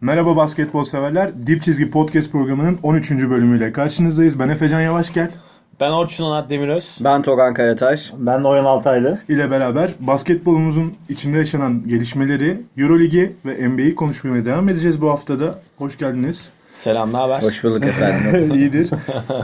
[0.00, 1.30] Merhaba basketbol severler.
[1.46, 3.10] Dip Çizgi Podcast programının 13.
[3.10, 4.38] bölümüyle karşınızdayız.
[4.38, 5.30] Ben Efecan Yavaşgel
[5.80, 6.98] Ben Orçun Onat Demiröz.
[7.04, 8.12] Ben Togan Karataş.
[8.18, 9.18] Ben Noyan Altaylı.
[9.28, 15.58] ile beraber basketbolumuzun içinde yaşanan gelişmeleri, Euroligi ve NBA'yi konuşmaya devam edeceğiz bu haftada.
[15.78, 16.50] Hoş geldiniz.
[16.70, 17.42] Selam, ne haber?
[17.42, 18.54] Hoş bulduk efendim.
[18.58, 18.90] İyidir.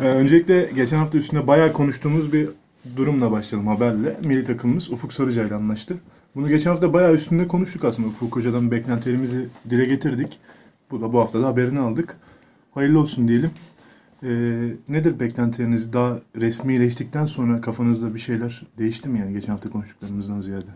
[0.02, 2.48] Ee, öncelikle geçen hafta üstünde bayağı konuştuğumuz bir
[2.96, 4.16] durumla başlayalım haberle.
[4.25, 5.96] Milli takımımız Ufuk Sarıca ile anlaştı.
[6.37, 8.09] Bunu geçen hafta bayağı üstünde konuştuk aslında.
[8.09, 10.39] Ufuk Hoca'dan beklentilerimizi dile getirdik.
[10.90, 12.17] Bu da bu hafta da haberini aldık.
[12.75, 13.50] Hayırlı olsun diyelim.
[14.22, 14.29] Ee,
[14.89, 15.93] nedir beklentileriniz?
[15.93, 20.71] Daha resmileştikten sonra kafanızda bir şeyler değişti mi yani geçen hafta konuştuklarımızdan ziyade?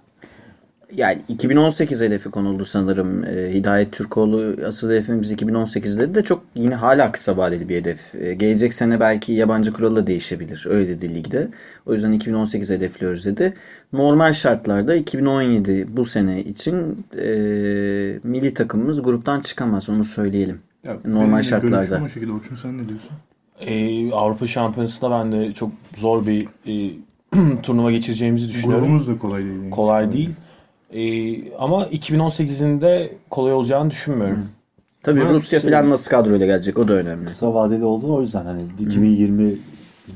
[0.97, 3.25] Yani 2018 hedefi konuldu sanırım.
[3.25, 8.15] Ee, Hidayet Türkoğlu asıl hedefimiz 2018'de de çok yine hala kısa vadeli bir hedef.
[8.15, 10.67] Ee, gelecek sene belki yabancı kuralı da değişebilir.
[10.69, 11.49] Öyle dedi ligde.
[11.87, 13.55] O yüzden 2018 hedefliyoruz dedi.
[13.93, 16.77] Normal şartlarda 2017 bu sene için
[17.19, 17.29] e,
[18.25, 20.59] milli takımımız gruptan çıkamaz onu söyleyelim.
[20.85, 22.03] Ya, Normal şartlarda.
[22.05, 22.33] O şekilde.
[22.33, 23.11] Orçun sen ne diyorsun?
[23.61, 26.93] Ee, Avrupa Şampiyonası'nda ben de çok zor bir e,
[27.63, 28.85] turnuva geçireceğimizi düşünüyorum.
[28.85, 29.57] Grubumuz da kolay değil.
[29.57, 29.71] yani.
[29.71, 30.31] Kolay değil.
[30.93, 34.49] Ee, ama 2018'in de kolay olacağını düşünmüyorum.
[35.03, 37.27] Tabii Evet, Rusya şey- falan nasıl kadroyla gelecek o da önemli.
[37.27, 39.59] Kısa vadeli olduğu o yüzden hani 2020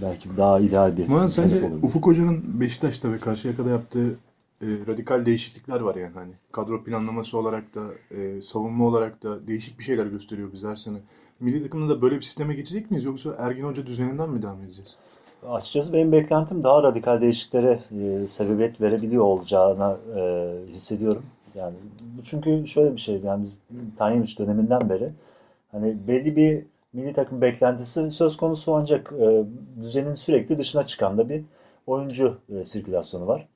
[0.03, 1.83] belki daha ideal bir Ama sence olur.
[1.83, 4.08] Ufuk Hoca'nın Beşiktaş'ta ve Karşıyaka'da yaptığı
[4.62, 9.78] e, radikal değişiklikler var yani hani kadro planlaması olarak da e, savunma olarak da değişik
[9.78, 10.97] bir şeyler gösteriyor bize her sene.
[11.41, 14.97] Milli takımda da böyle bir sisteme geçecek miyiz yoksa Ergin Hoca düzeninden mi devam edeceğiz?
[15.48, 21.23] Açıkçası benim beklentim daha radikal değişikliklere e, sebebiyet verebiliyor olacağına e, hissediyorum.
[21.55, 21.75] Yani
[22.25, 23.62] çünkü şöyle bir şey yani biz
[23.97, 25.12] Tanyevic döneminden beri
[25.72, 29.45] hani belli bir milli takım beklentisi söz konusu ancak e,
[29.81, 31.45] düzenin sürekli dışına çıkan da bir
[31.87, 33.48] oyuncu e, sirkülasyonu var.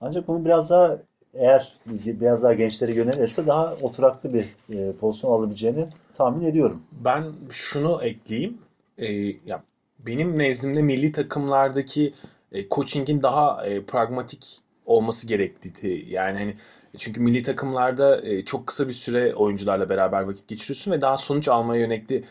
[0.00, 0.98] Ancak bunu biraz daha
[1.34, 6.82] eğer biraz daha gençlere yönelirse daha oturaklı bir e, pozisyon alabileceğini tahmin ediyorum.
[7.04, 8.58] Ben şunu ekleyeyim.
[8.98, 9.06] Ee,
[9.46, 9.62] ya
[10.06, 12.14] benim nezdimde milli takımlardaki
[12.52, 16.12] e, coaching'in daha e, pragmatik olması gerektiği.
[16.12, 16.54] Yani hani
[16.96, 21.48] çünkü milli takımlarda e, çok kısa bir süre oyuncularla beraber vakit geçiriyorsun ve daha sonuç
[21.48, 22.24] almaya yönelikli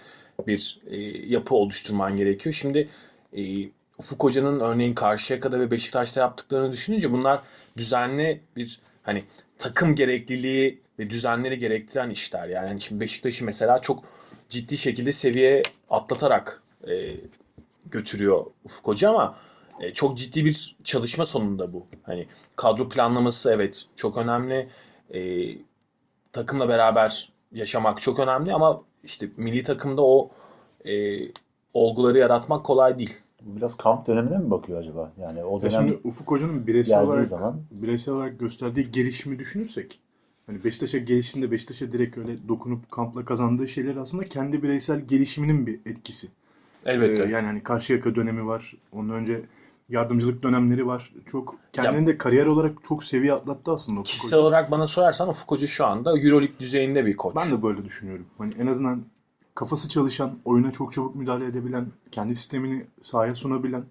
[0.48, 2.53] bir e, yapı oluşturman gerekiyor.
[2.53, 2.90] Şimdi
[3.34, 3.42] e,
[4.00, 7.42] Ufuk Hoca'nın örneğin Karşıyaka'da ve Beşiktaş'ta yaptıklarını düşününce bunlar
[7.78, 9.24] düzenli bir hani
[9.58, 12.48] takım gerekliliği ve düzenleri gerektiren işler.
[12.48, 14.03] Yani hani şimdi Beşiktaş'ı mesela çok
[14.50, 17.16] ciddi şekilde seviye atlatarak e,
[17.98, 19.36] götürüyor Ufuk Hoca ama
[19.80, 21.86] e, çok ciddi bir çalışma sonunda bu.
[22.04, 24.70] Hani kadro planlaması evet çok önemli.
[25.14, 25.20] E,
[26.31, 30.30] takımla beraber yaşamak çok önemli ama işte milli takımda o
[30.86, 30.92] e,
[31.74, 33.18] olguları yaratmak kolay değil.
[33.42, 35.12] Biraz kamp dönemine mi bakıyor acaba?
[35.22, 40.00] Yani o Ya dönem şimdi Ufuk Hoca'nın bireysel olarak zaman- bireysel olarak gösterdiği gelişimi düşünürsek
[40.46, 45.80] hani Beşiktaş'a gelişinde Beşiktaş'a direkt öyle dokunup kampla kazandığı şeyler aslında kendi bireysel gelişiminin bir
[45.86, 46.28] etkisi.
[46.86, 47.24] Elbette.
[47.24, 48.74] Ee, yani hani Karşıyaka dönemi var.
[48.92, 49.46] Ondan önce
[49.90, 51.14] yardımcılık dönemleri var.
[51.32, 54.48] Çok kendini de kariyer olarak çok seviye atlattı aslında Ufuk Kişisel Hoca.
[54.48, 57.36] olarak bana sorarsan Ufuk Hoca şu anda Euroleague düzeyinde bir koç.
[57.36, 58.26] Ben de böyle düşünüyorum.
[58.38, 59.06] Hani en azından
[59.56, 63.84] kafası çalışan, oyuna çok çabuk müdahale edebilen, kendi sistemini sahaya sunabilen,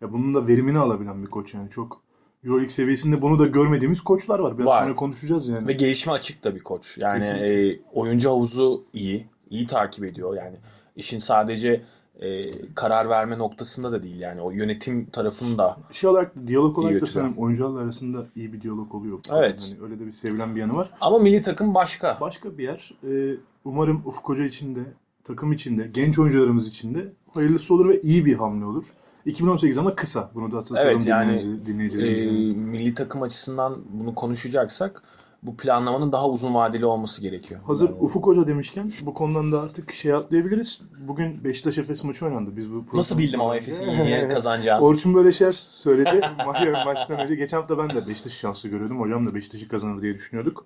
[0.00, 1.70] ya bunun da verimini alabilen bir koç yani.
[1.70, 2.02] Çok
[2.44, 4.54] Euroleague seviyesinde bunu da görmediğimiz koçlar var.
[4.58, 4.82] Biraz Var.
[4.82, 5.66] sonra konuşacağız yani.
[5.66, 6.98] Ve gelişime açık da bir koç.
[6.98, 7.72] Yani Kesinlikle.
[7.72, 9.26] e, oyuncu havuzu iyi.
[9.50, 10.36] iyi takip ediyor.
[10.36, 10.56] Yani
[10.96, 11.82] işin sadece
[12.22, 14.20] e, karar verme noktasında da değil.
[14.20, 18.60] Yani o yönetim tarafını da şey olarak diyalog olarak da sanırım oyuncularla arasında iyi bir
[18.60, 19.18] diyalog oluyor.
[19.32, 19.72] Evet.
[19.80, 20.90] Hani öyle de bir sevilen bir yanı var.
[21.00, 22.18] ama milli takım başka.
[22.20, 22.94] Başka bir yer.
[23.08, 24.80] e, umarım Ufuk Hoca için de,
[25.24, 28.84] takım için de, genç oyuncularımız için de hayırlısı olur ve iyi bir hamle olur.
[29.26, 30.30] 2018 ama kısa.
[30.34, 32.60] Bunu da hatırlatalım Evet yani dinleyici- e, dinleyicilerimize.
[32.60, 35.02] milli takım açısından bunu konuşacaksak
[35.42, 37.60] bu planlamanın daha uzun vadeli olması gerekiyor.
[37.66, 40.82] Hazır Ufuk Hoca demişken bu konudan da artık şey atlayabiliriz.
[41.08, 42.56] Bugün Beşiktaş Efes maçı oynandı.
[42.56, 44.84] Biz bu Nasıl bildim ama Efes'in iyi kazanacağını?
[44.84, 46.08] Orçun böyle şeyler söyledi
[46.38, 47.34] ma- maçtan önce.
[47.34, 49.00] Geçen hafta ben de Beşiktaş'ı şanslı görüyordum.
[49.00, 50.64] Hocam da Beşiktaş'ı kazanır diye düşünüyorduk.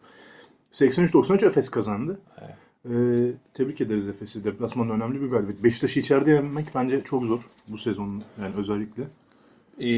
[0.72, 2.20] 83-93 Efes kazandı.
[2.84, 2.90] Ee,
[3.54, 4.44] tebrik ederiz Efes'i.
[4.44, 5.64] Deplasmanın önemli bir galibiyet.
[5.64, 9.02] Beşiktaş'ı içeride yenmek bence çok zor bu sezonun yani özellikle.
[9.80, 9.88] Ee,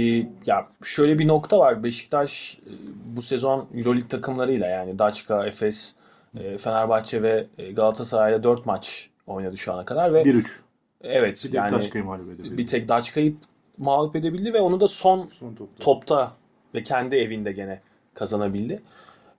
[0.46, 1.84] ya şöyle bir nokta var.
[1.84, 2.70] Beşiktaş e,
[3.16, 5.94] bu sezon EuroLeague takımlarıyla yani Daçka, Efes,
[6.40, 10.60] e, Fenerbahçe ve e, Galatasaray'la 4 maç oynadı şu ana kadar ve 1-3.
[11.00, 12.58] evet Bir yani Daçka'yı mağlup edebildi.
[12.58, 13.36] bir tek Daçka'yı
[13.78, 15.84] mağlup edebildi ve onu da son, Son topta.
[15.84, 16.32] topta
[16.74, 17.80] ve kendi evinde gene
[18.14, 18.82] kazanabildi.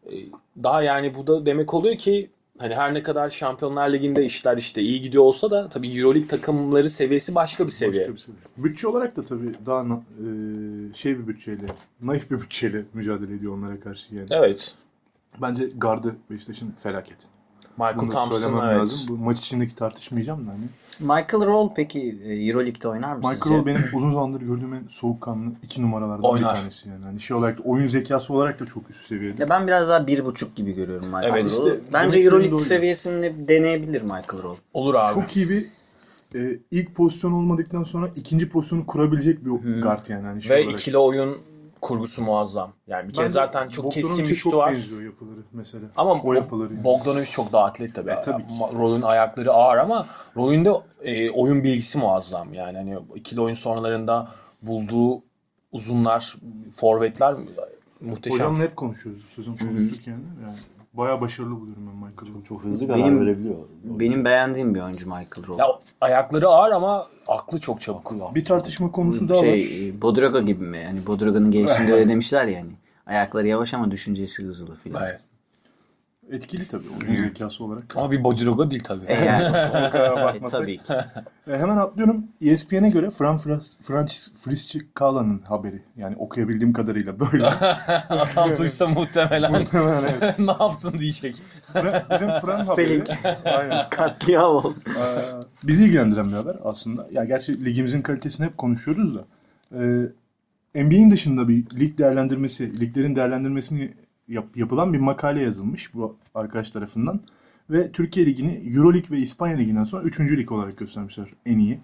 [0.05, 0.11] Ee,
[0.63, 2.29] Daha yani bu da demek oluyor ki
[2.59, 6.89] hani her ne kadar Şampiyonlar Ligi'nde işler işte iyi gidiyor olsa da tabii EuroLeague takımları
[6.89, 8.01] seviyesi başka bir seviye.
[8.01, 8.41] Başka bir seviye.
[8.57, 10.27] Bütçe olarak da tabii daha e,
[10.93, 11.65] şey bir bütçeyle,
[12.01, 14.27] naif bir bütçeyle mücadele ediyor onlara karşı yani.
[14.31, 14.75] Evet.
[15.41, 17.17] Bence gardı Beşiktaş'ın felaket.
[17.79, 18.81] Michael Bunu Thompson, söylemem evet.
[18.81, 19.07] lazım.
[19.09, 20.63] Bu maç içindeki tartışmayacağım da hani.
[20.99, 23.57] Michael Roll peki e, Euroleague'de oynar mı Michael sizce?
[23.57, 26.49] Roll benim uzun zamandır gördüğüm en soğukkanlı iki numaralardan Oynar.
[26.55, 27.03] bir tanesi yani.
[27.05, 29.41] Hani şey olarak da, oyun zekası olarak da çok üst seviyede.
[29.43, 31.69] Ya ben biraz daha bir buçuk gibi görüyorum Michael Evet, Roll'u.
[31.69, 32.63] işte Bence Euroleague oydu.
[32.65, 34.55] seviyesini deneyebilir Michael Roll.
[34.73, 35.13] Olur abi.
[35.13, 35.65] Çok iyi bir
[36.35, 40.25] e, ilk pozisyon olmadıktan sonra ikinci pozisyonu kurabilecek bir guard yani.
[40.25, 40.79] Hani şey Ve olarak.
[40.79, 41.37] ikili oyun
[41.81, 42.73] kurgusu muazzam.
[42.87, 44.69] Yani bir kere zaten çok keskin bir şutu var.
[44.69, 45.85] benziyor yapıları mesela.
[45.97, 46.73] Ama o yapıları.
[46.73, 46.83] yani.
[46.83, 48.11] Bogdanovic çok daha atlet tabii.
[48.11, 48.53] E, tabii ki.
[48.73, 50.71] Rol'ün ayakları ağır ama Rol'ün de
[51.01, 52.53] e, oyun bilgisi muazzam.
[52.53, 54.27] Yani hani ikili oyun sonralarında
[54.61, 55.23] bulduğu
[55.71, 56.35] uzunlar,
[56.71, 57.35] forvetler
[58.01, 58.39] muhteşem.
[58.39, 59.23] Hocamla hep konuşuyoruz.
[59.35, 60.23] Sözüm konuştuk yani.
[60.43, 60.57] yani.
[60.93, 62.43] Bayağı başarılı buluyorum ben Michael Roll'u.
[62.43, 63.55] Çok hızlı karar Benim- verebiliyor.
[63.83, 65.57] Benim beğendiğim bir oyuncu Michael Roll.
[65.59, 65.65] Ya
[66.01, 68.35] ayakları ağır ama aklı çok çabuk.
[68.35, 69.43] Bir tartışma konusu daha var.
[69.43, 70.77] şey e, Bodraga gibi mi?
[70.77, 72.71] Yani Bodraga'nın gelişinde öyle demişler ya hani.
[73.05, 75.03] Ayakları yavaş ama düşüncesi hızlı filan.
[75.03, 75.19] Evet.
[76.31, 77.97] Etkili tabii oyun zekası olarak.
[77.97, 79.05] Ama bir Bodiroga değil tabii.
[79.07, 80.59] E yani, e, bakmasak.
[80.59, 80.93] tabii ki.
[81.47, 82.23] E, hemen atlıyorum.
[82.41, 83.37] ESPN'e göre Fran
[83.83, 85.81] Francis Friscicala'nın haberi.
[85.97, 87.45] Yani okuyabildiğim kadarıyla böyle.
[88.09, 90.39] Adam duysa muhtemelen Muhtemelen evet.
[90.39, 91.35] ne yaptın diyecek.
[91.73, 93.03] Fra- Bizim Fran haberi.
[93.45, 93.89] Aynen.
[93.89, 94.75] Katliam oldu.
[94.87, 97.07] Ee, bizi ilgilendiren bir haber aslında.
[97.11, 99.25] Ya gerçi ligimizin kalitesini hep konuşuyoruz da.
[99.73, 103.93] Ee, NBA'in dışında bir lig değerlendirmesi, liglerin değerlendirmesini
[104.29, 107.21] yap- yapılan bir makale yazılmış bu arkadaş tarafından.
[107.69, 110.19] Ve Türkiye Ligi'ni Euroleague ve İspanya Ligi'nden sonra 3.
[110.37, 111.79] lig olarak göstermişler en iyi.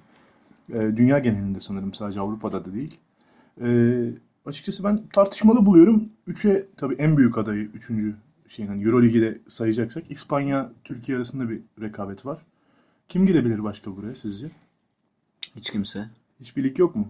[0.69, 2.97] Ee, dünya genelinde sanırım sadece Avrupa'da da değil.
[3.61, 4.09] Ee,
[4.45, 6.09] açıkçası ben tartışmalı buluyorum.
[6.27, 7.91] 3'e tabii en büyük adayı 3.
[8.47, 12.41] şeyin hani Euroligi de sayacaksak İspanya Türkiye arasında bir rekabet var.
[13.09, 14.47] Kim girebilir başka buraya sizce?
[15.55, 16.09] Hiç kimse.
[16.39, 17.07] Hiçbir lig yok mu?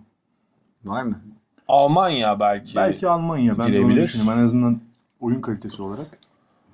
[0.86, 1.22] Var mı?
[1.68, 2.76] Almanya belki.
[2.76, 3.52] Belki Almanya.
[3.58, 4.04] Ben de onu girebilir.
[4.04, 4.40] düşünüyorum.
[4.40, 4.80] En azından
[5.26, 6.18] oyun kalitesi olarak.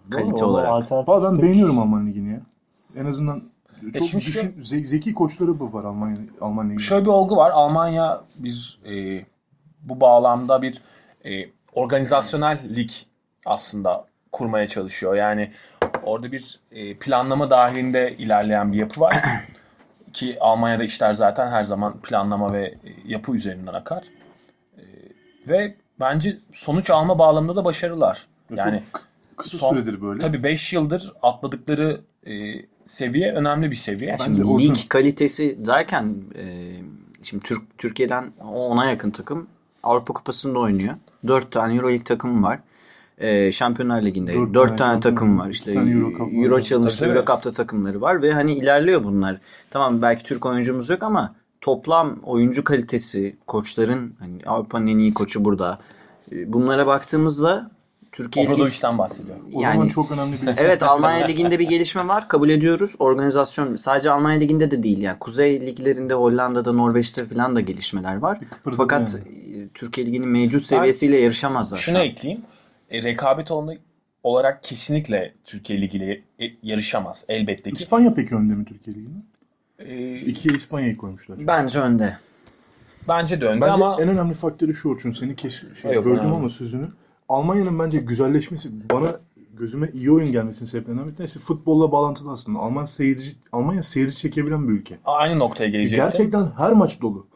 [0.09, 0.69] Kalite Ama olarak.
[0.69, 2.41] alternatif pek- beğeniyorum Alman ligini ya.
[2.95, 3.43] En azından
[3.93, 6.83] çok şimdi düşün, ze- zeki koçları bu var Almanya, Alman liginde.
[6.83, 7.51] Şöyle bir olgu var.
[7.51, 9.25] Almanya bir e,
[9.81, 10.81] bu bağlamda bir
[11.25, 12.89] e, organizasyonel lig
[13.45, 15.15] aslında kurmaya çalışıyor.
[15.15, 15.51] Yani
[16.03, 19.15] orada bir e, planlama dahilinde ilerleyen bir yapı var.
[20.13, 24.03] Ki Almanya'da işler zaten her zaman planlama ve e, yapı üzerinden akar.
[24.77, 24.83] E,
[25.47, 28.27] ve bence sonuç alma bağlamında da başarılar.
[28.57, 29.01] Yani çok
[29.37, 30.19] kısa son- süredir böyle.
[30.19, 32.31] tabii 5 yıldır atladıkları e,
[32.85, 34.11] seviye önemli bir seviye.
[34.11, 36.71] Bence Şimdi Orçun- lig kalitesi derken e,
[37.23, 39.47] şimdi Türk Türkiye'den ona yakın takım
[39.83, 40.93] Avrupa Kupası'nda oynuyor.
[41.27, 42.59] 4 tane Euroleague takımı var.
[43.17, 45.49] E, Şampiyonlar Ligi'nde Dört 4 tane takım var.
[45.49, 46.33] İşte Euro Cup.
[46.33, 47.07] Euro Challenge'da.
[47.07, 49.37] Euro Cup'ta takımları var ve hani ilerliyor bunlar.
[49.69, 55.45] Tamam belki Türk oyuncumuz yok ama toplam oyuncu kalitesi, koçların hani Avrupa'nın en iyi koçu
[55.45, 55.79] burada.
[56.31, 57.71] E, Bunlara baktığımızda
[58.11, 59.37] Türkiye Obradovic'den bahsediyor.
[59.53, 62.27] O yani- zaman çok önemli bir Evet Almanya Ligi'nde bir gelişme var.
[62.27, 62.95] Kabul ediyoruz.
[62.99, 65.19] Organizasyon sadece Almanya Ligi'nde de değil yani.
[65.19, 68.39] Kuzey liglerinde Hollanda'da, Norveç'te falan da gelişmeler var.
[68.49, 71.77] kıpırdadı Fakat e, Türkiye Ligi'nin mevcut seviyesiyle yarışamazlar.
[71.77, 72.41] şu Şunu ekleyeyim.
[72.89, 73.77] E, rekabet olanı
[74.23, 77.25] olarak kesinlikle Türkiye Ligi ile e, yarışamaz.
[77.29, 77.83] Elbette ki.
[77.83, 79.19] İspanya peki önde mi Türkiye Ligi'nde?
[79.79, 81.47] E, İkiye İspanya'yı koymuşlar.
[81.47, 82.17] Bence önde.
[83.07, 85.11] bence de önde Bence ama en önemli faktörü şu Orçun.
[85.11, 86.87] Seni kes, şey, Yok, böldüm ama sözünü.
[87.31, 89.19] Almanya'nın bence güzelleşmesi bana
[89.53, 92.59] gözüme iyi oyun gelmesini sebeplenen bir tanesi futbolla bağlantılı aslında.
[92.59, 94.97] Alman seyirci Almanya seyirci çekebilen bir ülke.
[95.05, 96.05] aynı noktaya gelecektim.
[96.05, 97.27] Gerçekten her maç dolu.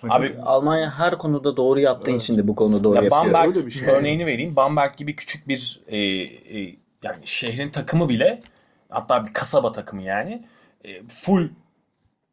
[0.00, 3.24] Hani Abi Almanya her konuda doğru yaptığı için de bu konuda doğru ya yapıyor.
[3.24, 3.88] Bamberg öyle bir şey.
[3.88, 4.56] örneğini vereyim.
[4.56, 8.40] Bamberg gibi küçük bir e, e, yani şehrin takımı bile
[8.88, 10.44] hatta bir kasaba takımı yani
[10.84, 11.48] e, full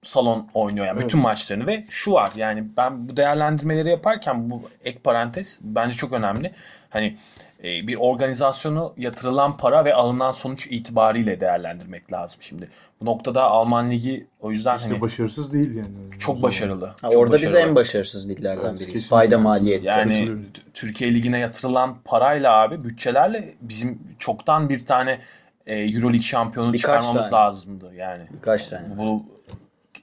[0.08, 5.00] salon oynuyor yani bütün maçlarını ve şu var yani ben bu değerlendirmeleri yaparken bu ek
[5.04, 6.52] parantez bence çok önemli.
[6.90, 7.18] Hani
[7.64, 12.70] e, bir organizasyonu yatırılan para ve alınan sonuç itibariyle değerlendirmek lazım şimdi.
[13.02, 15.88] Bu noktada Alman ligi o yüzden işte hani başarısız değil yani.
[16.20, 16.86] çok başarılı.
[16.86, 17.60] Ha, çok orada biz başarılı.
[17.70, 19.10] en başarısız liglerden Evet, biriyiz.
[19.10, 19.84] Fayda maliyet.
[19.84, 20.32] Yani
[20.74, 25.20] Türkiye Ligi'ne yatırılan parayla abi bütçelerle bizim çoktan bir tane
[25.66, 27.44] e, Euroleague şampiyonu Birkaç çıkarmamız tane.
[27.44, 28.24] lazımdı yani.
[28.34, 28.98] Birkaç tane.
[28.98, 29.24] Bu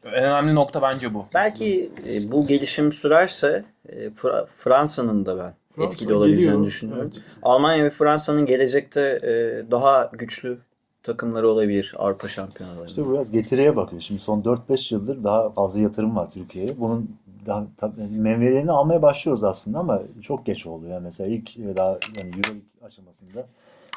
[0.04, 1.24] en önemli nokta bence bu.
[1.34, 7.10] Belki e, bu gelişim sürerse e, Fra- Fransa'nın da ben Fransa etkili olabileceğini geliyor, düşünüyorum.
[7.14, 7.24] evet.
[7.42, 9.30] Almanya ve Fransa'nın gelecekte e,
[9.70, 10.58] daha güçlü
[11.02, 12.88] takımları olabilir Avrupa şampiyonalarında.
[12.88, 14.02] İşte biraz getiriye bakıyor.
[14.02, 16.80] Şimdi son 4-5 yıldır daha fazla yatırım var Türkiye'ye.
[16.80, 17.16] Bunun
[17.46, 20.86] daha tabii yani meyvelerini almaya başlıyoruz aslında ama çok geç oldu.
[20.86, 23.46] Yani mesela ilk daha yani Euroleague aşamasında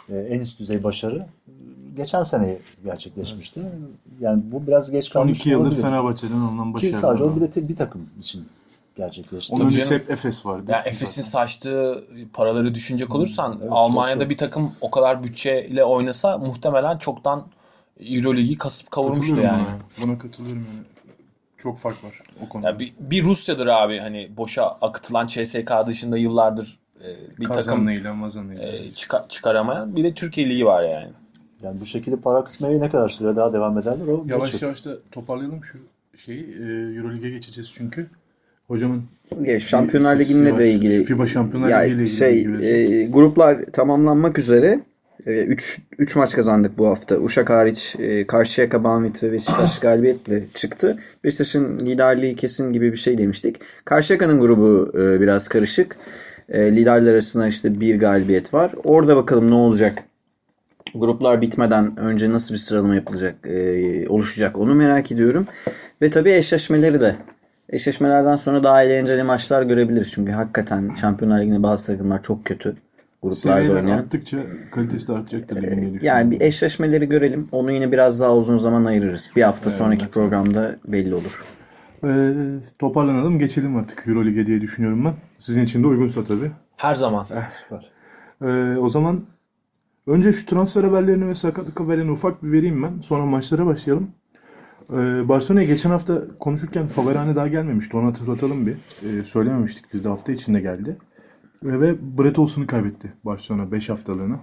[0.09, 1.25] e, en üst düzey başarı
[1.95, 3.61] geçen sene gerçekleşmişti.
[4.19, 5.81] Yani bu biraz geç Son kalmış iki yıldır olabilir.
[5.81, 6.99] Fenerbahçe'den alınan Ki başarılar.
[6.99, 8.47] sadece o bir de te- bir takım için
[8.95, 9.53] gerçekleşti.
[9.53, 10.71] Onun Tabii öncesi hep Efes vardı.
[10.71, 14.29] Yani Efes'in saçtığı paraları düşünecek olursan evet, Almanya'da çok, çok.
[14.31, 17.47] bir takım o kadar bütçeyle oynasa muhtemelen çoktan
[17.99, 19.67] Euroligi kasıp kavurmuştu Katılıyorum yani.
[19.97, 20.85] Buna, buna katılıyorum yani.
[21.57, 22.67] Çok fark var o konuda.
[22.69, 28.13] Ya bir, bir Rusya'dır abi hani boşa akıtılan CSK dışında yıllardır e, bir takım Kazanıyla
[28.13, 28.63] mazanıyla.
[28.63, 31.11] e, çıka- çıkaramayan bir de Türkiye Ligi var yani.
[31.65, 34.65] Yani bu şekilde para akıtmaya ne kadar süre daha devam ederler o Yavaş meçhul.
[34.67, 35.77] yavaş da toparlayalım şu
[36.17, 36.43] şeyi.
[36.43, 36.65] E,
[36.97, 38.07] Euroleague'e geçeceğiz çünkü.
[38.67, 39.03] Hocamın
[39.41, 40.57] Ya, Şampiyonlar Ligi'nde var.
[40.57, 41.05] de ilgili.
[41.05, 44.79] FIBA Şampiyonlar Ya, Ligi ile ilgili şey, e, gruplar tamamlanmak üzere
[45.25, 47.15] 3 3 maç kazandık bu hafta.
[47.17, 50.97] Uşak hariç e, Karşıyaka, Banvit ve Beşiktaş galibiyetle çıktı.
[51.23, 53.55] Beşiktaş'ın liderliği kesin gibi bir şey demiştik.
[53.85, 55.97] Karşıyaka'nın grubu e, biraz karışık.
[56.49, 58.71] E, liderler arasında işte bir galibiyet var.
[58.83, 60.03] Orada bakalım ne olacak.
[60.99, 65.47] Gruplar bitmeden önce nasıl bir sıralama yapılacak, e, oluşacak onu merak ediyorum.
[66.01, 67.15] Ve tabii eşleşmeleri de.
[67.69, 70.11] Eşleşmelerden sonra daha eğlenceli maçlar görebiliriz.
[70.11, 72.75] Çünkü hakikaten Şampiyonlar Ligi'nde bazı takımlar çok kötü
[73.23, 73.97] gruplarda Seviyeler oynayan.
[73.97, 74.37] arttıkça
[74.71, 75.99] kalitesi de artacaktır düşünüyorum.
[76.01, 77.47] Yani bir eşleşmeleri görelim.
[77.51, 79.31] Onu yine biraz daha uzun zaman ayırırız.
[79.35, 81.43] Bir hafta sonraki programda belli olur.
[82.03, 82.33] Ee,
[82.79, 85.13] toparlanalım geçelim artık Euroleague'e diye düşünüyorum ben.
[85.37, 86.51] Sizin için de uygunsa tabii.
[86.77, 87.25] Her zaman.
[87.63, 87.91] Süper.
[88.41, 89.21] Ee, o zaman
[90.07, 93.01] önce şu transfer haberlerini ve sakatlık haberlerini ufak bir vereyim ben.
[93.01, 94.07] Sonra maçlara başlayalım.
[94.93, 97.97] Ee, Barcelona'ya geçen hafta konuşurken Faverane daha gelmemişti.
[97.97, 98.73] Onu hatırlatalım bir.
[98.73, 100.97] Ee, söylememiştik biz de hafta içinde geldi.
[101.63, 104.39] Ve, ve Brett Olson'u kaybetti Barcelona 5 haftalığına.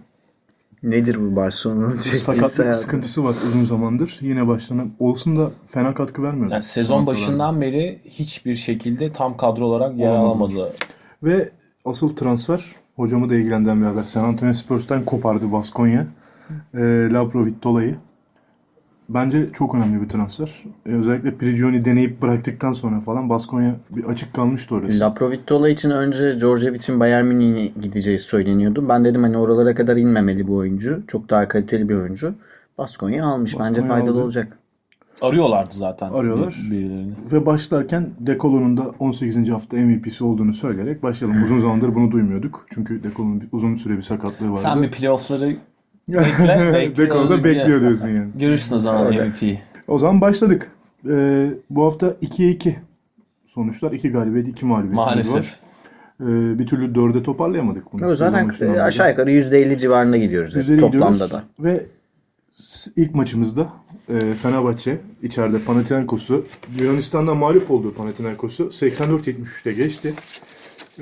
[0.83, 2.75] Nedir bu Barcelona'nın çektiyse Sakatlık ya?
[2.75, 4.19] sıkıntısı var uzun zamandır.
[4.21, 6.51] Yine Barcelona Olsun da fena katkı vermiyor.
[6.51, 10.73] Yani sezon başından beri hiçbir şekilde tam kadro olarak yer alamadı.
[11.23, 11.51] Ve
[11.85, 12.65] asıl transfer
[13.03, 14.03] hocamı da ilgilendiren bir haber.
[14.05, 16.07] San Antonio Spurs'tan kopardı Baskonya.
[16.75, 16.81] E,
[17.13, 17.97] Labrovitola'yı.
[19.09, 20.63] Bence çok önemli bir transfer.
[20.87, 25.01] E, özellikle Prigioni deneyip bıraktıktan sonra falan Baskonya bir açık kalmıştı orası.
[25.01, 28.89] Laprovitola için önce Djordjevic'in Bayern Münih'e gideceği söyleniyordu.
[28.89, 31.03] Ben dedim hani oralara kadar inmemeli bu oyuncu.
[31.09, 32.35] Çok daha kaliteli bir oyuncu.
[32.79, 33.55] Baskonya almış.
[33.59, 34.21] Bence Baskonya faydalı aldı.
[34.25, 34.59] olacak.
[35.23, 36.11] Arıyorlardı zaten.
[36.13, 36.55] Arıyorlar.
[36.67, 37.13] bir- Birilerini.
[37.33, 39.51] Ve başlarken Dekolo'nun da 18.
[39.53, 41.45] hafta MVP'si olduğunu söyleyerek başlayalım.
[41.45, 42.67] Uzun zamandır bunu duymuyorduk.
[42.75, 44.61] Çünkü Dekolo'nun uzun süre bir sakatlığı vardı.
[44.61, 45.47] Sen bir playoff'ları
[46.09, 46.73] bekle.
[46.75, 48.29] bekle Dekolo da Onu bekliyor diyorsun yani.
[48.41, 49.61] Görürsün o zaman MVP'yi.
[49.89, 50.71] O zaman başladık.
[51.11, 52.77] Ee, bu hafta 2'ye 2
[53.47, 53.93] sonuçlar.
[53.93, 54.95] 2 galibiyet, 2 mağlubiyet.
[54.95, 55.57] Maalesef.
[56.21, 56.25] Ee,
[56.59, 58.07] bir türlü dörde toparlayamadık bunu.
[58.07, 58.49] O zaten
[58.81, 61.33] aşağı yukarı %50 civarında gidiyoruz hep, Üzeri toplamda gidiyoruz.
[61.33, 61.43] da.
[61.61, 61.87] Ve
[62.97, 63.73] ilk maçımızda
[64.09, 66.47] e, Fenerbahçe içeride Panathinaikos'u
[66.81, 70.15] Yunanistan'dan mağlup olduğu Panathinaikos'u 84-73'te geçti.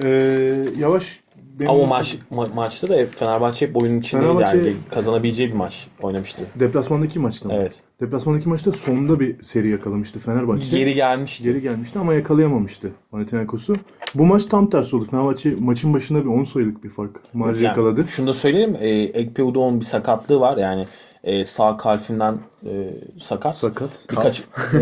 [0.05, 1.21] Ee, yavaş
[1.61, 4.73] benim Ama maç, ma- maçta da hep Fenerbahçe hep oyunun içindeydi Fenerbahçe- yani.
[4.91, 6.45] Kazanabileceği bir maç oynamıştı.
[6.61, 7.55] deplasmandaki maçta mı?
[7.57, 7.73] Evet.
[8.01, 10.79] Deplasmandaki maçta sonunda bir seri yakalamıştı Fenerbahçe.
[10.79, 11.45] Geri gelmişti.
[11.45, 13.77] Geri gelmişti ama yakalayamamıştı Panathinaikos'u.
[14.15, 15.07] Bu maç tam tersi oldu.
[15.11, 18.09] Fenerbahçe maçın başında bir 10 sayılık bir fark marjı Yani yakaladı.
[18.09, 18.77] Şunu da söyleyelim.
[18.81, 20.57] E, Ekpe Udoğ'un bir sakatlığı var.
[20.57, 20.87] Yani
[21.25, 23.57] e, sağ kalfinden e, sakat.
[23.57, 24.05] Sakat.
[24.11, 24.45] Birkaç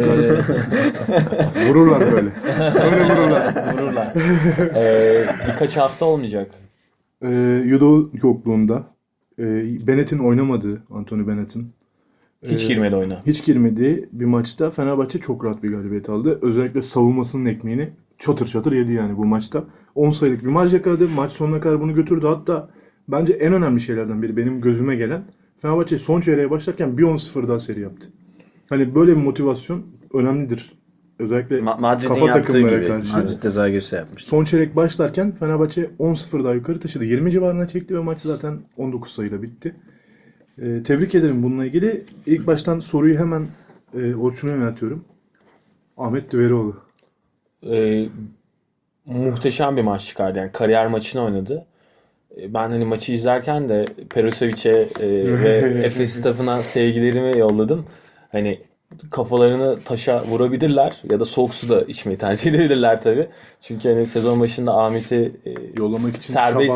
[1.69, 2.33] Vururlar böyle.
[2.75, 3.55] böyle vururlar.
[3.75, 4.17] vururlar.
[4.75, 6.51] E, birkaç hafta olmayacak.
[7.23, 8.87] Ee, Yudo yokluğunda
[9.39, 9.45] e,
[9.87, 11.73] Bennett'in oynamadığı, Anthony Bennett'in
[12.47, 13.23] Hiç girmedi oyuna.
[13.27, 16.39] hiç girmediği bir maçta Fenerbahçe çok rahat bir galibiyet aldı.
[16.43, 19.65] Özellikle savunmasının ekmeğini çatır çatır yedi yani bu maçta.
[19.95, 21.09] 10 sayılık bir marj yakaladı.
[21.09, 22.27] Maç sonuna kadar bunu götürdü.
[22.27, 22.69] Hatta
[23.09, 25.23] bence en önemli şeylerden biri benim gözüme gelen
[25.63, 28.09] Fenerbahçe son çeyreğe başlarken bir 10-0 daha seri yaptı.
[28.69, 30.79] Hani böyle bir motivasyon önemlidir.
[31.19, 32.87] Özellikle Ma- Madrid'in kafa takımlara gibi.
[32.87, 33.13] karşı.
[33.13, 34.25] Madrid de Zagres'e yapmış.
[34.25, 37.05] Son çeyrek başlarken Fenerbahçe 10-0 daha yukarı taşıdı.
[37.05, 39.75] 20 civarına çekti ve maç zaten 19 sayıyla bitti.
[40.59, 42.05] Ee, tebrik ederim bununla ilgili.
[42.27, 43.47] İlk baştan soruyu hemen
[43.95, 45.05] e, Orçun'a yöneltiyorum.
[45.97, 46.77] Ahmet Düverioğlu.
[47.71, 48.07] E,
[49.07, 50.39] muhteşem bir maç çıkardı.
[50.39, 51.67] Yani kariyer maçını oynadı.
[52.43, 55.09] E, Ben hani maçı izlerken de Perosevic'e e,
[55.43, 57.87] ve Efes staffına sevgilerimi yolladım.
[58.33, 58.61] Hani
[59.13, 63.29] kafalarını taşa vurabilirler ya da soğuk su da içmeyi tercih edebilirler tabii.
[63.61, 66.75] Çünkü hani sezon başında Ahmet'i e, Yollamak için serbest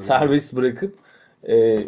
[0.00, 0.94] serbest bırakıp
[1.48, 1.78] e,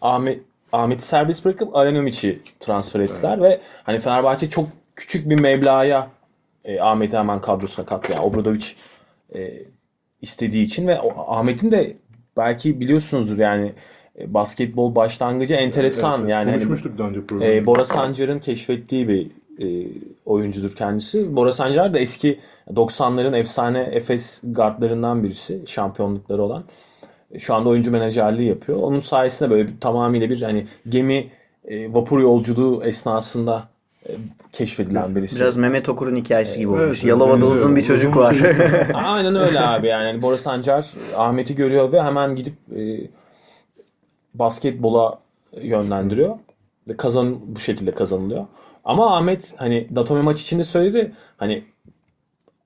[0.00, 0.40] Ahmet
[0.72, 6.10] Ahmet'i serbest bırakıp Aranomic'i transfer ettiler ve hani Fenerbahçe çok küçük bir meblağa
[6.64, 8.12] e, Ahmet'i hemen kadrosuna kattı.
[8.12, 8.66] Yani Obradovic
[9.34, 9.50] e,
[10.20, 11.96] istediği için ve Ahmet'in de
[12.36, 13.72] belki biliyorsunuzdur yani
[14.18, 17.52] e, basketbol başlangıcı enteresan Evet, yani hani, konuşmuştuk daha önce programda.
[17.54, 19.88] e, Bora Sancar'ın keşfettiği bir e,
[20.24, 21.36] oyuncudur kendisi.
[21.36, 22.38] Bora Sancar da eski
[22.70, 25.62] 90'ların efsane Efes guardlarından birisi.
[25.66, 26.64] Şampiyonlukları olan.
[27.30, 28.78] E, Şu anda oyuncu menajerliği yapıyor.
[28.82, 31.26] Onun sayesinde böyle bir, tamamıyla bir hani gemi
[31.64, 33.73] e, vapur yolculuğu esnasında e,
[34.52, 35.40] keşfedilen birisi.
[35.40, 36.98] Biraz Mehmet Okur'un hikayesi gibi Evet, olmuş.
[36.98, 38.36] evet, Yalova'da uzun bir çocuk var.
[38.94, 40.04] Aynen öyle abi yani.
[40.04, 42.80] yani Bora Sancar Ahmet'i görüyor ve hemen gidip e,
[44.34, 45.18] basketbola
[45.62, 46.36] yönlendiriyor.
[46.88, 48.46] Ve kazan bu şekilde kazanılıyor.
[48.84, 51.12] Ama Ahmet hani Datome maç içinde söyledi.
[51.36, 51.64] Hani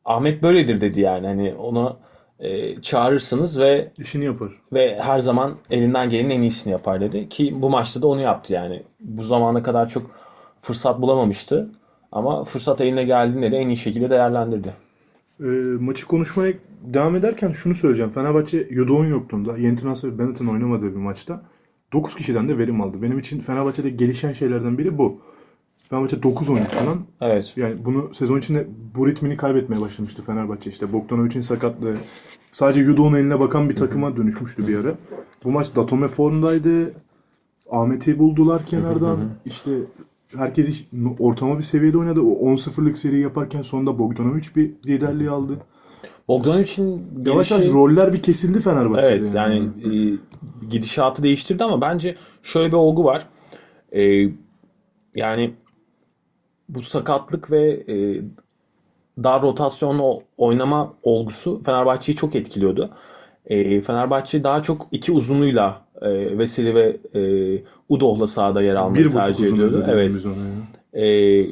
[0.04, 1.26] Ahmet böyledir dedi yani.
[1.26, 1.97] Hani ona
[2.40, 4.49] e, çağırırsınız ve İşini yapar.
[4.73, 7.28] ve her zaman elinden gelenin en iyisini yapar dedi.
[7.28, 8.83] Ki bu maçta da onu yaptı yani.
[9.00, 10.11] Bu zamana kadar çok
[10.68, 11.70] fırsat bulamamıştı.
[12.12, 14.75] Ama fırsat eline geldiğinde de en iyi şekilde değerlendirdi.
[15.40, 15.44] Ee,
[15.80, 16.52] maçı konuşmaya
[16.84, 18.12] devam ederken şunu söyleyeceğim.
[18.12, 21.42] Fenerbahçe Yudoğun yokluğunda, yeni transfer Bennett'in oynamadığı bir maçta
[21.92, 23.02] 9 kişiden de verim aldı.
[23.02, 25.20] Benim için Fenerbahçe'de gelişen şeylerden biri bu.
[25.90, 27.52] Fenerbahçe 9 oyuncusundan Evet.
[27.56, 30.92] yani bunu sezon içinde bu ritmini kaybetmeye başlamıştı Fenerbahçe işte.
[30.92, 31.96] Bogdanovic'in sakatlığı.
[32.52, 34.94] Sadece Yudoğun eline bakan bir takıma dönüşmüştü bir ara.
[35.44, 36.92] Bu maç Datome formdaydı.
[37.70, 39.18] Ahmet'i buldular kenardan.
[39.44, 39.70] işte
[40.37, 40.82] herkes
[41.18, 42.20] ortama bir seviyede oynadı.
[42.20, 45.58] O 10-0'lık seri yaparken sonunda Bogdanovic bir liderliği aldı.
[46.28, 49.14] Bogdanovic'in Yavaş yavaş roller bir kesildi Fenerbahçe'de.
[49.14, 49.90] Evet yani e,
[50.70, 53.26] gidişatı değiştirdi ama bence şöyle bir olgu var.
[53.92, 54.02] E,
[55.14, 55.54] yani
[56.68, 58.23] bu sakatlık ve e,
[59.25, 62.90] dar rotasyonlu oynama olgusu Fenerbahçe'yi çok etkiliyordu.
[63.47, 67.23] E, Fenerbahçe daha çok iki uzunuyla e, Veseli ve e,
[67.88, 69.85] Udoh'la sahada yer almayı bir tercih ediyordu.
[69.88, 70.16] Evet.
[70.92, 71.02] E,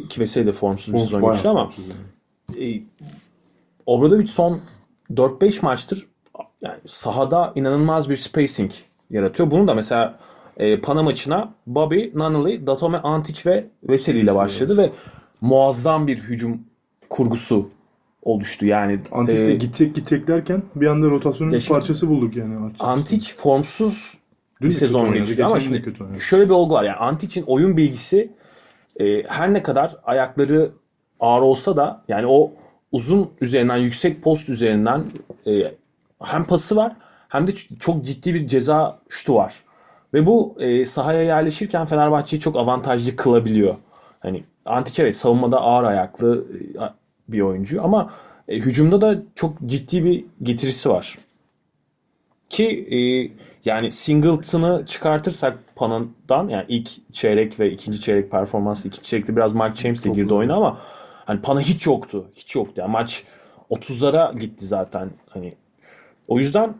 [0.08, 1.70] ki Veseli de formsuz bir sezon geçti ama
[2.60, 2.64] e,
[3.86, 4.60] Obradovic son
[5.10, 6.06] 4-5 maçtır
[6.62, 8.70] yani sahada inanılmaz bir spacing
[9.10, 9.50] yaratıyor.
[9.50, 10.18] Bunu da mesela
[10.56, 14.90] e, Pana maçına Bobby, Nunnally, Datome Antic ve Veseli ile başladı ve
[15.40, 16.60] muazzam bir hücum
[17.10, 17.68] kurgusu
[18.22, 18.66] oluştu.
[18.66, 22.36] Yani Antic e, de gidecek gidecek derken bir anda rotasyonun Ya bir şimdi- parçası bulduk
[22.36, 22.56] yani.
[22.56, 22.84] Antic.
[22.84, 24.18] Antic formsuz
[24.60, 26.20] Dün sezon geçiriyor ama şimdi kötü oynadı.
[26.20, 26.84] şöyle bir olgu var.
[26.84, 28.32] Yani Antic'in oyun bilgisi
[29.00, 30.70] e, her ne kadar ayakları
[31.20, 32.52] ağır olsa da yani o
[32.92, 35.04] uzun üzerinden yüksek post üzerinden
[35.46, 35.74] e,
[36.22, 36.96] hem pası var
[37.28, 39.54] hem de çok ciddi bir ceza şutu var.
[40.14, 43.74] Ve bu e, sahaya yerleşirken Fenerbahçe'yi çok avantajlı kılabiliyor.
[44.20, 48.10] Hani Antic evet savunmada ağır ayaklı e, bir oyuncu ama
[48.48, 51.18] e, hücumda da çok ciddi bir getirisi var.
[52.50, 52.98] Ki e,
[53.66, 59.76] yani Singleton'ı çıkartırsak Pana'dan yani ilk çeyrek ve ikinci çeyrek performansı ikinci çeyrekte biraz Mark
[59.76, 60.78] James de girdi oyuna ama
[61.24, 62.26] hani Pana hiç yoktu.
[62.36, 62.74] Hiç yoktu.
[62.76, 63.24] Yani maç
[63.70, 65.10] 30'lara gitti zaten.
[65.28, 65.54] Hani
[66.28, 66.74] o yüzden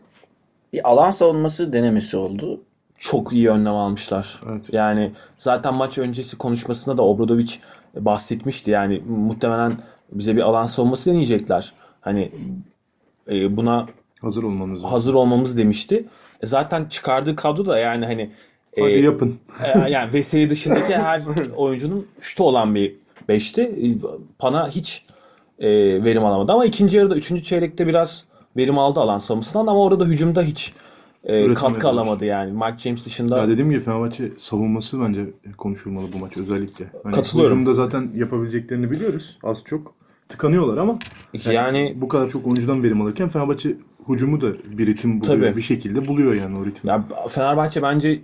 [0.73, 2.61] Bir alan savunması denemesi oldu.
[2.97, 4.41] çok iyi önlem almışlar.
[4.49, 4.65] Evet.
[4.71, 7.51] Yani zaten maç öncesi konuşmasında da Obradovic
[7.95, 8.71] bahsetmişti.
[8.71, 9.77] Yani muhtemelen
[10.11, 11.73] bize bir alan savunması deneyecekler.
[12.01, 12.31] Hani
[13.31, 13.87] e, buna
[14.21, 16.05] Hazır olmamız hazır olmamız demişti.
[16.43, 18.29] E, zaten çıkardığı kadro da yani hani
[18.73, 19.35] e, Hadi yapın.
[19.63, 21.21] e, yani Veseli dışındaki her
[21.55, 22.95] oyuncunun şutu olan bir
[23.27, 23.61] beşti.
[23.61, 23.85] E,
[24.39, 25.05] Pana hiç
[25.59, 25.69] e,
[26.03, 28.25] verim alamadı ama ikinci yarıda üçüncü çeyrekte biraz
[28.57, 30.73] verim aldı alan savunmasından ama orada hücumda hiç
[31.23, 32.51] e, katkı alamadı yani.
[32.51, 35.25] Mike James dışında Ya dediğim gibi Fenerbahçe savunması bence
[35.57, 36.85] konuşulmalı bu maç özellikle.
[37.03, 37.57] Hani Katılıyorum.
[37.57, 39.37] hücumda zaten yapabileceklerini biliyoruz.
[39.43, 39.93] Az çok
[40.29, 40.99] tıkanıyorlar ama
[41.51, 43.75] yani bu kadar çok oyuncudan verim alırken Fenerbahçe
[44.09, 45.39] hücumu da bir ritim buluyor.
[45.41, 45.57] Tabii.
[45.57, 46.89] Bir şekilde buluyor yani o ritmi.
[46.89, 48.19] Ya Fenerbahçe bence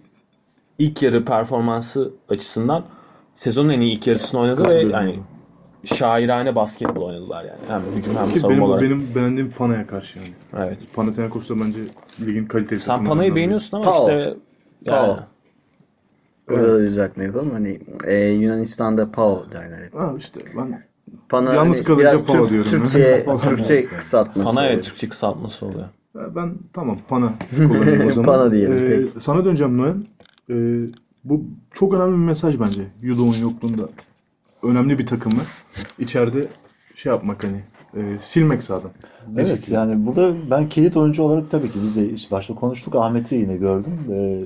[0.80, 2.86] ilk yarı performansı açısından
[3.34, 5.20] sezonun en iyi ilk yarısını oynadı ve yani
[5.84, 7.60] şairane basketbol oynadılar yani.
[7.68, 8.84] Hem hücum hem Ki savunma benim, olarak.
[8.84, 10.30] benim beğendiğim Pana'ya karşı yani.
[10.58, 10.78] Evet.
[10.94, 11.80] Panathinaikos da bence
[12.26, 14.00] ligin kaliteli Sen Pana'yı beğeniyorsun ama Pau.
[14.02, 14.36] işte
[14.86, 15.18] yani.
[16.50, 17.52] Burada da düzeltme yapalım.
[17.52, 19.90] Hani e, Yunanistan'da Pau derler.
[19.94, 20.84] Ha işte ben
[21.34, 22.70] Pana Yalnız hani kalınca biraz Türk- diyorum.
[22.72, 23.26] Türkçe.
[23.50, 24.46] Türkçe kısaltması.
[24.50, 24.84] Pana evet.
[24.84, 25.86] Türkçe kısaltması oluyor.
[26.16, 28.26] ben tamam Pana kullanayım o zaman.
[28.26, 29.10] Pana diyelim, Ee, peki.
[29.20, 30.06] sana döneceğim Noyan.
[30.50, 30.54] Ee,
[31.24, 31.44] bu
[31.74, 32.82] çok önemli bir mesaj bence.
[33.02, 33.90] Yudo'nun yokluğunda.
[34.64, 35.40] Önemli bir takımı
[36.00, 36.48] içeride
[36.96, 37.62] şey yapmak hani
[37.98, 38.92] e, silmek sağdan.
[39.36, 39.76] Evet şekilde.
[39.76, 43.58] yani burada ben kilit oyuncu olarak tabii ki biz de işte başta konuştuk Ahmet'i yine
[43.58, 43.94] gördüm.
[44.12, 44.40] Ee,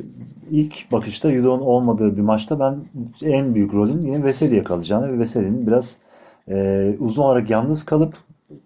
[0.51, 2.75] ilk bakışta Yudo'nun olmadığı bir maçta ben
[3.21, 5.97] en büyük rolün yine Veseli'ye kalacağını ve Veseli'nin biraz
[6.49, 8.13] e, uzun olarak yalnız kalıp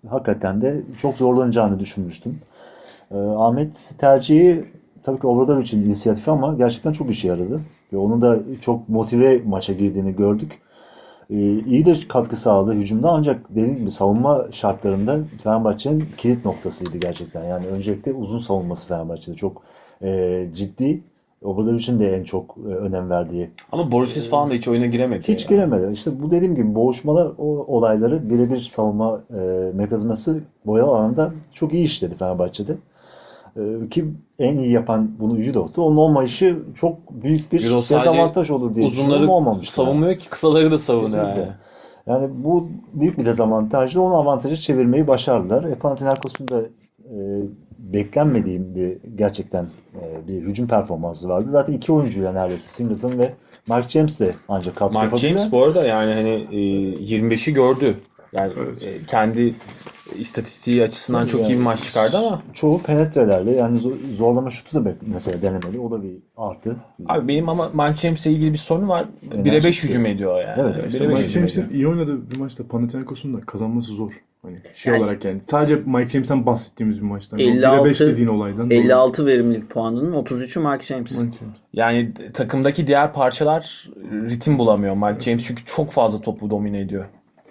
[0.10, 2.39] hakikaten de çok zorlanacağını düşünmüştüm.
[3.12, 4.65] Ee, Ahmet tercihi
[5.04, 7.62] tabii ki Obradovic'in inisiyatifi ama gerçekten çok işe yaradı.
[7.94, 10.62] Ve onun da çok motive maça girdiğini gördük.
[11.30, 17.44] Ee, iyi de katkı sağladı hücumda ancak dediğim gibi savunma şartlarında Fenerbahçe'nin kilit noktasıydı gerçekten.
[17.44, 19.62] Yani öncelikle uzun savunması Fenerbahçe'de çok
[20.04, 21.04] e, ciddi.
[21.41, 23.49] Obradovic'in de en çok e, önem verdiği.
[23.71, 25.27] Ama Borisic falan da hiç oyuna giremedi.
[25.27, 25.49] Hiç ya.
[25.49, 25.93] giremedi.
[25.93, 27.45] İşte bu dediğim gibi boğuşmalar o
[27.77, 32.75] olayları birebir savunma e, mekanizması boyalı alanda çok iyi işledi Fenerbahçe'de.
[33.58, 34.06] E, ki
[34.39, 35.82] en iyi yapan bunu Yudo'tu.
[35.84, 39.69] Onun olmayışı çok büyük bir dezavantaj olur diye Uzunları olmamış.
[39.69, 41.41] savunmuyor ki kısaları da savunuyor Kesinlikle.
[41.41, 41.51] yani.
[42.08, 43.99] Yani bu büyük bir dezavantajdı.
[43.99, 45.63] Onu avantaja çevirmeyi başardılar.
[45.63, 46.62] E, Panathinaikos'un da
[47.06, 47.17] e,
[47.93, 49.65] beklenmediğim bir gerçekten
[50.27, 51.49] bir hücum performansı vardı.
[51.49, 53.34] Zaten iki oyuncuyla neredeyse Singleton ve
[53.67, 55.30] Mark James de ancak katkı Mark yapabildiler.
[55.38, 56.58] James bu arada yani hani e,
[57.19, 57.95] 25'i gördü.
[58.34, 59.56] Yani e, kendi
[60.15, 64.86] istatistiği açısından çok iyi bir maç çıkardı ama Çoğu penetrelerle yani zo- zorlama şutu da
[64.86, 65.80] be- mesela denemedi.
[65.80, 66.75] O da bir artı.
[67.08, 69.06] abi benim ama Mark James'le ilgili bir sorun var.
[69.32, 70.62] 1'e 5 hücum ediyor yani.
[70.62, 71.73] Evet, Bire işte hücum James'in ediyor.
[71.75, 74.12] iyi oynadığı bir maçta Panathinaikos'un da kazanması zor.
[74.41, 75.41] Hani şey Yani- olarak yani.
[75.47, 77.39] Sadece Mike James'ten bahsettiğimiz bir maçtan.
[77.39, 78.65] 56 5 dediğin olaydan.
[78.69, 78.82] dolayı.
[78.82, 81.23] 56 verimlilik puanının 33'ü Mark James.
[81.23, 81.54] Mike James.
[81.73, 87.06] Yani takımdaki diğer parçalar ritim bulamıyor Mark James çünkü çok fazla topu domine ediyor.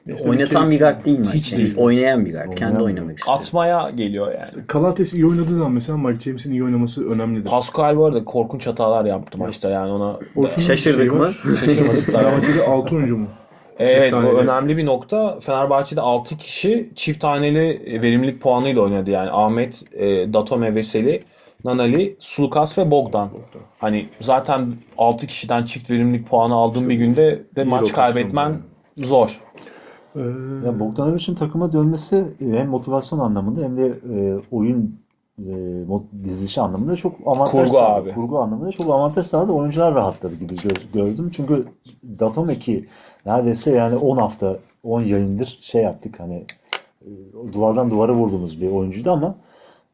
[0.06, 1.64] İşte Oynatan bir guard değil Mark Hiç James.
[1.66, 1.78] değil.
[1.78, 2.52] Oynayan bir guard.
[2.54, 3.36] Kendi Oynayan oynamak istiyor.
[3.38, 4.66] Atmaya geliyor yani.
[4.66, 7.50] Kalates iyi oynadığı zaman mesela Mike James'in iyi oynaması önemlidir.
[7.50, 10.18] Pascal bu arada korkunç hatalar yaptı maçta yani ona
[10.60, 11.32] Şaşırdık şeyi mı?
[11.60, 12.12] şaşırmadık da.
[12.18, 13.26] Fenerbahçe'de 6 oyuncu mu?
[13.80, 15.40] Evet bu önemli bir nokta.
[15.40, 19.30] Fenerbahçe'de 6 kişi çift taneli verimlilik puanıyla oynadı yani.
[19.30, 21.22] Ahmet, e, Datome, Veseli,
[21.64, 23.30] Nanali, Sulukas ve Bogdan.
[23.78, 28.56] Hani zaten 6 kişiden çift verimlilik puanı aldığın bir günde de maç kaybetmen
[28.96, 29.40] zor.
[30.16, 30.20] Ee,
[30.66, 34.98] Ya Bogdanovic'in takıma dönmesi e, hem motivasyon anlamında hem de e, oyun
[35.38, 35.52] e,
[36.24, 38.02] dizilişi anlamında çok avantaj Kurgu sağladı.
[38.08, 38.14] abi.
[38.14, 39.52] Kurgu anlamında çok avantaj sağladı.
[39.52, 41.30] Oyuncular rahatladı gibi gö- gördüm.
[41.34, 41.66] Çünkü
[42.18, 42.86] Datome ki
[43.26, 46.44] neredeyse yani 10 hafta 10 yayındır şey yaptık hani
[47.02, 47.08] e,
[47.52, 49.34] duvardan duvara vurduğumuz bir oyuncuydu ama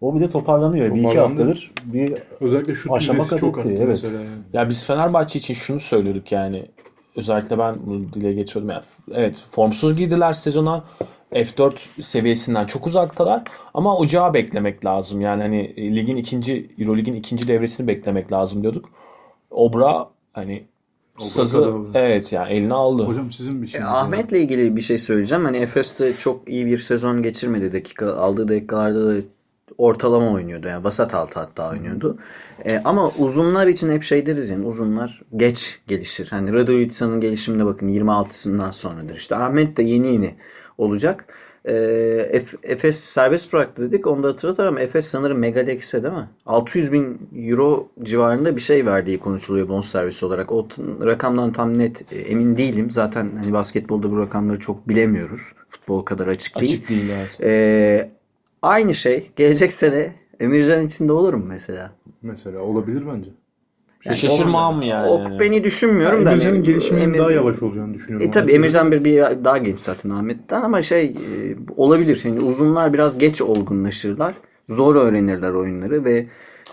[0.00, 0.94] o bir de toparlanıyor.
[0.94, 4.04] Bir iki haftadır bir özellikle şut Aşama çok kat arttı etti, evet.
[4.04, 4.26] Yani.
[4.52, 6.66] Ya biz Fenerbahçe için şunu söylüyorduk yani.
[7.16, 8.70] Özellikle ben bunu dile getiriyordum.
[8.70, 10.84] Yani, evet formsuz girdiler sezona.
[11.32, 13.42] F4 seviyesinden çok uzaktalar.
[13.74, 15.20] Ama ocağı beklemek lazım.
[15.20, 18.90] Yani hani e, ligin ikinci, Eurolig'in ikinci devresini beklemek lazım diyorduk.
[19.50, 20.64] Obra hani
[21.18, 23.02] sazı evet yani eline aldı.
[23.02, 23.82] Hocam sizin bir şey.
[23.82, 25.44] Ahmet'le ilgili bir şey söyleyeceğim.
[25.44, 27.72] Hani Efes'te çok iyi bir sezon geçirmedi.
[27.72, 29.20] Dakika aldığı dakikalarda da
[29.78, 30.68] ortalama oynuyordu.
[30.68, 32.18] Yani vasat altı hatta oynuyordu.
[32.64, 36.28] E, ama uzunlar için hep şey deriz yani uzunlar geç gelişir.
[36.30, 39.16] Hani Radovica'nın gelişimine bakın 26'sından sonradır.
[39.16, 40.34] İşte Ahmet de yeni yeni
[40.78, 41.24] olacak.
[41.66, 41.72] E,
[42.32, 44.06] Ef- Efes serbest bıraktı dedik.
[44.06, 44.78] Onu da hatırlatalım.
[44.78, 46.28] Efes sanırım Megadex'e değil mi?
[46.46, 50.52] 600 bin euro civarında bir şey verdiği konuşuluyor bonservis olarak.
[50.52, 50.68] O
[51.04, 52.90] rakamdan tam net e, emin değilim.
[52.90, 55.40] Zaten hani basketbolda bu rakamları çok bilemiyoruz.
[55.68, 56.72] Futbol kadar açık değil.
[56.72, 57.40] Açık değil evet.
[57.42, 58.10] E,
[58.62, 61.92] aynı şey gelecek sene Emircan için de olur mu mesela?
[62.22, 63.30] Mesela olabilir bence.
[64.00, 65.08] Şaşırmam mı yani?
[65.08, 66.30] O beni düşünmüyorum da.
[66.30, 68.28] Emircan'ın hani gelişiminin Emir- daha yavaş olacağını düşünüyorum.
[68.28, 71.14] E tabi Emircan bir, bir daha genç zaten Ahmet'ten ama şey e,
[71.76, 72.20] olabilir.
[72.24, 74.34] Yani uzunlar biraz geç olgunlaşırlar.
[74.68, 76.26] Zor öğrenirler oyunları ve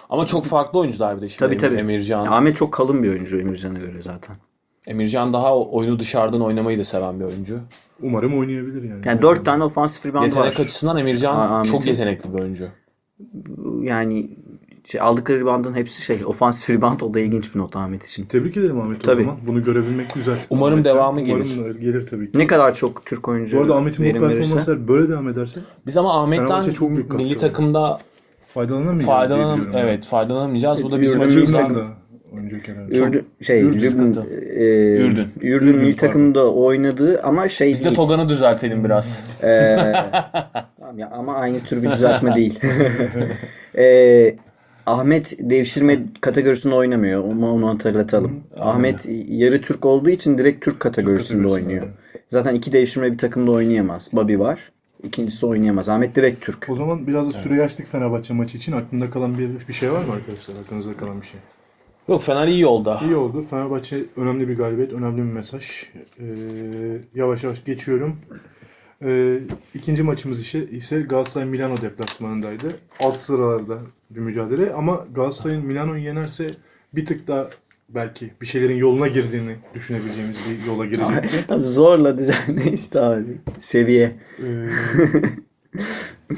[0.10, 1.40] Ama çok farklı oyuncular bir de şimdi.
[1.40, 1.76] tabi tabi.
[1.76, 2.26] Emircan.
[2.26, 4.36] Ahmet çok kalın bir oyuncu Emircan'a göre zaten.
[4.88, 7.60] Emircan daha oyunu dışarıdan oynamayı da seven bir oyuncu.
[8.02, 9.02] Umarım oynayabilir yani.
[9.06, 10.64] Yani dört tane ofansif rebound Yetenek var.
[10.66, 12.68] açısından Emircan Aa, çok yetenekli bir oyuncu.
[13.82, 14.30] Yani
[14.86, 18.26] şey, aldıkları reboundın hepsi şey ofansif rebound o da ilginç bir not Ahmet için.
[18.26, 19.22] Tebrik ederim Ahmet Tabii.
[19.22, 19.38] o zaman.
[19.48, 20.38] Bunu görebilmek güzel.
[20.50, 21.80] Umarım Ahmet'ten devamı umarım gelir.
[21.80, 22.38] gelir tabii ki.
[22.38, 26.24] Ne kadar çok Türk oyuncu Bu arada Ahmet'in bu performansları böyle devam ederse Biz ama
[26.24, 28.00] Ahmet'ten çok büyük milli takımda
[28.54, 30.84] faydalanamayacağız faydalanam evet faydalanamayacağız.
[30.84, 31.94] Bu da bizim Ürdün açımızdan
[32.34, 32.98] oynayacak herhalde.
[32.98, 34.66] Ürdün, şey, Ürdün Lübnan, e,
[34.98, 35.28] Ürdün.
[35.42, 37.94] Ürdün milli takımda oynadığı ama şey Biz de.
[37.94, 39.26] Togan'ı düzeltelim biraz.
[39.44, 39.76] Ee,
[40.80, 42.60] tamam ya, ama aynı tür bir düzeltme değil.
[43.78, 44.36] Ee,
[44.86, 47.24] Ahmet devşirme kategorisinde oynamıyor.
[47.24, 48.44] Onu, onu hatırlatalım.
[48.60, 51.88] Ahmet yarı Türk olduğu için direkt Türk kategorisinde kategorisinde, oynuyor.
[52.28, 54.10] Zaten iki devşirme bir takımda oynayamaz.
[54.14, 54.72] Bobby var.
[55.04, 55.90] İkincisi oynayamaz.
[55.90, 56.70] Ahmet direkt Türk.
[56.70, 58.72] O zaman biraz da süreyi açtık Fenerbahçe maçı için.
[58.72, 60.56] Aklında kalan bir, bir şey var mı arkadaşlar?
[60.66, 61.40] Aklınızda kalan bir şey.
[62.08, 63.02] Yok Fener iyi yolda.
[63.06, 63.46] İyi oldu.
[63.50, 65.84] Fenerbahçe önemli bir galibiyet, önemli bir mesaj.
[66.20, 66.26] Ee,
[67.16, 68.18] yavaş yavaş geçiyorum.
[69.06, 69.40] Ee,
[69.74, 72.76] ikinci maçımız ise, ise Galatasaray Milano deplasmanındaydı.
[73.00, 73.78] Alt sıralarda
[74.16, 76.52] bir mücadele ama Galatasaray'ın Milano'yu yenerse
[76.96, 77.50] bir tık daha
[77.90, 81.48] belki bir şeylerin yoluna girdiğini düşünebileceğimiz bir yola girecekti.
[81.48, 83.38] Tabii zorla düzen neyse abi.
[83.62, 84.16] Seviye.
[84.40, 84.68] Ee,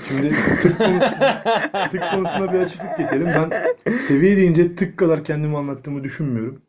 [0.07, 1.43] şimdi tık konusuna,
[1.91, 3.27] tık konusuna bir açıklık getirelim.
[3.27, 6.61] Ben seviye deyince tık kadar kendimi anlattığımı düşünmüyorum.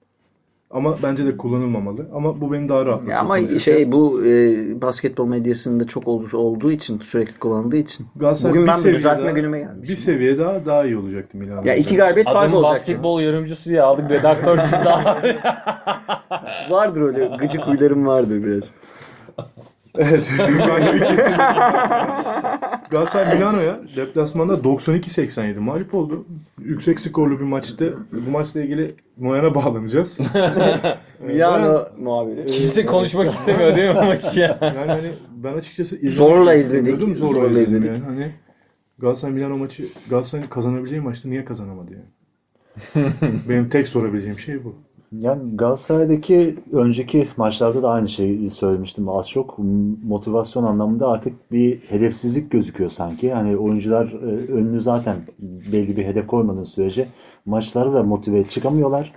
[0.70, 2.07] Ama bence de kullanılmamalı.
[2.14, 3.09] Ama bu beni daha rahat.
[3.09, 4.31] Ya ama şey bu e,
[4.81, 8.07] basketbol medyasında çok olur, olduğu için sürekli kullanıldığı için.
[8.16, 9.83] Galatasaray Bugün bir ben bir seviye düzeltme daha- günüme gelmişim.
[9.83, 11.62] Bir seviye daha daha iyi olacaktı Milan.
[11.62, 12.72] Ya iki galibiyet fark Adamı olacak.
[12.72, 14.11] basketbol yorumcusu diye aldık.
[14.11, 14.81] Redaktör çıktı.
[16.70, 18.70] Vardır öyle gıcık huylarım vardır biraz.
[19.98, 20.33] Evet.
[22.90, 26.25] Galatasaray Milano'ya deplasmanda 92-87 mağlup oldu.
[26.59, 27.99] Yüksek skorlu bir maçtı.
[28.27, 30.20] Bu maçla ilgili Moyan'a bağlanacağız.
[31.20, 32.46] Milano muhabiri.
[32.46, 34.59] Kimse konuşmak istemiyor değil mi maçı ya?
[34.61, 37.01] Yani hani ben açıkçası izlemek Zorla izledik.
[37.01, 37.88] Zorla, Zorla izledim izledik.
[37.88, 38.05] yani.
[38.05, 38.33] Hani
[38.99, 42.07] Galatasaray Milano maçı Galatasaray'ın kazanabileceği maçta niye kazanamadı yani?
[43.49, 44.75] Benim tek sorabileceğim şey bu.
[45.12, 49.59] Yani Galatasaray'daki önceki maçlarda da aynı şeyi söylemiştim az çok.
[50.07, 53.33] Motivasyon anlamında artık bir hedefsizlik gözüküyor sanki.
[53.33, 55.16] Hani oyuncular e, önünü zaten
[55.73, 57.09] belli bir hedef koymadığın sürece
[57.47, 59.12] maçlara da motive çıkamıyorlar.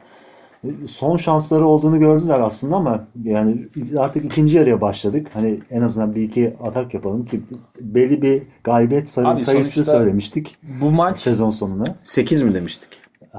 [0.64, 5.28] E, Son şansları olduğunu gördüler aslında ama yani artık ikinci yarıya başladık.
[5.34, 7.42] Hani en azından bir iki atak yapalım ki
[7.82, 11.96] belli bir galibiyet sayı- Abi sayısı söylemiştik Bu maç sezon sonuna.
[12.06, 12.90] 8 mi demiştik?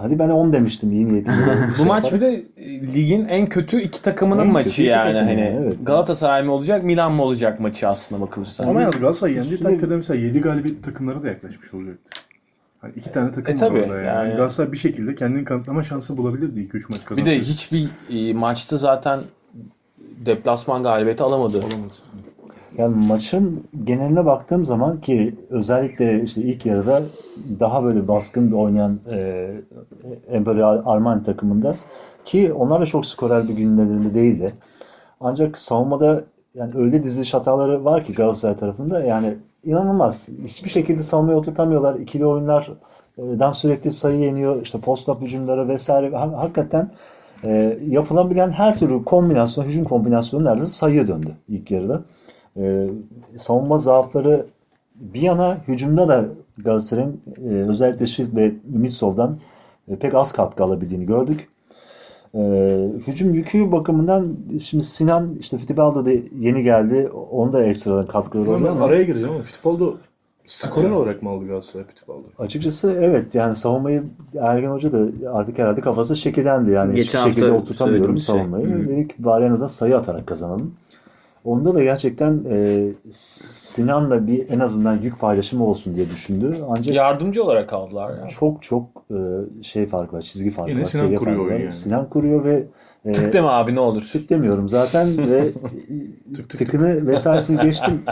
[0.01, 1.69] Hadi ben 10 demiştim iyi niyetimle.
[1.79, 2.43] bu maç bir de
[2.95, 5.87] ligin en kötü iki takımının En maçı yani hani yani, evet.
[5.87, 8.65] Galatasaray mı olacak Milan mı olacak maçı aslında bakılırsa.
[8.65, 12.11] Ama yalnız Galatasaray yendiği Üstüne- takdirde mesela 7 galibiyet takımlara da yaklaşmış olacaktı.
[12.81, 14.07] Hani iki tane takım E var orada yani.
[14.07, 14.37] yani.
[14.37, 17.31] Galatasaray bir şekilde kendini kanıtlama şansı bulabilirdi 2-3 maç Bir kazansa.
[17.31, 19.21] de hiçbir e, maçta zaten
[20.27, 21.61] deplasman galibiyeti alamadı.
[22.79, 27.01] Yani maçın geneline baktığım zaman ki özellikle işte ilk yarıda
[27.61, 29.51] daha böyle baskın bir oynayan e,
[30.33, 31.75] Imperial Armani takımında
[32.25, 34.55] ki onlar da çok skorer bir günlerinde değildi.
[35.21, 40.29] Ancak savunmada yani öyle diziliş hataları var ki Galatasaray tarafında yani inanılmaz.
[40.45, 41.95] Hiçbir şekilde savunmaya oturtamıyorlar.
[42.01, 44.63] İkili oyunlardan sürekli sayı yeniyor.
[44.63, 46.17] İşte post-up hücumları vesaire.
[46.17, 46.91] Ha- Hakikaten
[47.45, 52.03] e, yapılabilen her türlü kombinasyon, hücum kombinasyonu neredeyse sayıya döndü ilk yarıda.
[52.57, 52.87] E,
[53.37, 54.47] savunma zaafları
[54.95, 56.25] bir yana hücumda da
[56.59, 59.39] Galatasaray'ın e, özellikle Şirt ve Mitsov'dan
[59.89, 61.49] e, pek az katkı alabildiğini gördük.
[62.35, 62.41] E,
[63.07, 67.09] hücum yükü bakımından şimdi Sinan işte Fittipaldo da yeni geldi.
[67.31, 69.97] Onda ekstradan katkıları oluyor Ama araya gireceğim ama Fittipaldo
[70.47, 72.23] skorer olarak mı aldı Galatasaray Fittipaldo?
[72.39, 74.05] açıkçası evet yani savunmayı
[74.41, 76.71] Ergen Hoca da artık herhalde kafası şekillendi.
[76.71, 78.25] Yani Geçen hiçbir şekilde oturtamıyorum şey.
[78.37, 78.89] savunmayı.
[78.89, 80.75] Dedik bari en azından sayı atarak kazanalım.
[81.45, 86.57] Onda da gerçekten e, Sinan'la bir en azından yük paylaşımı olsun diye düşündü.
[86.69, 88.27] Ancak Yardımcı olarak aldılar ya.
[88.27, 89.19] çok çok e,
[89.63, 91.47] şey farkı var, çizgi farkı Yine var, Sinan kuruyor farkı var.
[91.47, 91.73] oyunu yani.
[91.73, 92.65] Sinan kuruyor ve
[93.05, 94.03] e, Tık deme abi ne olur.
[94.13, 95.53] tık demiyorum zaten ve
[96.35, 98.03] tık tıkını vesairesini geçtim.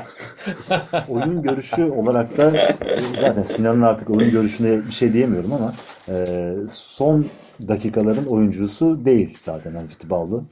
[1.09, 2.77] oyun görüşü olarak da e,
[3.21, 5.73] zaten Sinan'ın artık oyun görüşüne bir şey diyemiyorum ama
[6.09, 7.27] e, son
[7.69, 10.43] dakikaların oyuncusu değil zaten yani Fittipaldo.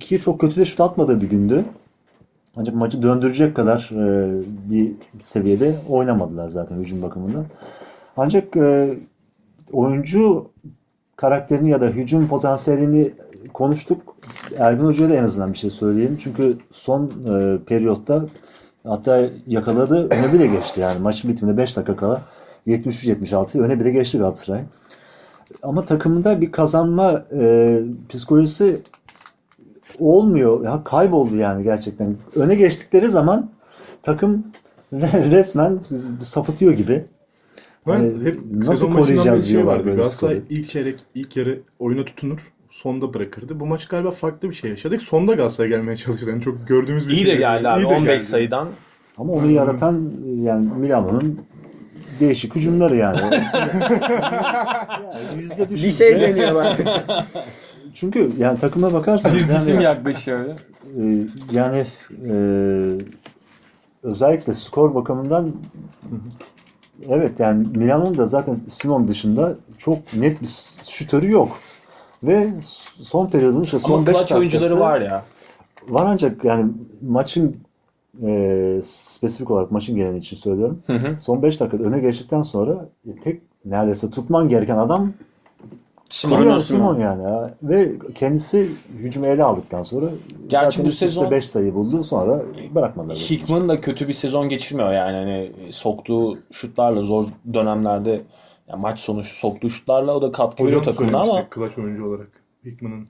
[0.00, 1.64] Ki çok kötü de şut atmadığı bir gündü.
[2.56, 4.32] Ancak maçı döndürecek kadar e,
[4.70, 7.44] bir seviyede oynamadılar zaten hücum bakımından.
[8.16, 8.98] Ancak e,
[9.72, 10.50] oyuncu
[11.16, 13.10] karakterini ya da hücum potansiyelini
[13.52, 14.16] konuştuk.
[14.58, 16.18] Ergun Hoca'ya da en azından bir şey söyleyeyim.
[16.22, 18.24] Çünkü son e, periyotta
[18.84, 22.22] hatta yakaladı öne bile geçti yani maçın bitiminde 5 dakika kala
[22.66, 24.60] 73-76 öne bile geçti Galatasaray.
[25.62, 28.80] Ama takımında bir kazanma e, psikolojisi
[29.98, 30.64] olmuyor.
[30.64, 32.16] Ya kayboldu yani gerçekten.
[32.36, 33.50] Öne geçtikleri zaman
[34.02, 34.44] takım
[35.30, 35.80] resmen
[36.20, 37.04] sapıtıyor gibi.
[37.86, 39.84] Ben Hani hep nasıl koruyacağız şey diyorlar vardı.
[39.84, 42.52] böyle Galatasaray ilk çeyrek, ilk yarı oyuna tutunur.
[42.70, 43.60] Sonda bırakırdı.
[43.60, 45.02] Bu maç galiba farklı bir şey yaşadık.
[45.02, 46.30] Sonda Galatasaray gelmeye çalıştı.
[46.30, 47.32] Yani çok gördüğümüz bir İyi şey.
[47.32, 48.24] de geldi abi İyi de 15 geldi.
[48.24, 48.68] sayıdan.
[49.18, 51.40] Ama onu yaratan yani Milano'nun
[52.20, 53.18] değişik hücumları yani.
[55.14, 56.80] yani yüzde Bir düşünce- şey deniyor bak.
[57.94, 60.40] Çünkü yani takıma bakarsanız cisim yani, yaklaşıyor.
[60.98, 61.86] e, yani
[62.30, 62.36] e,
[64.02, 65.52] özellikle skor bakımından
[67.08, 70.48] evet yani Milano'nun da zaten Simon dışında çok net bir
[70.88, 71.58] şütörü yok.
[72.22, 72.50] Ve
[73.02, 75.24] son periyodun işte son Ama clutch oyuncuları var ya.
[75.88, 77.56] Var ancak yani maçın
[78.22, 80.82] e, spesifik olarak maçın geneli için söylüyorum.
[81.20, 82.88] Son 5 dakikada öne geçtikten sonra
[83.24, 85.12] tek neredeyse tutman gereken adam
[86.14, 87.00] Simon Simon, Simon.
[87.00, 87.22] Yani.
[87.22, 87.54] ya.
[87.62, 90.06] Ve kendisi hücumu ele aldıktan sonra
[90.48, 92.04] Gerçi zaten bu sezon- 5 sayı buldu.
[92.04, 92.42] Sonra
[92.74, 93.16] bırakmadılar.
[93.16, 95.16] Hickman da kötü bir sezon geçirmiyor yani.
[95.16, 98.22] Hani soktuğu şutlarla zor dönemlerde
[98.68, 102.28] ya maç sonu soktuğu şutlarla o da katkı veriyor takımına ama clutch oyuncu olarak.
[102.64, 103.08] Hickman'ın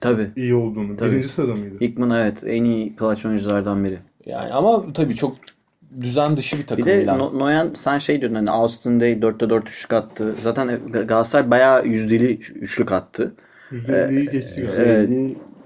[0.00, 0.30] Tabii.
[0.36, 0.96] iyi olduğunu.
[0.96, 1.10] Tabii.
[1.12, 1.74] Birinci sırada mıydı?
[1.80, 3.98] Hickman evet en iyi clutch oyunculardan biri.
[4.26, 5.36] yani ama tabii çok
[6.00, 7.18] düzen dışı bir Bir takım de Milan.
[7.18, 10.34] No- Noyan sen şey diyordun hani Austin Day 4'te 4 üçlük attı.
[10.38, 13.32] Zaten Ga- Galatasaray bayağı yüzdeli üçlük attı.
[13.70, 14.68] %50'yi geçti.
[14.76, 14.82] galiba.
[14.82, 15.10] Evet.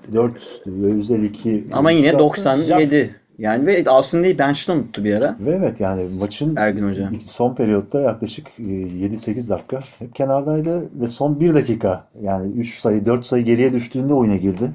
[0.08, 0.32] 54
[0.66, 3.14] ve 152 Ama yine Zaten- 97.
[3.38, 5.36] Yani ve Austin Day'i bench'te unuttu bir ara.
[5.40, 7.10] Ve evet yani maçın Ergin Hoca.
[7.28, 13.04] son periyotta yaklaşık e, 7-8 dakika hep kenardaydı ve son 1 dakika yani 3 sayı
[13.04, 14.70] 4 sayı geriye düştüğünde oyuna girdi.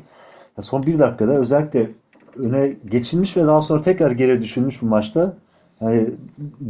[0.58, 1.88] Ya son 1 dakikada özellikle
[2.36, 5.34] öne geçilmiş ve daha sonra tekrar geriye düşülmüş bu maçta
[5.82, 6.10] yani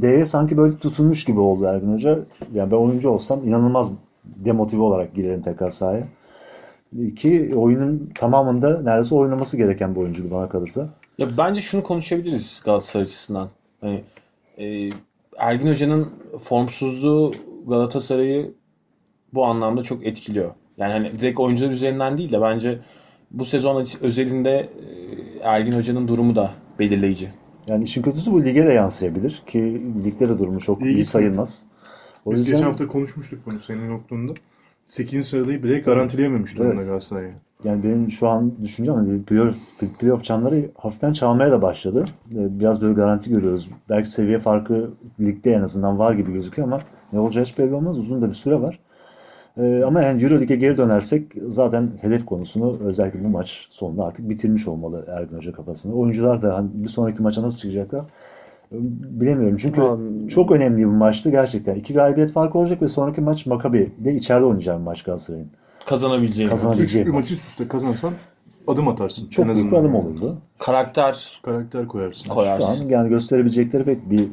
[0.02, 2.20] D'ye sanki böyle tutunmuş gibi oldu Ergin Hoca.
[2.54, 3.92] Yani ben oyuncu olsam inanılmaz
[4.24, 6.04] demotive olarak girerim tekrar sahaya.
[7.16, 10.90] Ki oyunun tamamında neredeyse oynaması gereken bir oyuncuydu bana kalırsa.
[11.18, 13.50] Ya bence şunu konuşabiliriz Galatasaray açısından.
[13.82, 14.04] Hani
[14.58, 14.90] e,
[15.38, 17.34] Ergin Hoca'nın formsuzluğu
[17.68, 18.54] Galatasaray'ı
[19.34, 20.52] bu anlamda çok etkiliyor.
[20.78, 22.80] Yani hani direkt oyuncular üzerinden değil de bence
[23.34, 24.70] bu sezon özelinde e,
[25.44, 27.30] Ergin Hoca'nın durumu da belirleyici.
[27.68, 31.66] Yani işin kötüsü bu lige de yansıyabilir ki ligde de durumu çok İyi iyi, sayılmaz.
[32.26, 34.34] O Biz yüzden geçen hafta konuşmuştuk bunu senin yokluğunda.
[34.88, 35.26] 8.
[35.28, 36.86] sırayı bile garantileyememiş durumda Evet.
[36.88, 37.32] Galatasaray'a.
[37.64, 39.56] yani benim şu an düşüncem hani playoff,
[40.00, 42.06] playoff çanları hafiften çalmaya da başladı.
[42.34, 43.70] Ee, Biraz böyle garanti görüyoruz.
[43.90, 46.82] Belki seviye farkı ligde en azından var gibi gözüküyor ama
[47.14, 47.98] ne olacağı hiç belli olmaz.
[47.98, 48.80] Uzun da bir süre var.
[49.58, 54.68] Ee, ama yani Euroleague'e geri dönersek zaten hedef konusunu özellikle bu maç sonunda artık bitirmiş
[54.68, 55.94] olmalı Ergin Hoca kafasında.
[55.94, 58.00] Oyuncular da hani bir sonraki maça nasıl çıkacaklar
[58.72, 58.76] e,
[59.20, 59.58] bilemiyorum.
[59.58, 61.76] Çünkü Abi- çok önemli bir maçtı gerçekten.
[61.76, 65.48] İki galibiyet farkı olacak ve sonraki maç Maccabi de içeride oynayacağı bir maç Galatasaray'ın.
[65.86, 67.24] Kazanabileceği Üç bir bir maç.
[67.24, 68.14] maçı üst üste kazansan
[68.68, 69.30] adım atarsın.
[69.30, 70.38] Çok en büyük bir adım olurdu.
[70.60, 72.24] Karakter Karakter koyarsın.
[72.26, 72.86] Şu koyarsın.
[72.86, 74.28] an yani gösterebilecekleri pek bir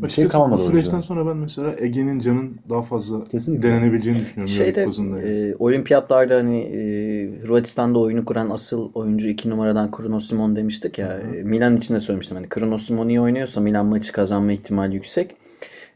[0.00, 1.00] şey Açıkçası kalmadı bu süreçten oyuncuların.
[1.00, 3.68] sonra ben mesela Ege'nin Can'ın daha fazla Kesinlikle.
[3.68, 4.54] denenebileceğini düşünüyorum.
[4.54, 4.82] Şeyde
[5.28, 6.80] e, olimpiyatlarda hani e,
[7.42, 11.18] Hırvatistan'da oyunu kuran asıl oyuncu iki numaradan Kronos Simon demiştik ya.
[11.36, 12.36] E, Milan için de söylemiştim.
[12.36, 15.36] Hani Kronos Simon iyi oynuyorsa Milan maçı kazanma ihtimali yüksek.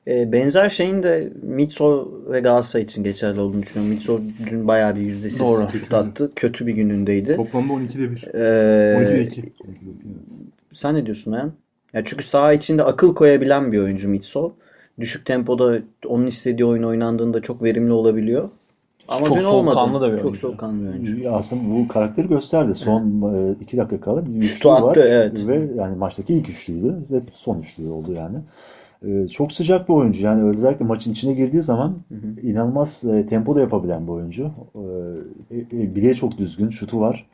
[0.06, 3.94] E, benzer şeyin de Mitso ve Galatasaray için geçerli olduğunu düşünüyorum.
[3.94, 5.68] Mitso dün bayağı bir yüzdesiz Doğru.
[5.72, 6.32] şut attı.
[6.36, 7.36] Kötü bir günündeydi.
[7.36, 8.22] Toplamda 12'de 1.
[8.34, 9.42] E, 12'de 2.
[10.72, 11.52] sen ne diyorsun Ayan?
[11.94, 14.52] Ya çünkü saha içinde akıl koyabilen bir oyuncu Mitso.
[15.00, 18.50] Düşük tempoda onun istediği oyun oynandığında çok verimli olabiliyor.
[19.08, 20.40] Ama Çok soğukkanlı da bir Çok oyuncu.
[20.40, 21.30] soğukkanlı bir oyuncu.
[21.32, 22.74] Aslında bu karakteri gösterdi.
[22.74, 24.90] Son e, iki dakika kala bir Şutu üçlüğü var.
[24.90, 25.46] attı, evet.
[25.46, 28.36] Ve yani maçtaki ilk üçlüydü ve son üçlüğü oldu yani.
[29.06, 30.26] E, çok sıcak bir oyuncu.
[30.26, 31.94] Yani özellikle maçın içine girdiği zaman
[32.42, 34.50] inanılmaz e, tempo da yapabilen bir oyuncu.
[35.50, 36.70] E, e, bileği çok düzgün.
[36.70, 37.26] Şutu var.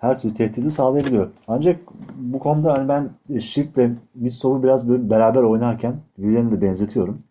[0.00, 1.30] Her türlü tehdidi sağlayabiliyor.
[1.48, 1.80] Ancak
[2.16, 7.22] bu konuda hani ben Şirk'le Mitsov'u biraz beraber oynarken birbirlerini de benzetiyorum.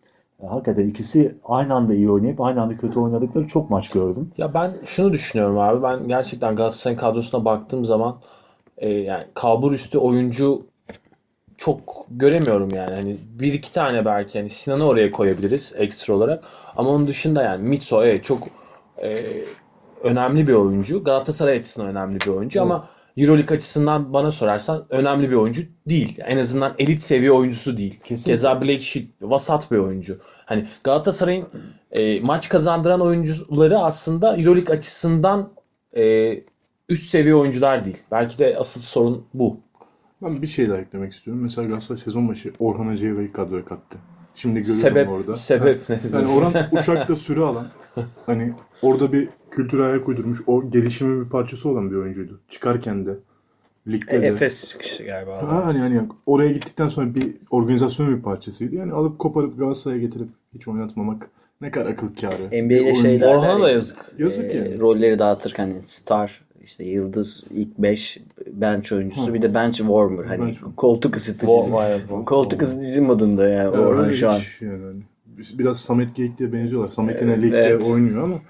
[0.42, 4.30] E, Hakikaten ikisi aynı anda iyi oynayıp aynı anda kötü oynadıkları çok maç gördüm.
[4.36, 5.82] Ya ben şunu düşünüyorum abi.
[5.82, 8.16] Ben gerçekten Galatasaray kadrosuna baktığım zaman
[8.78, 10.62] e, yani kalbur üstü oyuncu
[11.56, 12.94] çok göremiyorum yani.
[12.94, 16.44] Hani bir iki tane belki hani Sinan'ı oraya koyabiliriz ekstra olarak.
[16.76, 18.38] Ama onun dışında yani Mitso evet çok
[19.02, 19.22] e,
[20.06, 21.04] önemli bir oyuncu.
[21.04, 26.18] Galatasaray açısından önemli bir oyuncu ama Euroleague açısından bana sorarsan önemli bir oyuncu değil.
[26.26, 28.00] En azından elit seviye oyuncusu değil.
[28.04, 28.32] Kesinlikle.
[28.32, 30.18] Keza Blake Sheet vasat bir oyuncu.
[30.46, 31.46] Hani Galatasaray'ın
[31.90, 35.50] e, maç kazandıran oyuncuları aslında Euroleague açısından
[35.96, 36.34] e,
[36.88, 38.02] üst seviye oyuncular değil.
[38.12, 39.60] Belki de asıl sorun bu.
[40.22, 41.42] Ben bir şey daha eklemek istiyorum.
[41.42, 43.98] Mesela Galatasaray sezon başı Orhan Hacı'yı kadroya kattı.
[44.34, 45.36] Şimdi görüyorum Sebep orada.
[45.36, 46.00] sebep ne?
[46.14, 47.66] Yani Orhan Uşak'ta süre alan,
[48.26, 52.40] hani orada bir kültüre ayak uydurmuş, o gelişimin bir parçası olan bir oyuncuydu.
[52.48, 53.14] Çıkarken de,
[53.88, 54.26] ligde de.
[54.26, 55.42] Efes çıkışı galiba.
[55.42, 58.74] Ha, hani yani oraya gittikten sonra bir organizasyonun bir parçasıydı.
[58.76, 61.30] Yani alıp koparıp Galatasaray'a getirip hiç oynatmamak
[61.60, 62.46] ne kadar akıl kârı.
[62.64, 64.14] NBA'de şeyler Orhan'a da yazık.
[64.18, 64.80] Yazık e, yani.
[64.80, 68.18] rolleri dağıtırken hani star işte yıldız ilk 5
[68.52, 71.52] bench oyuncusu bir de bench warmer hani Bench- koltuk ısıtıcı.
[71.52, 74.38] Wa- wa- wa- koltuk ısıtıcı modunda ya Ya Orhan öyle şu an.
[74.60, 75.02] yani hani
[75.38, 76.90] biraz Samet Geyik'e benziyorlar.
[76.90, 77.86] Samet ligde evet.
[77.86, 78.40] oynuyor ama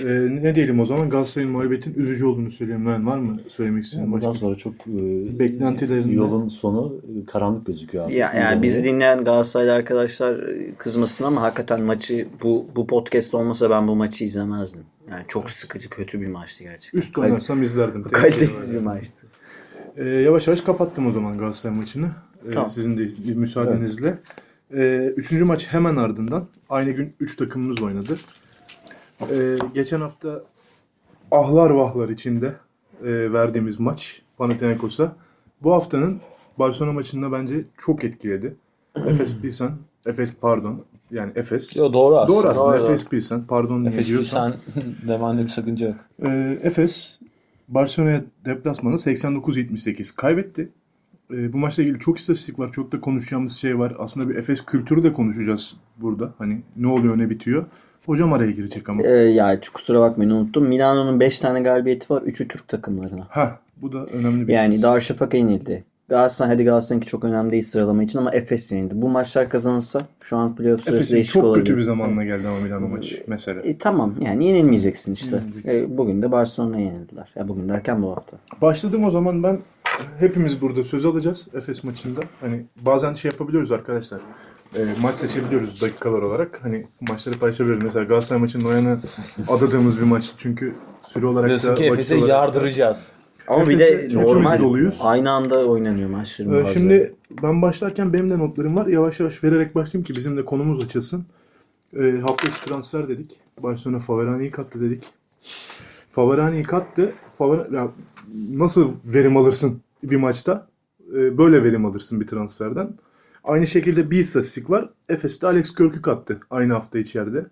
[0.00, 0.04] e,
[0.42, 2.86] ne diyelim o zaman Galatasaray'ın mağlubiyetin üzücü olduğunu söyleyeyim.
[2.86, 4.90] Ben var mı söylemek istediğin Yani bundan sonra çok e,
[5.38, 8.14] Beklentilerinde- yolun sonu e, karanlık gözüküyor abi.
[8.14, 13.70] Ya, yani bizi dinleyen Galatasaraylı arkadaşlar e, kızmasın ama hakikaten maçı bu bu podcast olmasa
[13.70, 14.82] ben bu maçı izlemezdim.
[15.10, 16.98] Yani çok sıkıcı kötü bir maçtı gerçekten.
[16.98, 18.02] Üst oynarsam izlerdim.
[18.02, 19.26] Kalitesiz bir maçtı.
[19.96, 22.10] E, yavaş yavaş kapattım o zaman Galatasaray maçını.
[22.48, 22.70] E, Tamam.
[22.70, 24.14] Sizin de müsaadenizle.
[24.76, 28.16] E, üçüncü maç hemen ardından aynı gün üç takımımız oynadı.
[29.20, 30.42] E, geçen hafta
[31.30, 32.54] ahlar vahlar içinde
[33.04, 35.16] e, verdiğimiz maç Panathinaikos'a
[35.62, 36.20] bu haftanın
[36.58, 38.56] Barcelona maçında bence çok etkiledi.
[39.06, 39.70] Efes Pilsen,
[40.06, 41.76] Efes pardon yani Efes.
[41.76, 42.38] Yo, doğru aslında.
[42.38, 44.54] Doğru aslında Doğru, Efes Pilsen pardon Efes diyorsam.
[44.74, 45.96] sen demende bir sakınca yok.
[46.22, 47.20] Ee, Efes
[47.68, 50.68] Barcelona'ya deplasmanı 89-78 kaybetti.
[51.32, 52.72] Ee, bu maçla ilgili çok istatistik var.
[52.72, 53.96] Çok da konuşacağımız şey var.
[53.98, 56.34] Aslında bir Efes kültürü de konuşacağız burada.
[56.38, 57.66] Hani ne oluyor ne bitiyor.
[58.06, 59.02] Hocam araya girecek ama.
[59.02, 60.66] Ee, ya çok kusura bakmayın unuttum.
[60.68, 62.22] Milano'nun 5 tane galibiyeti var.
[62.22, 63.26] 3'ü Türk takımlarına.
[63.28, 64.82] Ha bu da önemli bir Yani.
[64.82, 65.84] Darüşşafaka yenildi.
[66.08, 69.02] Galatasaray hadi Galatasaray'ınki çok önemli değil sıralama için ama Efes yenildi.
[69.02, 71.64] Bu maçlar kazanırsa şu an playoff sırası değişik çok olabilir.
[71.64, 73.60] kötü bir zamanla geldi ama Milano maçı mesela.
[73.60, 75.40] E, tamam yani yenilmeyeceksin işte.
[75.66, 77.32] E, bugün de Barcelona'ya yenildiler.
[77.36, 78.36] Ya bugün derken bu hafta.
[78.62, 79.58] Başladım o zaman ben
[80.18, 82.20] hepimiz burada söz alacağız Efes maçında.
[82.40, 84.20] Hani bazen şey yapabiliyoruz arkadaşlar.
[84.76, 86.60] E, maç seçebiliyoruz dakikalar olarak.
[86.62, 87.84] Hani maçları paylaşabiliyoruz.
[87.84, 88.98] Mesela Galatasaray maçının o yana
[89.48, 90.32] adadığımız bir maç.
[90.38, 90.74] Çünkü
[91.04, 93.12] süre olarak Diyorsun da ki Efes'e olarak yardıracağız.
[93.48, 95.00] Ama bir de normal doluyuz.
[95.02, 96.66] aynı anda oynanıyor maçların Ee.
[96.66, 98.86] Şimdi ben başlarken benim de notlarım var.
[98.86, 101.26] Yavaş yavaş vererek başlayayım ki bizim de konumuz açılsın.
[101.96, 103.30] Ee, hafta içi transfer dedik.
[103.62, 105.04] Barcelona Faverani'yi kattı dedik.
[106.12, 107.12] Faverani'yi kattı.
[107.38, 107.88] Faver ya,
[108.50, 110.66] nasıl verim alırsın bir maçta?
[111.14, 112.88] Ee, böyle verim alırsın bir transferden.
[113.44, 114.88] Aynı şekilde bir istatistik var.
[115.08, 117.46] Efes'te Alex Körk'ü kattı aynı hafta içeride.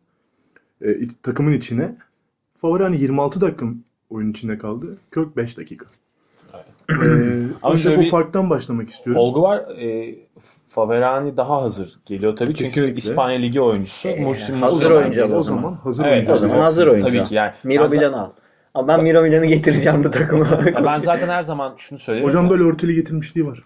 [0.85, 1.97] Ee, takımın içine.
[2.57, 3.67] Faverani 26 dakika
[4.11, 4.97] oyun içinde kaldı.
[5.11, 5.87] Körk 5 dakika.
[6.91, 6.95] Ee,
[7.63, 9.23] Ama şöyle bu bir- farktan başlamak istiyorum.
[9.23, 9.59] Olgu var.
[9.83, 10.15] E,
[10.69, 12.55] Faverani daha hazır geliyor tabii.
[12.55, 12.97] Çünkü Kesinlikle.
[12.97, 14.09] İspanya Ligi oyuncusu.
[14.09, 15.73] Mursi hazır Muslera oyuncu o o zaman zaman.
[15.75, 16.33] hazır Evet, oyuncu.
[16.33, 17.07] O zaman hazır oyuncu.
[17.07, 17.53] Tabii ki yani.
[17.65, 18.31] Miro Milan'ı al.
[18.75, 20.47] Ama ben Miro Milan'ı getireceğim bu takıma.
[20.75, 22.27] Ya ben zaten her zaman şunu söylerim.
[22.27, 23.65] Hocam böyle örtülü getirmişliği var.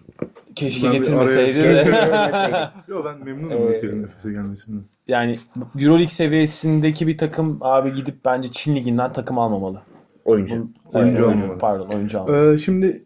[0.55, 2.69] keşke Ben getirmeseydi de.
[2.87, 4.83] Yo ben memnunum Ee, örtülü nefese gelmesinden.
[5.07, 5.39] yani
[5.79, 9.81] Euroleague seviyesindeki bir takım abi gidip bence Çin liginden takım almamalı.
[10.25, 10.67] oyuncu.
[10.93, 11.57] Oyuncu Evet, almamalı.
[11.59, 12.53] Pardon oyuncu almamalı.
[12.53, 13.03] Ee, şimdi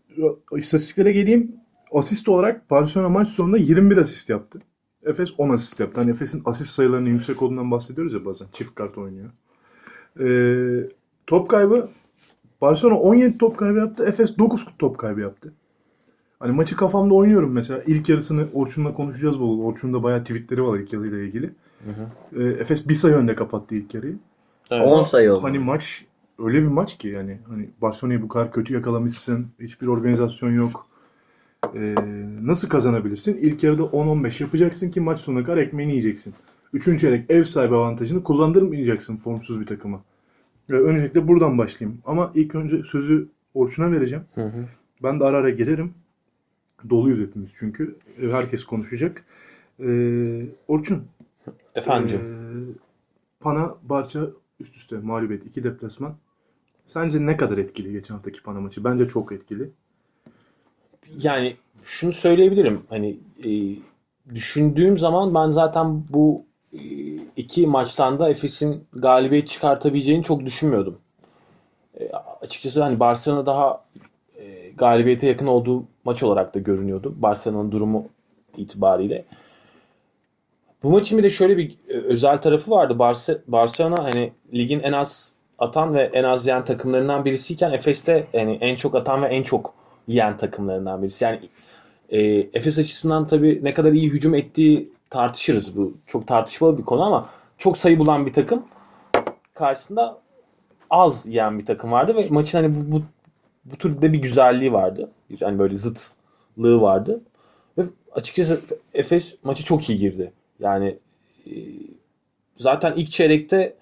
[0.57, 1.51] istatistiklere geleyim.
[1.93, 4.59] Asist olarak Barcelona maç sonunda 21 asist yaptı.
[5.05, 6.01] Efes 10 asist yaptı.
[6.01, 8.47] Hani Efes'in asist sayılarının yüksek olduğundan bahsediyoruz ya bazen.
[8.53, 9.29] Çift kart oynuyor.
[10.19, 10.87] Ee,
[11.29, 11.89] top kaybı
[12.61, 14.05] Barcelona 17 top kaybı yaptı.
[14.05, 15.53] Efes 9 top kaybı yaptı.
[16.39, 17.81] Hani maçı kafamda oynuyorum mesela.
[17.87, 19.59] İlk yarısını Orçun'la konuşacağız bol.
[19.59, 21.49] Orçun'un da bayağı tweetleri var ilk yarıyla ilgili.
[22.35, 24.17] Ee, Efes bir sayı önde kapattı ilk yarıyı.
[24.71, 24.87] Evet.
[24.87, 25.43] 10 sayı oldu.
[25.43, 26.05] Hani maç
[26.39, 29.47] öyle bir maç ki yani hani Barcelona'yı bu kadar kötü yakalamışsın.
[29.59, 30.87] Hiçbir organizasyon yok.
[31.75, 31.95] Ee,
[32.43, 33.37] nasıl kazanabilirsin?
[33.37, 36.33] İlk yarıda 10-15 yapacaksın ki maç sonuna kadar ekmeğini yiyeceksin.
[36.73, 40.01] Üçüncü çeyrek ev sahibi avantajını kullandırmayacaksın formsuz bir takıma.
[40.69, 42.01] Öncelikle buradan başlayayım.
[42.05, 44.23] Ama ilk önce sözü Orçun'a vereceğim.
[45.03, 45.93] Ben de ara ara girerim.
[46.89, 47.95] Doluyuz hepimiz çünkü.
[48.21, 49.25] Ee, Herkes konuşacak.
[49.79, 51.03] Ee, Orçun.
[51.75, 52.19] Efendim.
[52.23, 52.29] Ee,
[53.39, 54.27] Pana Barça
[54.59, 55.45] üst üste mağlubiyet.
[55.45, 56.15] iki deplasman.
[56.85, 58.83] Sence ne kadar etkili geçen haftaki Pana maçı?
[58.83, 59.69] Bence çok etkili.
[61.21, 62.81] yani şunu söyleyebilirim.
[62.89, 63.49] Hani e,
[64.35, 66.48] düşündüğüm zaman ben zaten bu e,
[67.35, 70.97] iki maçtan da Efes'in galibiyet çıkartabileceğini çok düşünmüyordum.
[71.99, 72.09] E,
[72.41, 73.83] açıkçası hani Barcelona daha
[74.37, 77.13] e, galibiyete yakın olduğu maç olarak da görünüyordu.
[77.17, 78.07] Barcelona'nın durumu
[78.57, 79.25] itibariyle.
[80.83, 82.95] Bu maçın bir de şöyle bir e, özel tarafı vardı.
[82.99, 88.57] Barce- Barcelona hani ligin en az atan ve en az yiyen takımlarından birisiyken Efes'te yani
[88.61, 89.73] en çok atan ve en çok
[90.07, 91.23] yiyen takımlarından birisi.
[91.25, 91.39] Yani
[92.09, 92.21] e,
[92.53, 95.77] Efes açısından tabii ne kadar iyi hücum ettiği tartışırız.
[95.77, 98.65] Bu çok tartışmalı bir konu ama çok sayı bulan bir takım
[99.53, 100.17] karşısında
[100.89, 103.03] az yiyen bir takım vardı ve maçın hani bu, bu,
[103.65, 105.11] bu türde bir güzelliği vardı.
[105.39, 107.21] Yani böyle zıtlığı vardı.
[107.77, 110.33] Ve açıkçası Efes maçı çok iyi girdi.
[110.59, 110.97] Yani
[111.45, 111.53] e,
[112.57, 113.75] zaten ilk çeyrekte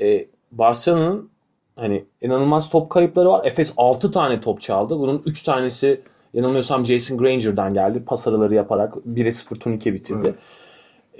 [0.00, 1.30] e, Barcelona'nın
[1.76, 3.46] hani inanılmaz top kayıpları var.
[3.46, 4.98] Efes 6 tane top çaldı.
[4.98, 6.00] Bunun 3 tanesi
[6.32, 8.04] yanılmıyorsam Jason Granger'dan geldi.
[8.06, 10.34] Pas araları yaparak 1'e 0 turnike bitirdi.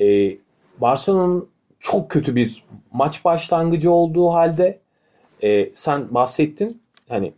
[0.01, 0.36] E,
[0.78, 1.49] Barcelona'nın
[1.80, 4.80] çok kötü bir maç başlangıcı olduğu halde
[5.43, 6.82] e, sen bahsettin.
[7.09, 7.32] Hani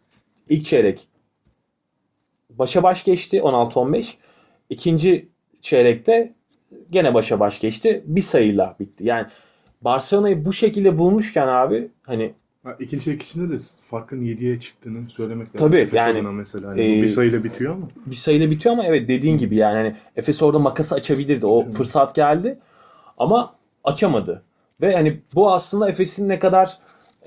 [0.49, 1.09] ilk çeyrek
[2.51, 4.15] başa baş geçti 16-15.
[4.71, 5.29] İkinci
[5.61, 6.33] çeyrekte
[6.91, 8.03] gene başa baş geçti.
[8.07, 9.05] Bir sayıyla bitti.
[9.05, 9.27] Yani
[9.81, 12.42] Barcelona'yı bu şekilde bulmuşken abi hani Ha,
[12.81, 15.69] ikinci içinde de farkın 7'ye çıktığını söylemek lazım.
[15.69, 16.69] Tabii, Efes yani, mesela.
[16.69, 17.89] Hani e, bu bir sayıyla bitiyor ama.
[18.07, 21.47] bir sayıyla bitiyor ama evet dediğin gibi yani hani Efes orada makası açabilirdi.
[21.47, 22.59] O fırsat geldi
[23.19, 23.55] ama
[23.85, 24.43] açamadı.
[24.83, 26.79] Ve hani bu aslında Efes'in ne kadar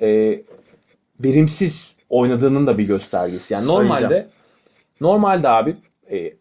[0.02, 0.42] e,
[1.20, 3.54] verimsiz oynadığının da bir göstergesi.
[3.54, 4.28] Yani normalde Sayacağım.
[5.02, 5.76] normalde abi
[6.12, 6.34] e,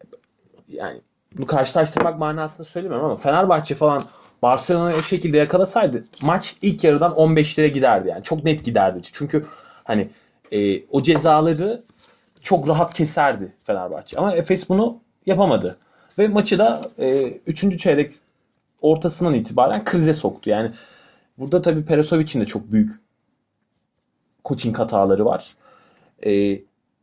[0.68, 1.00] yani
[1.36, 4.02] bunu karşılaştırmak manasında söylemiyorum ama Fenerbahçe falan
[4.44, 8.22] Barcelona'yı o şekilde yakalasaydı maç ilk yarıdan 15'lere giderdi yani.
[8.22, 8.98] Çok net giderdi.
[9.12, 9.46] Çünkü
[9.84, 10.10] hani
[10.52, 11.82] e, o cezaları
[12.42, 14.18] çok rahat keserdi Fenerbahçe.
[14.18, 15.78] Ama Efes bunu yapamadı.
[16.18, 16.82] Ve maçı da
[17.46, 17.78] 3.
[17.78, 18.12] çeyrek
[18.80, 20.50] ortasından itibaren krize soktu.
[20.50, 20.70] Yani
[21.38, 22.90] burada tabii Peresovic'in de çok büyük
[24.44, 25.54] coaching hataları var.
[26.26, 26.60] E,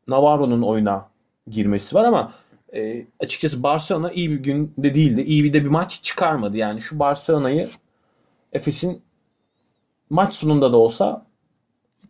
[0.08, 1.10] Navarro'nun oyuna
[1.48, 2.34] girmesi var ama
[2.76, 5.22] e, açıkçası Barcelona iyi bir günde değildi.
[5.22, 6.58] İyi bir de bir maç çıkarmadı.
[6.58, 7.70] Yani şu Barcelona'yı
[8.54, 9.02] Efes'in
[10.10, 11.26] maç sonunda da olsa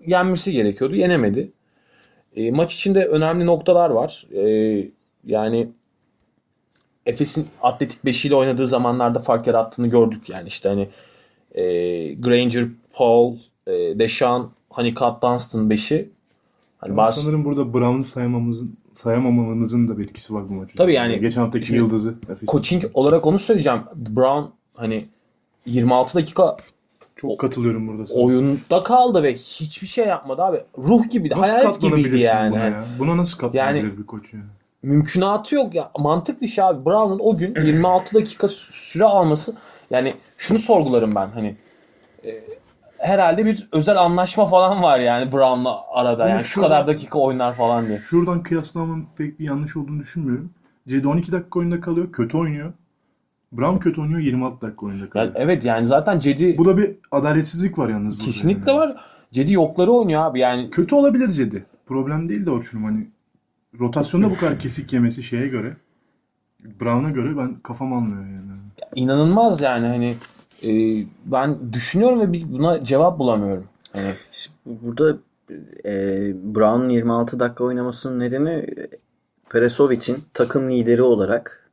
[0.05, 0.95] yenmesi gerekiyordu.
[0.95, 1.51] Yenemedi.
[2.35, 4.25] E, maç içinde önemli noktalar var.
[4.35, 4.43] E,
[5.23, 5.69] yani
[7.05, 10.89] Efes'in Atletik beşiyle oynadığı zamanlarda fark yarattığını gördük yani işte hani
[11.51, 11.63] e,
[12.13, 13.35] Granger, Paul,
[13.67, 16.09] e, Deşan, Honeycutt, Dunstan beşi.
[16.77, 20.77] Hani Bar- sanırım burada Brown'u sayamamamızın sayamamamızın da bir etkisi var bu maçta.
[20.83, 22.15] Tabii yani- Geçen haftaki yıldızı.
[22.29, 22.45] Efes'in.
[22.51, 23.81] coaching olarak onu söyleyeceğim.
[23.95, 25.07] Brown hani
[25.65, 26.57] 26 dakika
[27.15, 28.19] Çok katılıyorum burada sana.
[28.19, 30.57] oyunda kaldı ve hiçbir şey yapmadı abi.
[30.77, 31.33] Ruh gibiydi.
[31.37, 32.51] Nasıl Hayalet gibiydi yani.
[32.51, 32.85] Buna, ya?
[32.99, 34.43] buna nasıl katlanabilir Yani- bir koç yani?
[34.83, 35.91] mümkünatı yok ya.
[35.99, 36.85] Mantık dışı abi.
[36.85, 39.55] Brown'un o gün 26 dakika süre alması
[39.89, 41.55] yani şunu sorgularım ben hani
[42.25, 42.29] e,
[43.01, 47.87] herhalde bir özel anlaşma falan var yani Brown'la arada yani şu kadar dakika oynar falan
[47.87, 47.99] diye.
[48.09, 50.49] Şuradan kıyaslamamın pek bir yanlış olduğunu düşünmüyorum.
[50.87, 52.11] Cedi 12 dakika oyunda kalıyor.
[52.11, 52.73] Kötü oynuyor.
[53.51, 54.19] Brown kötü oynuyor.
[54.19, 55.35] 26 dakika oyunda kalıyor.
[55.35, 58.79] Yani evet yani zaten Cedi Bu da bir adaletsizlik var yalnız kesinlikle yani.
[58.79, 58.95] var.
[59.31, 61.65] Cedi yokları oynuyor abi yani Kötü olabilir Cedi.
[61.85, 63.07] Problem değil de Orçun'um hani
[63.79, 65.73] rotasyonda bu kadar kesik yemesi şeye göre
[66.79, 68.37] Brown'a göre ben kafam almıyor yani.
[68.95, 70.15] inanılmaz yani hani
[70.63, 70.69] e,
[71.25, 73.67] ben düşünüyorum ve buna cevap bulamıyorum.
[73.93, 74.13] Hani
[74.65, 75.17] Burada
[75.85, 75.93] e,
[76.55, 78.89] Brown'un 26 dakika oynamasının nedeni e,
[79.49, 81.69] Peresovic'in takım lideri olarak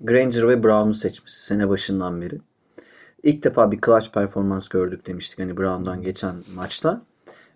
[0.00, 2.40] Granger ve Brown'u seçmesi sene başından beri.
[3.22, 7.02] İlk defa bir clutch performans gördük demiştik hani Brown'dan geçen maçta.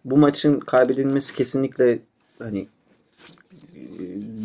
[0.05, 1.99] Bu maçın kaybedilmesi kesinlikle
[2.39, 2.67] hani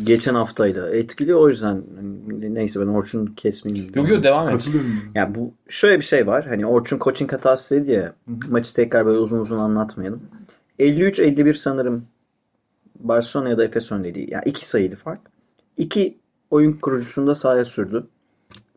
[0.04, 1.34] geçen haftayla etkili.
[1.34, 3.92] O yüzden hani, neyse ben Orçun kesmeyeyim.
[3.94, 4.52] yok yok devam et.
[4.52, 4.90] Katılıyorum.
[4.90, 5.20] buna.
[5.20, 6.46] Ya bu şöyle bir şey var.
[6.46, 8.14] Hani Orçun coaching hatası dedi ya.
[8.48, 10.22] Maçı tekrar böyle uzun uzun anlatmayalım.
[10.78, 12.04] 53-51 sanırım
[12.98, 14.26] Barcelona ya da Efes öndeydi.
[14.28, 15.20] Yani iki sayılı fark.
[15.76, 16.18] İki
[16.50, 18.06] oyun kurucusunda sahaya sürdü.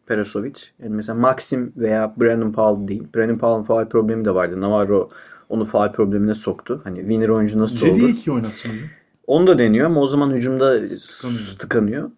[0.07, 0.53] Perasovic.
[0.83, 3.03] Yani mesela Maxim veya Brandon Powell değil.
[3.15, 4.61] Brandon Powell'ın faal problemi de vardı.
[4.61, 5.09] Navarro
[5.49, 6.81] onu faal problemine soktu.
[6.83, 7.95] Hani winner oyuncu nasıl oldu?
[7.95, 8.87] Cedi'yi iki oynatsın hocam.
[9.27, 11.57] Onu da deniyor ama o zaman hücumda tıkanıyor.
[11.59, 12.11] tıkanıyor.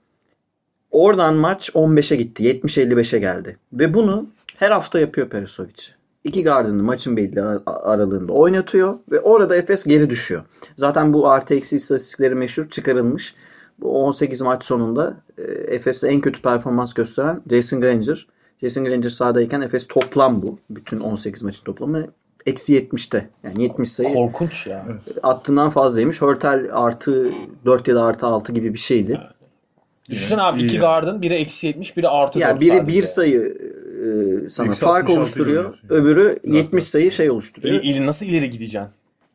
[0.91, 2.43] Oradan maç 15'e gitti.
[2.43, 3.57] 70-55'e geldi.
[3.74, 5.88] Ve bunu her hafta yapıyor Perisovic.
[6.24, 10.41] İki gardını maçın belli aralığında oynatıyor ve orada Efes geri düşüyor.
[10.76, 13.36] Zaten bu artı eksi istatistikleri meşhur çıkarılmış.
[13.80, 18.28] Bu 18 maç sonunda e, Efes'te en kötü performans gösteren Jason Granger.
[18.62, 20.60] Jason Granger sahadayken Efes toplam bu.
[20.70, 22.07] Bütün 18 maçın toplamı
[22.45, 23.29] eksi 70'te.
[23.43, 24.85] Yani 70 sayı Korkunç ya.
[25.23, 26.21] attığından fazlaymış.
[26.21, 27.31] Hörtel artı
[27.65, 29.21] 4 ya da artı 6 gibi bir şeydi.
[30.09, 30.81] Düşünsene abi İyi iki yani.
[30.81, 32.97] gardın biri eksi 70 biri artı Yani 4 biri sadece.
[32.97, 33.57] bir sayı
[34.45, 35.79] e, sana Eksi fark 66 oluşturuyor.
[35.89, 37.83] Öbürü 70 sayı şey oluşturuyor.
[37.83, 38.89] İl, il- nasıl ileri gideceksin?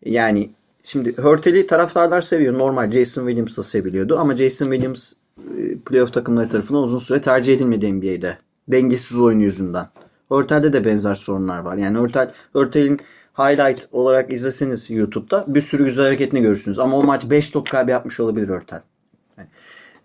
[0.05, 0.51] Yani
[0.85, 2.59] şimdi Hörtel'i taraftarlar seviyor.
[2.59, 4.19] Normal Jason Williams da seviliyordu.
[4.19, 5.13] Ama Jason Williams
[5.59, 8.39] e, playoff takımları tarafından uzun süre tercih edilmedi NBA'de.
[8.69, 9.87] Dengesiz oyun yüzünden.
[10.29, 11.77] Hörtel'de de benzer sorunlar var.
[11.77, 13.01] Yani Hörtel, Hörtel'in
[13.39, 16.79] highlight olarak izleseniz YouTube'da bir sürü güzel hareketini görürsünüz.
[16.79, 18.81] Ama o maç 5 top kaybı yapmış olabilir Hörtel.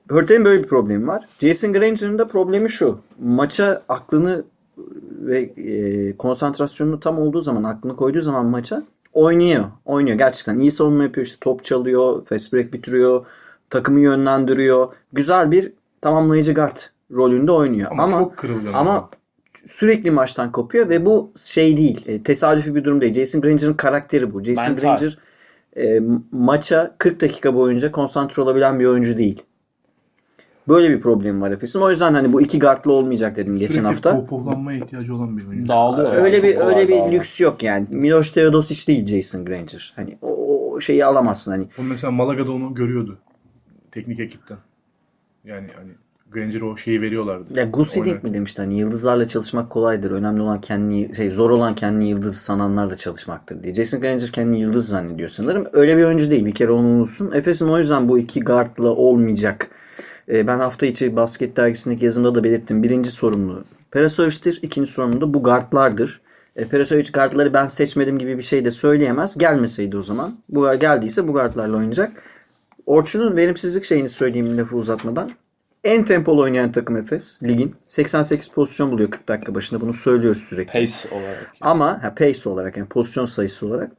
[0.10, 1.28] Hörtel'in böyle bir problemi var.
[1.40, 3.00] Jason Granger'ın da problemi şu.
[3.24, 4.44] Maça aklını
[5.20, 9.66] ve e, konsantrasyonunu tam olduğu zaman, aklını koyduğu zaman maça oynuyor.
[9.86, 10.60] Oynuyor gerçekten.
[10.60, 11.26] İyi savunma yapıyor.
[11.26, 13.26] işte top çalıyor, fast break bitiriyor,
[13.70, 14.88] takımı yönlendiriyor.
[15.14, 16.78] Güzel bir tamamlayıcı guard
[17.12, 17.92] rolünde oynuyor.
[17.92, 19.10] Ama Ama çok kırılgan Ama.
[19.66, 22.06] Sürekli maçtan kopuyor ve bu şey değil.
[22.08, 23.14] e, tesadüfi bir durum değil.
[23.14, 24.44] Jason Granger'ın karakteri bu.
[24.44, 24.88] Jason Mental.
[24.88, 25.18] Granger
[25.78, 26.00] e,
[26.32, 29.44] maça 40 dakika boyunca konsantre olabilen bir oyuncu değil.
[30.68, 31.80] Böyle bir problem var Efes'in.
[31.80, 34.16] O yüzden hani bu iki guardlı olmayacak dedim geçen Sürekli hafta.
[34.16, 35.68] pohpohlanmaya ihtiyacı olan bir oyuncu.
[35.68, 36.14] Dağılıyor.
[36.14, 37.12] Öyle yani, bir öyle bir dağılıyor.
[37.12, 37.88] lüks yok yani.
[37.90, 39.94] Miloš Teodosic değil Jason Granger.
[39.96, 40.28] Hani o,
[40.74, 41.68] o şeyi alamazsın hani.
[41.80, 43.18] Onu mesela Malaga'da onu görüyordu.
[43.92, 44.58] Teknik ekipten.
[45.44, 45.92] Yani hani
[46.32, 47.60] Granger'a o şeyi veriyorlardı.
[47.60, 48.30] Ya Gusidink Oynarken.
[48.30, 50.12] mi demişti hani yıldızlarla çalışmak kolaydır.
[50.12, 53.74] Önemli olan kendini şey zor olan kendini yıldız sananlarla çalışmaktır diye.
[53.74, 55.68] Jason Granger kendini yıldız zannediyor sanırım.
[55.74, 56.46] Öyle bir oyuncu değil.
[56.46, 57.32] Bir kere onu unutsun.
[57.32, 59.68] Efes'in o yüzden bu iki guardla olmayacak.
[60.30, 62.84] Ee, ben hafta içi basket dergisindeki yazımda da belirttim.
[62.84, 64.60] Birinci sorumlu Perasovic'tir.
[64.62, 66.22] İkinci sorumlu da bu guardlardır.
[66.56, 69.38] E, Perasovic guardları ben seçmedim gibi bir şey de söyleyemez.
[69.38, 70.36] Gelmeseydi o zaman.
[70.50, 72.12] Bu geldiyse bu guardlarla oynayacak.
[72.86, 75.32] Orçun'un verimsizlik şeyini söyleyeyim lafı uzatmadan.
[75.84, 77.44] En tempolu oynayan takım Efes.
[77.44, 77.76] Ligin.
[77.88, 79.82] 88 pozisyon buluyor 40 dakika başında.
[79.82, 80.72] Bunu söylüyoruz sürekli.
[80.72, 81.52] Pace olarak.
[81.62, 83.92] Ama ha, pace olarak yani pozisyon sayısı olarak.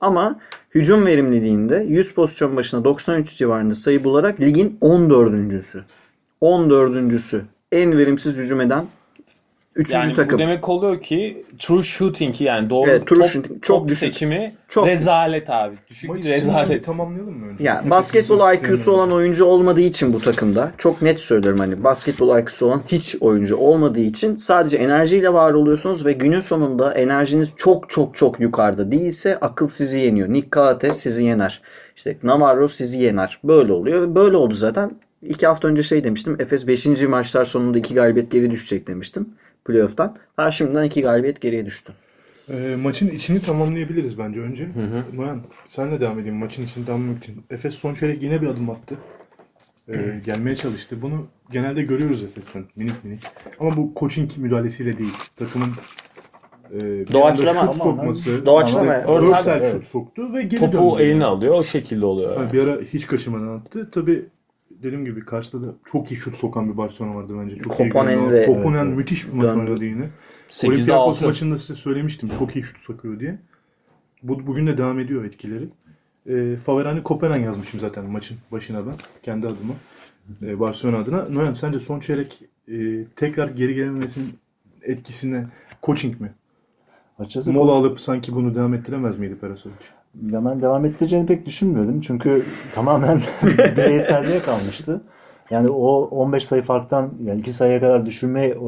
[0.00, 0.40] Ama
[0.74, 5.82] hücum verimliliğinde 100 pozisyon başına 93 civarında sayı bularak ligin 14.sü.
[6.42, 7.40] 14.sü.
[7.72, 8.86] En verimsiz hücum eden
[9.76, 9.92] 3.
[9.92, 10.38] Yani takım.
[10.38, 13.98] bu demek oluyor ki true shooting yani doğru Evet, true top, shooting çok top düşük.
[13.98, 15.74] seçimi Çok rezalet abi.
[15.90, 16.84] Düşük Maçı bir rezalet.
[16.84, 17.64] tamamlayalım mı önce?
[17.64, 22.38] Ya Hepimizin basketbol IQ'su olan oyuncu olmadığı için bu takımda çok net söylüyorum hani basketbol
[22.38, 27.90] IQ'su olan hiç oyuncu olmadığı için sadece enerjiyle var oluyorsunuz ve günün sonunda enerjiniz çok
[27.90, 30.28] çok çok yukarıda değilse akıl sizi yeniyor.
[30.28, 31.62] Nick Cates sizi yener.
[31.96, 33.38] İşte Navarro sizi yener.
[33.44, 34.14] Böyle oluyor.
[34.14, 34.90] Böyle oldu zaten.
[35.22, 36.36] İki hafta önce şey demiştim.
[36.40, 36.86] Efes 5.
[37.02, 39.28] maçlar sonunda iki galibiyet geri düşecek demiştim.
[39.66, 40.16] Playoff'tan.
[40.38, 41.92] Daha şimdiden iki galibiyet geriye düştü.
[42.50, 44.68] Ee, maçın içini tamamlayabiliriz bence önce.
[45.14, 47.42] Noyan senle devam edeyim maçın içini tamamlamak için.
[47.50, 48.94] Efes son çeyrek yine bir adım attı.
[49.88, 51.02] Ee, gelmeye çalıştı.
[51.02, 53.20] Bunu genelde görüyoruz Efes'ten minik minik.
[53.60, 55.14] Ama bu coaching müdahalesiyle değil.
[55.36, 55.68] Takımın
[56.72, 56.78] e,
[57.12, 57.60] Doğaçlama.
[57.72, 58.46] şut sokması.
[58.46, 58.96] Doğaçlama.
[58.96, 59.72] işte Örsel Evet.
[59.72, 61.02] şut soktu ve geri Topu döndü.
[61.02, 61.54] eline alıyor.
[61.54, 62.40] O şekilde oluyor.
[62.40, 63.90] Yani bir ara hiç kaçırmadan attı.
[63.90, 64.24] Tabi
[64.86, 67.56] dediğim gibi karşıda da çok iyi şut sokan bir Barcelona vardı bence.
[67.56, 68.46] Çok Kopanen iyi de-.
[68.46, 69.70] Kopanen Evet, müthiş bir maç Döndü.
[69.70, 70.08] oynadı yine.
[70.50, 71.26] 8'de Olympiakos 6.
[71.26, 72.30] maçında size söylemiştim.
[72.38, 73.38] Çok iyi şut sokuyor diye.
[74.22, 75.68] Bu, bugün de devam ediyor etkileri.
[76.26, 78.94] E, Faverani Kopenhag yazmışım zaten maçın başına ben.
[79.22, 79.74] Kendi adıma.
[80.42, 81.28] E, Barcelona adına.
[81.28, 84.34] Noyan sence son çeyrek e, tekrar geri gelememesinin
[84.82, 85.46] etkisine
[85.82, 86.32] coaching mi?
[87.18, 89.74] Açıkçası Mola alıp sanki bunu devam ettiremez miydi Perasovic?
[90.32, 92.00] Ya ben devam ettireceğini pek düşünmüyordum.
[92.00, 92.42] Çünkü
[92.74, 93.20] tamamen
[93.76, 95.00] bireyselliğe kalmıştı.
[95.50, 98.58] Yani o 15 sayı farktan yani 2 sayıya kadar düşürme e,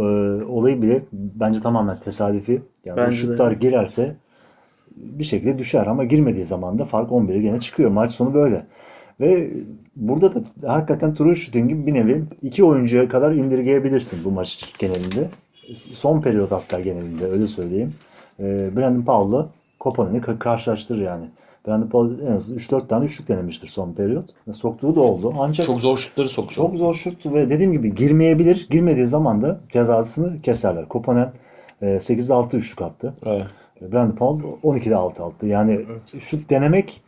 [0.45, 2.63] olayı bile bence tamamen tesadüfi.
[2.85, 3.17] Yani Bence o de.
[3.17, 4.17] şutlar girerse
[4.97, 7.91] bir şekilde düşer ama girmediği zaman da fark 11'e gene çıkıyor.
[7.91, 8.67] Maç sonu böyle.
[9.21, 9.51] Ve
[9.97, 15.29] burada da hakikaten true shooting'i bir nevi iki oyuncuya kadar indirgeyebilirsin bu maç genelinde.
[15.75, 17.95] Son periyot hatta genelinde öyle söyleyeyim.
[18.41, 21.25] E, Brandon Powell'la Kopanen'i ka- karşılaştırır yani.
[21.67, 24.25] Brandon Powell en az 3-4 tane üçlük denemiştir son periyot.
[24.53, 25.35] Soktuğu da oldu.
[25.39, 26.55] Ancak Çok zor şutları sokuyor.
[26.55, 28.67] çok zor şut ve dediğim gibi girmeyebilir.
[28.71, 30.89] Girmediği zaman da cezasını keserler.
[30.89, 31.33] Kopanen
[31.83, 33.15] e, 8'de 6 üçlük attı.
[33.27, 33.47] Evet.
[33.93, 35.47] Brandon Powell 12'de 6 attı.
[35.47, 35.87] Yani
[36.19, 37.03] şut denemek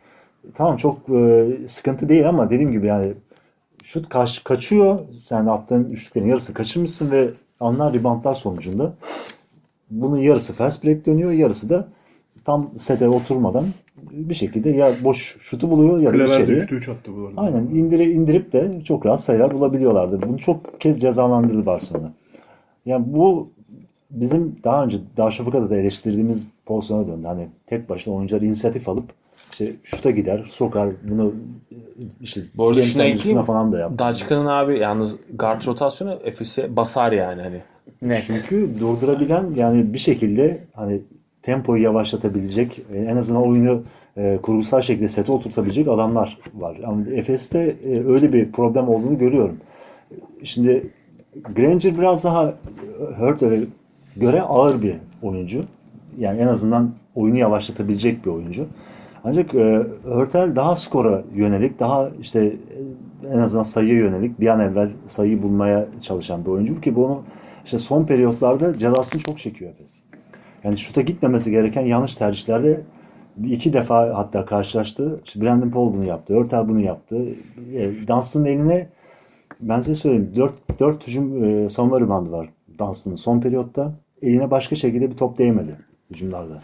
[0.53, 3.13] tamam çok e, sıkıntı değil ama dediğim gibi yani
[3.83, 4.99] şut kaç, kaçıyor.
[5.21, 7.29] Sen attığın üçlüklerin yarısı kaçırmışsın ve
[7.59, 8.93] alınan reboundlar sonucunda
[9.91, 11.31] bunun yarısı fast break dönüyor.
[11.31, 11.87] Yarısı da
[12.45, 13.65] tam sete oturmadan
[14.11, 16.57] bir şekilde ya boş şutu buluyor ya da Kleber içeriye.
[16.57, 17.41] 3'te 3 attı bu arada.
[17.41, 20.21] Aynen indire, indirip de çok rahat sayılar bulabiliyorlardı.
[20.21, 22.13] Bunu çok kez cezalandırdı Barcelona.
[22.85, 23.49] Yani bu
[24.11, 27.27] bizim daha önce Darüşşafaka'da da eleştirdiğimiz pozisyona döndü.
[27.27, 29.05] Hani tek başına oyuncular inisiyatif alıp
[29.51, 31.33] işte şuta gider, sokar bunu
[32.21, 33.45] işte Bu arada şuna ekleyeyim.
[33.45, 33.99] falan da yaptı.
[33.99, 37.61] Daçka'nın abi yalnız guard rotasyonu Efes'e basar yani hani.
[38.01, 38.23] Net.
[38.27, 41.01] Çünkü durdurabilen yani bir şekilde hani
[41.43, 43.83] tempoyu yavaşlatabilecek e, en azından oyunu
[44.17, 46.77] e, kurgusal şekilde sete oturtabilecek adamlar var.
[46.85, 49.57] Ama Efes'te e, öyle bir problem olduğunu görüyorum.
[50.43, 50.87] Şimdi
[51.55, 52.53] Granger biraz daha
[53.17, 53.63] Hurt'e
[54.17, 55.63] göre ağır bir oyuncu.
[56.17, 58.65] Yani en azından oyunu yavaşlatabilecek bir oyuncu.
[59.23, 62.43] Ancak e, Hurtel daha skora yönelik, daha işte
[63.23, 67.21] e, en azından sayıya yönelik bir an evvel sayıyı bulmaya çalışan bir oyuncu ki bunu
[67.65, 69.99] işte son periyotlarda cezasını çok çekiyor Efes.
[70.63, 72.81] Yani şuta gitmemesi gereken yanlış tercihlerde
[73.45, 75.21] iki defa hatta karşılaştı.
[75.25, 76.33] İşte Brandon Paul bunu yaptı.
[76.33, 77.25] Örtel bunu yaptı.
[77.73, 78.89] E, Dunstan'ın eline
[79.61, 80.33] ben size söyleyeyim.
[80.35, 82.49] 4, 4 hücum e, savunma ribandı var
[82.79, 83.93] Dunstan'ın son periyotta.
[84.21, 85.77] Eline başka şekilde bir top değmedi
[86.09, 86.61] hücumlarda.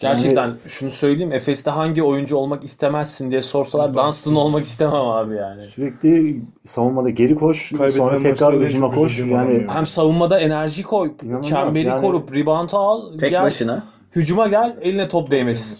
[0.00, 1.32] Gerçekten şunu söyleyeyim.
[1.32, 5.60] Efes'te hangi oyuncu olmak istemezsin diye sorsalar Dunstan olmak istemem abi yani.
[5.60, 9.18] Sürekli savunmada geri koş, Kaybedilen sonra tekrar hücuma koş.
[9.18, 9.74] Yani ya.
[9.74, 12.00] Hem savunmada enerji koy, İnanılmaz çemberi yani.
[12.00, 13.84] korup, rebound'u al, Tek gel, başına.
[14.16, 15.78] hücuma gel, eline top değmesin.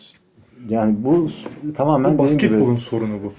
[0.69, 1.27] yani bu
[1.77, 3.33] tamamen gibi Basketbolun sorunu bu.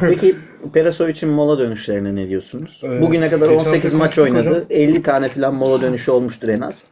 [0.00, 0.36] Peki
[0.72, 2.80] Perasovic'in mola dönüşlerine ne diyorsunuz?
[2.84, 4.48] Ee, Bugüne kadar geçen 18 hafta maç oynadı.
[4.50, 4.62] hocam.
[4.70, 6.82] 50 tane falan mola dönüşü olmuştur en az.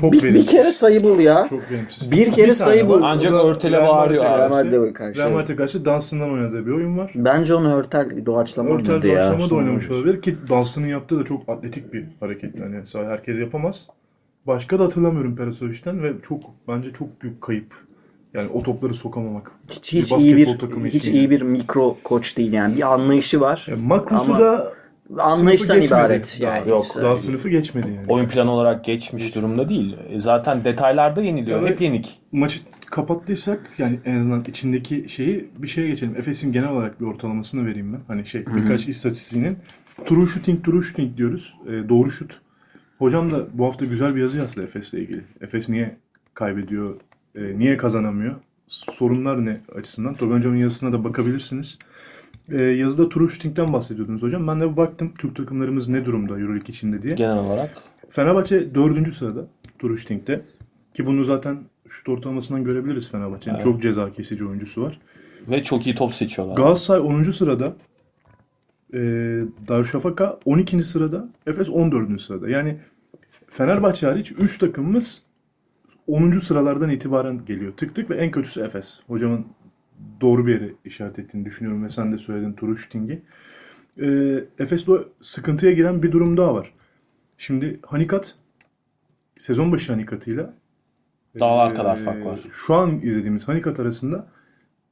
[0.00, 1.46] Çok Bir, bir kere sayı bul ya.
[1.50, 2.10] Çok verimsiz.
[2.10, 2.88] Bir kere tane sayı var.
[2.88, 3.02] bul.
[3.02, 4.38] Ancak örtele bağırıyor abi.
[4.38, 5.30] Real Madrid'e karşı, Real.
[5.32, 7.12] Madrid'e karşı Dunstan'dan oynadığı bir oyun var.
[7.14, 9.16] Bence onu Hörtel doğaçlama Örtel oynadı ya.
[9.16, 12.56] doğaçlama da oynamış olabilir ki Dunstan'ın yaptığı da çok atletik bir hareket.
[12.60, 13.86] Yani sağ- herkes yapamaz.
[14.46, 17.66] Başka da hatırlamıyorum Perasovic'ten ve çok bence çok büyük kayıp.
[18.34, 19.50] Yani o topları sokamamak.
[19.70, 22.76] Hiç, Bir hiç iyi bir basketbol takımı hiç iyi bir mikro koç değil yani.
[22.76, 23.66] Bir anlayışı var.
[23.70, 24.72] E, makrosu Ama da
[25.18, 26.38] Anlayıştan ibaret.
[26.42, 26.68] Daha- Yani.
[26.70, 28.06] Yok, daha sınıfı geçmedi yani.
[28.08, 29.96] Oyun planı olarak geçmiş durumda değil.
[30.08, 31.60] E, Zaten detaylarda yeniliyor.
[31.60, 31.70] Evet.
[31.70, 32.18] Hep yenik.
[32.32, 36.16] Maçı kapattıysak yani en azından içindeki şeyi bir şeye geçelim.
[36.16, 38.00] Efes'in genel olarak bir ortalamasını vereyim ben.
[38.08, 39.58] Hani şey birkaç istatistiğinin.
[40.04, 41.54] True shooting, true shooting diyoruz.
[41.66, 42.40] E, doğru şut.
[42.98, 45.20] Hocam da bu hafta güzel bir yazı yazdı Efes'le ilgili.
[45.40, 45.96] Efes niye
[46.34, 46.94] kaybediyor,
[47.34, 48.34] e, niye kazanamıyor?
[48.68, 50.14] Sorunlar ne açısından?
[50.14, 51.78] Tobi Hocam'ın yazısına da bakabilirsiniz.
[52.48, 54.48] E, yazıda true shooting'den bahsediyordunuz hocam.
[54.48, 57.14] Ben de baktım Türk takımlarımız ne durumda Euroleague içinde diye.
[57.14, 57.82] Genel olarak.
[58.10, 59.46] Fenerbahçe dördüncü sırada
[59.78, 60.40] True Shooting'de.
[60.94, 63.58] Ki bunu zaten şut ortalamasından görebiliriz Fenerbahçe'nin.
[63.58, 65.00] Çok ceza kesici oyuncusu var.
[65.50, 66.56] Ve çok iyi top seçiyorlar.
[66.56, 67.22] Galatasaray 10.
[67.22, 67.76] sırada.
[68.94, 68.98] E,
[69.68, 70.84] Darüşşafaka 12.
[70.84, 71.28] sırada.
[71.46, 72.20] Efes 14.
[72.20, 72.48] sırada.
[72.48, 72.76] Yani
[73.50, 75.22] Fenerbahçe hariç 3 takımımız
[76.06, 76.30] 10.
[76.30, 77.72] sıralardan itibaren geliyor.
[77.76, 79.00] Tık tık ve en kötüsü Efes.
[79.06, 79.46] Hocamın
[80.20, 83.22] doğru bir yere işaret ettiğini düşünüyorum ve sen de söyledin True Shooting'i.
[84.00, 84.06] E,
[84.58, 86.72] Efes'te o sıkıntıya giren bir durum daha var.
[87.38, 88.34] Şimdi Hanikat
[89.38, 90.54] sezon başı Hanikat'ıyla
[91.40, 92.40] Dağlar kadar e, fark var.
[92.52, 94.26] Şu an izlediğimiz Hanikat arasında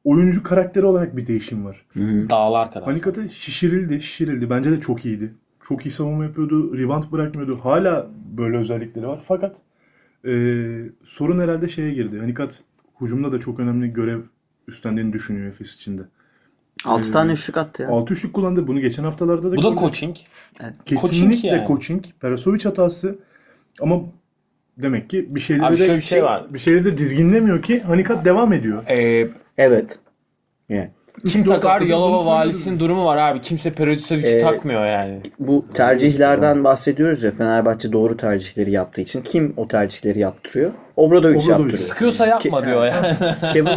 [0.05, 1.86] oyuncu karakteri olarak bir değişim var.
[2.30, 2.84] Dağlar kadar.
[2.84, 4.50] Hanikat'ı şişirildi, şişirildi.
[4.50, 5.34] Bence de çok iyiydi.
[5.62, 7.61] Çok iyi savunma yapıyordu, rebound bırakmıyordu.
[7.62, 9.22] Hala böyle özellikleri var.
[9.24, 9.57] Fakat
[10.26, 12.18] Ee, sorun herhalde şeye girdi.
[12.18, 12.64] Hanikat
[13.00, 14.20] hücumda da çok önemli görev
[14.68, 16.02] üstlendiğini düşünüyor Efes içinde.
[16.84, 17.88] 6 tane üçlük attı ya.
[17.88, 18.66] 6 üçlük kullandı.
[18.66, 19.78] Bunu geçen haftalarda da Bu da gördük.
[19.78, 20.16] coaching.
[20.84, 20.96] Kesinlikle
[21.30, 21.66] Coaching yani.
[21.68, 22.04] coaching.
[22.20, 23.18] Perasovic hatası.
[23.80, 24.00] Ama
[24.78, 26.54] demek ki bir şeyleri Abi de şöyle bir şey var.
[26.54, 28.86] bir şeyleri de dizginlemiyor ki Hanikat devam ediyor.
[28.88, 29.98] Ee, Evet.
[30.68, 30.90] Yani.
[31.28, 33.40] kim takar Yalova valisinin durumu var abi.
[33.40, 35.22] Kimse Perodisovic'i Ee, takmıyor yani.
[35.38, 39.22] Bu tercihlerden bahsediyoruz ya Fenerbahçe doğru tercihleri yaptığı için.
[39.22, 40.72] Kim o tercihleri yaptırıyor?
[41.03, 41.50] Obradovic Obradovic.
[41.50, 41.78] yaptırıyor.
[41.78, 43.16] Sıkıyorsa yapma Ki- diyor yani.
[43.53, 43.68] Kevin,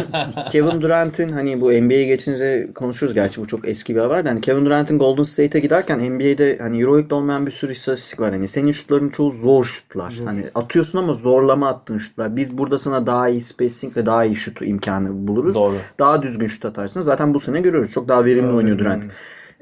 [0.52, 4.40] Kevin Durant'in hani bu NBA'ye geçince konuşuruz gerçi bu çok eski bir haber de hani
[4.40, 8.32] Kevin Durant'in Golden State'e giderken NBA'de hani Euroleague'de olmayan bir sürü istatistik var.
[8.32, 10.14] Hani senin şutların çoğu zor şutlar.
[10.24, 12.36] Hani atıyorsun ama zorlama attığın şutlar.
[12.36, 15.54] Biz burada sana daha iyi spacing ve daha iyi şut imkanı buluruz.
[15.54, 15.74] Doğru.
[15.98, 17.02] Daha düzgün şut atarsın.
[17.02, 17.90] Zaten bu sene görüyoruz.
[17.90, 19.04] Çok daha verimli oynuyor Durant.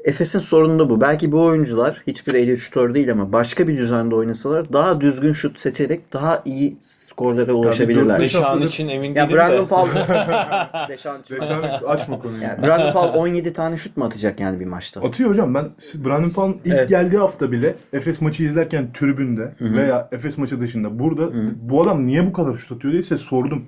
[0.05, 1.01] Efes'in sorunu da bu.
[1.01, 5.61] Belki bu oyuncular hiçbir elit şutör değil ama başka bir düzende oynasalar daha düzgün şut
[5.61, 8.21] seçerek daha iyi skorlara ulaşabilirler.
[8.21, 9.69] Deşan için emin Ya değilim Brandon de.
[9.69, 9.89] Paul
[10.89, 11.35] Deşan için.
[11.37, 12.43] Reklam açma konuyu.
[12.43, 15.01] Yani Brandon Paul 17 tane şut mu atacak yani bir maçta?
[15.01, 15.65] Atıyor hocam ben
[16.05, 16.89] Brandon Paul'un ilk Evet.
[16.89, 21.31] geldiği hafta bile Efes maçı izlerken tribünde veya Efes maçı dışında burada
[21.63, 23.65] bu adam niye bu kadar şut atıyor değilse sordum.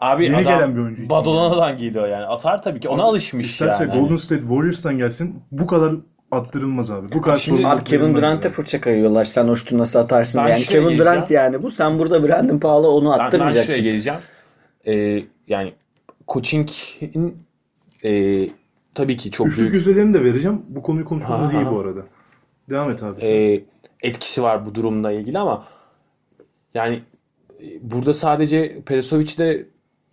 [0.00, 1.10] Abi Yeni adam gelen bir oyuncu.
[1.10, 2.26] Badalona'dan geliyor yani.
[2.26, 2.88] Atar tabii ki.
[2.88, 4.00] Ona alışmış İsterse yani.
[4.00, 5.94] Golden State Warriors'tan gelsin bu kadar
[6.30, 7.06] attırılmaz abi.
[7.14, 8.54] Bu kadar Şimdi- Abi Kevin Durant'e abi.
[8.54, 9.24] fırça kayıyorlar.
[9.24, 10.42] Sen o şutu nasıl atarsın?
[10.44, 11.70] Ben yani Kevin Durant yani bu.
[11.70, 13.72] Sen burada Brandon Paul'a onu Ben, ben attırmayacaksın.
[13.72, 14.20] şuraya geleceğim.
[14.86, 15.72] Ee, yani
[16.28, 17.38] coaching'in
[18.04, 18.42] e,
[18.94, 20.62] tabii ki çok Üçlük büyük yüzdelerini de vereceğim.
[20.68, 22.00] Bu konuyu konuşmamız iyi bu arada.
[22.70, 23.20] Devam et abi.
[23.24, 23.64] e,
[24.02, 25.64] etkisi var bu durumla ilgili ama
[26.74, 27.02] yani
[27.60, 29.66] e, burada sadece Perisovic'i de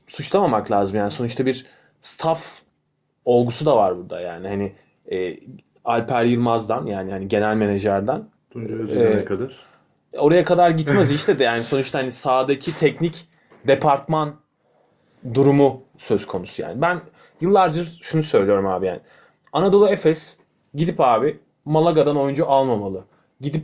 [0.08, 0.98] suçlamamak lazım.
[0.98, 1.66] Yani sonuçta bir
[2.02, 2.62] staff
[3.26, 4.48] olgusu da var burada yani.
[4.48, 4.74] Hani
[5.12, 5.40] e,
[5.86, 9.56] Alper Yılmaz'dan yani hani genel menajerden Tunca Özdemir'e e, kadar.
[10.18, 13.28] oraya kadar gitmez işte de yani sonuçta hani sahadaki teknik
[13.68, 14.36] departman
[15.34, 16.82] durumu söz konusu yani.
[16.82, 17.02] Ben
[17.42, 19.00] yıllardır şunu söylüyorum abi yani.
[19.54, 20.38] Anadolu Efes
[20.74, 23.06] gidip abi Malaga'dan oyuncu almamalı.
[23.42, 23.64] Gidip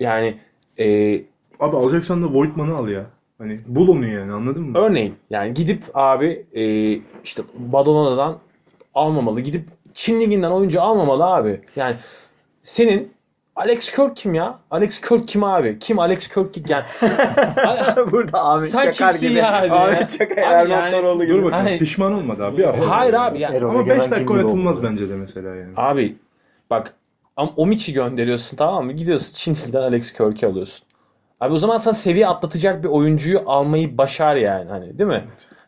[0.00, 0.38] yani
[0.78, 1.16] e,
[1.60, 3.06] Abi alacaksan da Voigtman'ı al ya.
[3.38, 4.78] Hani bul onu yani anladın mı?
[4.78, 6.92] örneğin yani gidip abi e,
[7.24, 8.38] işte Badalona'dan
[8.94, 9.40] almamalı.
[9.40, 11.60] Gidip Çin Ligi'nden oyuncu almamalı abi.
[11.76, 11.94] Yani
[12.62, 13.12] senin
[13.56, 14.58] Alex Kirk kim ya?
[14.70, 15.78] Alex Kirk kim abi?
[15.78, 16.84] Kim Alex Kirk yani?
[18.12, 19.38] burada Ahmet Sen Çakar kimsin gibi.
[19.38, 19.72] yani?
[19.72, 21.28] Ahmet Çakar, Abi Erman yani-.
[21.28, 21.78] Dur bakalım Hayır.
[21.78, 22.58] pişman olmadı abi.
[22.58, 23.20] Bir hafta Hayır oldu.
[23.20, 23.64] abi yani.
[23.64, 25.72] Ama Egemen 5 kim dakika oynatılmaz bence de mesela yani.
[25.76, 26.16] Abi
[26.70, 26.94] bak
[27.36, 28.92] ama Omiç'i gönderiyorsun tamam mı?
[28.92, 30.86] Gidiyorsun Çinli'den Alex Kirk'i alıyorsun.
[31.40, 35.24] Abi o zaman sen seviye atlatacak bir oyuncuyu almayı başar yani hani değil mi?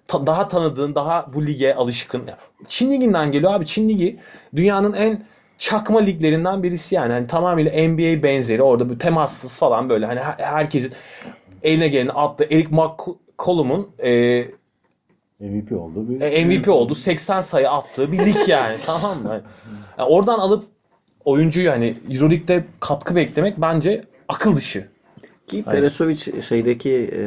[0.07, 2.23] Ta- daha tanıdığın, daha bu lige alışkın.
[2.69, 3.67] Çin liginden geliyor abi.
[3.67, 4.19] Çin ligi
[4.57, 5.25] dünyanın en
[5.59, 7.13] çakma liglerinden birisi yani.
[7.13, 8.63] Hani tamamıyla NBA benzeri.
[8.63, 10.93] Orada bir temassız falan böyle hani her- herkesin
[11.63, 12.45] eline geleni attı.
[12.51, 14.41] Eric McCollum'un e,
[15.41, 16.09] MVP oldu.
[16.09, 16.95] Bir, e, MVP oldu.
[16.95, 18.77] 80 sayı attığı bir lig yani.
[18.87, 19.41] tamam mı?
[19.99, 20.65] Yani oradan alıp
[21.25, 24.89] oyuncuyu hani Euroleague'de katkı beklemek bence akıl dışı.
[25.49, 27.21] Ki Peresovic şeydeki e,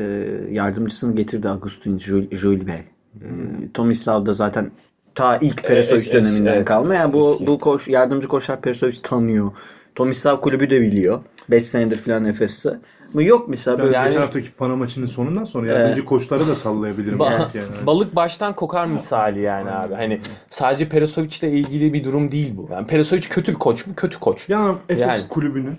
[0.54, 2.72] yardımcısını getirdi Agustin Jul- Julbe.
[2.72, 3.28] E,
[3.74, 4.72] Tomislav da zaten
[5.16, 6.66] ta ilk Peresovic evet, döneminden evet.
[6.66, 6.96] kalma.
[6.96, 7.48] Yani bu Eski.
[7.48, 9.52] bu koş, yardımcı koçlar Peresovic tanıyor.
[9.96, 11.20] Tomislav kulübü de biliyor.
[11.50, 12.80] 5 senedir falan Efes'te.
[13.14, 17.18] Ama yok mesela böyle Yani- geçen haftaki Pana maçının sonundan sonra yardımcı koçları da sallayabilirim.
[17.20, 17.66] Ba- yani.
[17.86, 19.94] balık baştan kokar misali yani abi.
[19.94, 20.20] Hani
[20.50, 22.68] sadece Peresovic ile ilgili bir durum değil bu.
[22.72, 23.94] Yani Peresovic kötü bir koç mu?
[23.96, 24.50] Kötü koç.
[24.50, 25.28] Yani Efes Yani.
[25.30, 25.78] kulübünün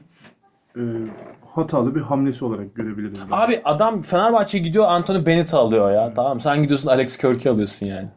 [0.77, 0.81] e,
[1.55, 3.19] hatalı bir hamlesi olarak görebiliriz.
[3.27, 3.35] bunu.
[3.37, 6.13] Abi adam Fenerbahçe gidiyor Anthony Bennett alıyor ya.
[6.17, 8.09] Tamam sen gidiyorsun Alex Kirk'i alıyorsun yani.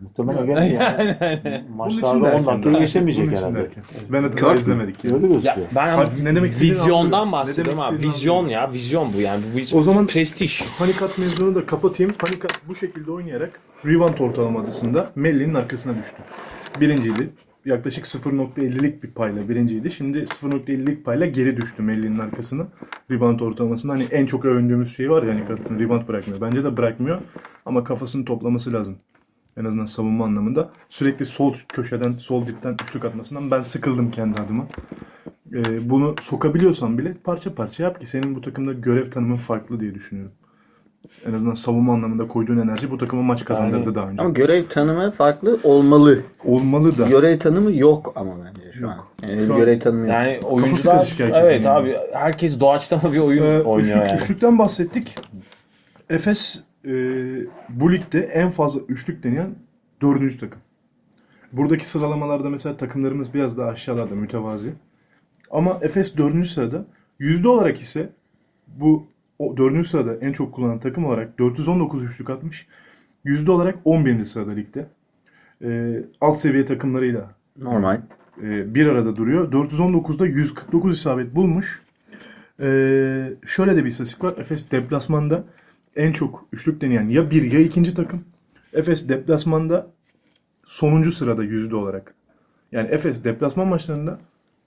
[0.00, 1.16] Muhtemelen gene yani.
[1.68, 3.54] Bunun için maçlarda 10 derken dakikayı geçemeyecek herhalde.
[3.54, 3.82] derken.
[4.08, 5.04] Ben de daha izlemedik.
[5.04, 5.14] Yani.
[5.16, 5.66] Öyle Ya gözüküyor.
[5.74, 7.98] ben ama ne demek vizyondan bahsediyorum abi.
[7.98, 8.72] Vizyon ya.
[8.72, 9.40] Vizyon bu yani.
[9.72, 10.62] Bu O zaman- prestij.
[10.78, 12.12] Panikat mevzunu da kapatayım.
[12.12, 16.16] Panikat bu şekilde oynayarak rebound ortalamasında Melli'nin arkasına düştü.
[16.80, 17.30] Birinciydi.
[17.64, 19.90] Yaklaşık 0.50'lik bir payla birinciydi.
[19.90, 22.66] Şimdi 0.50'lik payla geri düştü Melli'nin arkasına.
[23.10, 26.40] Rebound ortalamasında hani en çok övündüğümüz şey var ya hani kadın rebound bırakmıyor.
[26.40, 27.20] Bence de bırakmıyor
[27.66, 28.96] ama kafasını toplaması lazım.
[29.56, 30.70] En azından savunma anlamında.
[30.88, 34.66] Sürekli sol köşeden, sol dipten üçlük atmasından ben sıkıldım kendi adıma.
[35.52, 39.94] Ee, bunu sokabiliyorsan bile parça parça yap ki senin bu takımda görev tanımın farklı diye
[39.94, 40.32] düşünüyorum.
[41.26, 44.22] En azından savunma anlamında koyduğun enerji bu takıma maç kazandırdı daha önce.
[44.22, 46.22] ama görev tanımı farklı olmalı.
[46.44, 47.08] Olmalı da.
[47.08, 48.96] Görev tanımı yok ama bence şu an.
[49.28, 50.10] Yani Şu an- görev tanımı yok.
[50.12, 51.68] Yani oyuncular evet yani.
[51.68, 54.20] abi herkes doğaçlama bir oyun Ee, oynuyor üçlük, yani.
[54.20, 55.14] Üçlükten bahsettik.
[56.10, 56.90] Efes e,
[57.68, 59.50] bu ligde en fazla üçlük deneyen
[60.02, 60.60] dördüncü takım.
[61.52, 64.72] Buradaki sıralamalarda mesela takımlarımız biraz daha aşağılarda mütevazi.
[65.50, 66.84] Ama Efes dördüncü sırada.
[67.18, 68.08] Yüzde olarak ise
[68.66, 69.06] bu
[69.40, 69.86] o 4.
[69.86, 72.66] sırada en çok kullanan takım olarak 419 üçlük atmış.
[73.24, 74.24] Yüzde olarak 11.
[74.24, 74.86] sırada ligde.
[75.64, 77.30] Ee, alt seviye takımlarıyla
[77.62, 78.00] Normal.
[78.42, 79.52] e, bir arada duruyor.
[79.52, 81.82] 419'da 149 isabet bulmuş.
[82.60, 84.34] Ee, şöyle de bir istatistik var.
[84.38, 85.44] Efes deplasmanda
[85.96, 88.24] en çok üçlük deneyen ya bir ya ikinci takım.
[88.72, 89.86] Efes deplasmanda
[90.66, 92.14] sonuncu sırada yüzde olarak.
[92.72, 94.18] Yani Efes deplasman maçlarında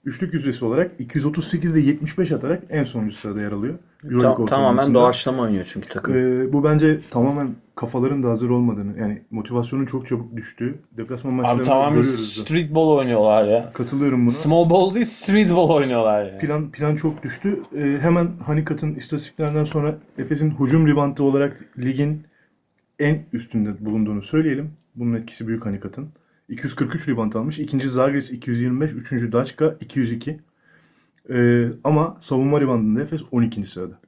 [0.04, 3.74] üçlük yüzdesi olarak 238'de 75 atarak en sonuncu sırada yer alıyor.
[4.04, 6.14] Euroleague Ta- tamamen doğaçlama oynuyor çünkü takım.
[6.16, 11.60] Ee, bu bence tamamen kafaların da hazır olmadığını yani motivasyonun çok çabuk düştüğü deplasman maçlarında
[11.62, 12.38] Abi tamamen görüyoruz.
[12.38, 12.42] da.
[12.44, 13.70] street ball oynuyorlar ya.
[13.74, 14.30] Katılıyorum buna.
[14.30, 16.38] Small ball değil street ball oynuyorlar ya.
[16.38, 17.60] Plan plan çok düştü.
[17.76, 22.22] Ee, hemen Hanikat'ın istatistiklerinden sonra Efes'in hücum ribandı olarak ligin
[22.98, 24.70] en üstünde bulunduğunu söyleyelim.
[24.96, 26.08] Bunun etkisi büyük Hanikat'ın.
[26.48, 27.58] 243 riband almış.
[27.58, 30.40] İkinci Zagris 225, üçüncü Daçka 202.
[31.30, 33.64] Ee, ama savunma ribandında Efes 12.
[33.66, 33.98] sırada.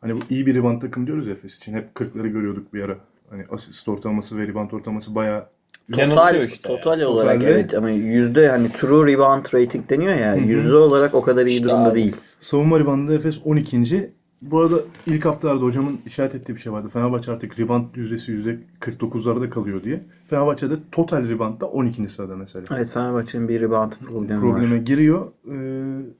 [0.00, 1.74] Hani bu iyi bir riband takım diyoruz Efes için.
[1.74, 2.98] Hep 40'ları görüyorduk bir ara.
[3.30, 5.46] Hani asist ortalaması ve riband ortalaması bayağı
[5.92, 6.68] Total, işte.
[6.68, 11.22] total olarak Totalde- evet ama yüzde hani true rebound rating deniyor ya yüzde olarak o
[11.22, 11.94] kadar iyi İşte durumda abi.
[11.94, 12.16] değil.
[12.40, 14.10] Savunma ribandında Efes 12.
[14.42, 16.88] Bu arada ilk haftalarda hocamın işaret ettiği bir şey vardı.
[16.88, 18.32] Fenerbahçe artık riband yüzdesi
[18.80, 20.02] %49'larda kalıyor diye.
[20.30, 22.08] Fenerbahçe'de total ribandda 12.
[22.08, 22.66] sırada mesela.
[22.76, 24.76] Evet Fenerbahçe'nin bir rebound problemi Probleme var.
[24.76, 25.26] giriyor.
[25.46, 25.50] Ee,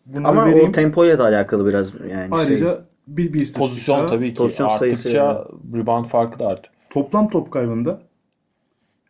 [0.07, 0.69] bunları Ama vereyim.
[0.69, 2.27] o tempoya da alakalı biraz yani şey.
[2.31, 4.07] Ayrıca bir, bir istatistik Pozisyon daha.
[4.07, 5.45] tabii ki Pozisyon arttıkça
[5.75, 6.75] rebound farkı da artıyor.
[6.91, 8.01] Toplam top kaybında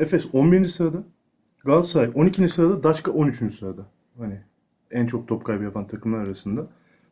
[0.00, 0.66] Efes 11.
[0.66, 1.02] sırada.
[1.64, 2.48] Galatasaray 12.
[2.48, 2.82] sırada.
[2.82, 3.36] Daçka 13.
[3.36, 3.82] sırada.
[4.18, 4.40] Hani
[4.90, 6.66] en çok top kaybı yapan takımlar arasında.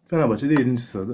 [0.09, 0.79] Fenerbahçe de 7.
[0.79, 1.13] sırada.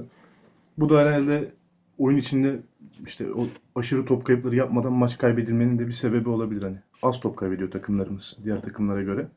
[0.77, 1.51] Bu da herhalde
[1.97, 2.59] oyun içinde
[3.05, 6.77] işte o aşırı top kayıpları yapmadan maç kaybedilmenin de bir sebebi olabilir hani.
[7.03, 9.27] Az top kaybediyor takımlarımız diğer takımlara göre.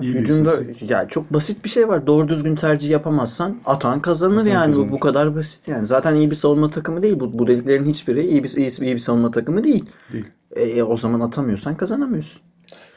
[0.00, 0.52] İyi Hücumda
[0.88, 2.06] ya çok basit bir şey var.
[2.06, 4.72] Doğru düzgün tercih yapamazsan atan kazanır yani.
[4.72, 4.92] Bu, kazanır.
[4.92, 5.86] bu kadar basit yani.
[5.86, 7.20] Zaten iyi bir savunma takımı değil.
[7.20, 9.84] Bu, bu dediklerin hiçbiri iyi bir, iyi, iyi bir savunma takımı değil.
[10.12, 10.24] Değil.
[10.56, 12.42] E, o zaman atamıyorsan kazanamıyorsun.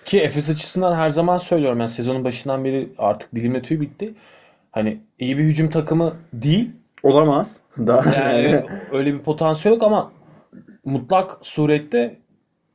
[0.05, 4.13] Ki Efes açısından her zaman söylüyorum ben sezonun başından beri artık dilimle tüy bitti.
[4.71, 6.71] Hani iyi bir hücum takımı değil.
[7.05, 7.61] Olamaz.
[7.77, 10.11] Daha Yani öyle bir potansiyel yok ama
[10.85, 12.17] mutlak surette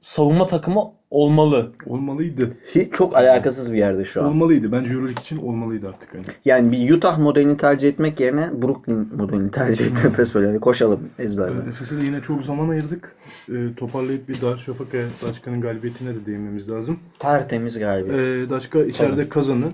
[0.01, 1.73] savunma takımı olmalı.
[1.87, 2.57] Olmalıydı.
[2.75, 4.29] Hiç çok alakasız bir yerde şu an.
[4.29, 4.73] Olmalıydı.
[4.73, 6.23] Bence Euroleague için olmalıydı artık hani.
[6.45, 10.47] Yani bir Utah modelini tercih etmek yerine Brooklyn modelini tercih etti Efes böyle.
[10.47, 11.69] Hani koşalım ezberle.
[11.69, 13.17] Efes'e de yine çok zaman ayırdık.
[13.49, 16.99] Ee, toparlayıp bir Darüşşafaka Daçka'nın galibiyetine de değinmemiz lazım.
[17.19, 18.33] Tertemiz galibiyet.
[18.33, 19.73] Ee, Daçka içeride kazanı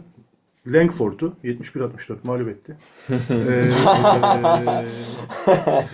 [0.66, 2.76] Langford'u 71-64 mağlup etti.
[3.30, 3.70] Ee,
[5.48, 5.84] e,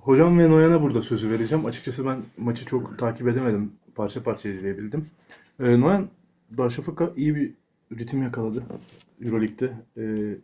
[0.00, 1.66] hocam ve Noyan'a burada sözü vereceğim.
[1.66, 3.72] Açıkçası ben maçı çok takip edemedim.
[3.94, 5.06] Parça parça izleyebildim.
[5.60, 6.08] Ee, Noyan
[6.58, 7.54] Darüşşafaka iyi bir
[7.98, 8.62] ritim yakaladı
[9.24, 9.72] Euroleague'de.
[9.96, 10.36] Ee,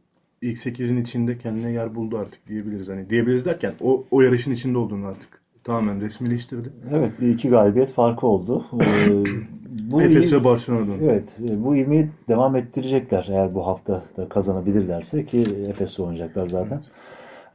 [0.42, 2.88] ilk 8'in içinde kendine yer buldu artık diyebiliriz.
[2.88, 6.68] Hani diyebiliriz derken o, o yarışın içinde olduğunu artık tamamen resmileştirdi.
[6.94, 8.64] Evet bir iki galibiyet farkı oldu.
[8.80, 9.24] Ee,
[9.92, 10.98] bu Efes ve Barcelona'dan.
[11.02, 16.82] Evet, e, bu ivmeyi devam ettirecekler eğer bu hafta da kazanabilirlerse ki Efes'le oynayacaklar zaten.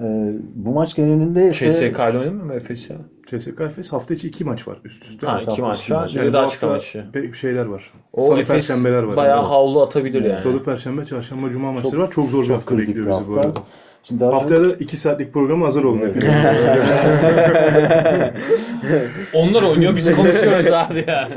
[0.02, 2.96] Ee, bu maç genelinde ise CSK ile oynamıyor mu Efes ya?
[3.30, 5.28] CSK Efes hafta içi iki maç var üst üste.
[5.28, 6.08] Ha hafta iki maç var.
[6.08, 7.38] içi Bir de bu daha hafta çıkan maçı.
[7.38, 7.92] şeyler var.
[8.14, 9.16] O Salı Efes perşembeler var.
[9.16, 9.48] bayağı Evet.
[9.52, 10.40] havlu atabilir yani.
[10.42, 12.12] Salı perşembe, çarşamba, cuma maçları Çok- var.
[12.12, 13.34] Çok zor bir çok hafta bir bizi bu hafta.
[13.34, 13.60] arada.
[14.08, 16.02] Şimdi daha Haftaya da iki saatlik programa hazır olun.
[19.34, 21.30] Onlar oynuyor biz konuşuyoruz abi ya.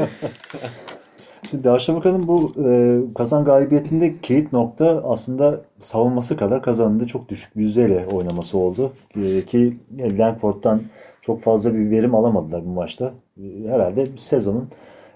[1.51, 7.63] Şimdi Darüşşafaka'nın bu e, kazan galibiyetinde kilit nokta aslında savunması kadar kazanında çok düşük bir
[7.63, 8.93] yüzdeyle oynaması oldu.
[9.17, 10.83] E, ki e, Langford'dan
[11.23, 13.13] çok fazla bir verim alamadılar bu maçta.
[13.39, 14.69] E, herhalde sezonun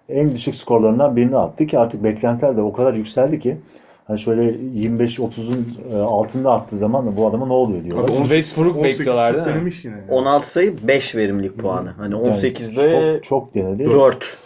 [0.08, 3.56] en düşük skorlarından birini attı ki artık beklentiler de o kadar yükseldi ki
[4.12, 8.04] hani şöyle 25-30'un e, altında attığı zaman da bu adama ne oluyor diyorlar.
[8.04, 9.72] Abi, on- Westbrook 18 bekliyorlar değil mi?
[9.84, 9.96] yine.
[10.10, 11.90] 16 sayı 5 verimlilik puanı.
[11.90, 13.84] Hani 18'de çok, çok denedi.
[13.84, 14.36] 4.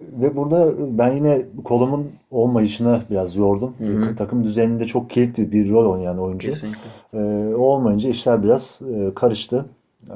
[0.00, 3.74] Ve burada ben yine kolumun olmayışına biraz yordum.
[4.18, 6.50] Takım düzeninde çok kilitli bir rol oynayan oyuncu.
[6.50, 6.88] Kesinlikle.
[7.14, 9.66] Ee, o olmayınca işler biraz e, karıştı.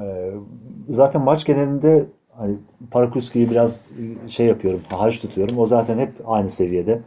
[0.01, 0.31] Ee,
[0.89, 2.05] zaten maç genelinde
[2.37, 2.55] hani
[2.91, 3.87] Parakuski'yi biraz
[4.25, 5.59] e, şey yapıyorum, hariç tutuyorum.
[5.59, 7.01] O zaten hep aynı seviyede.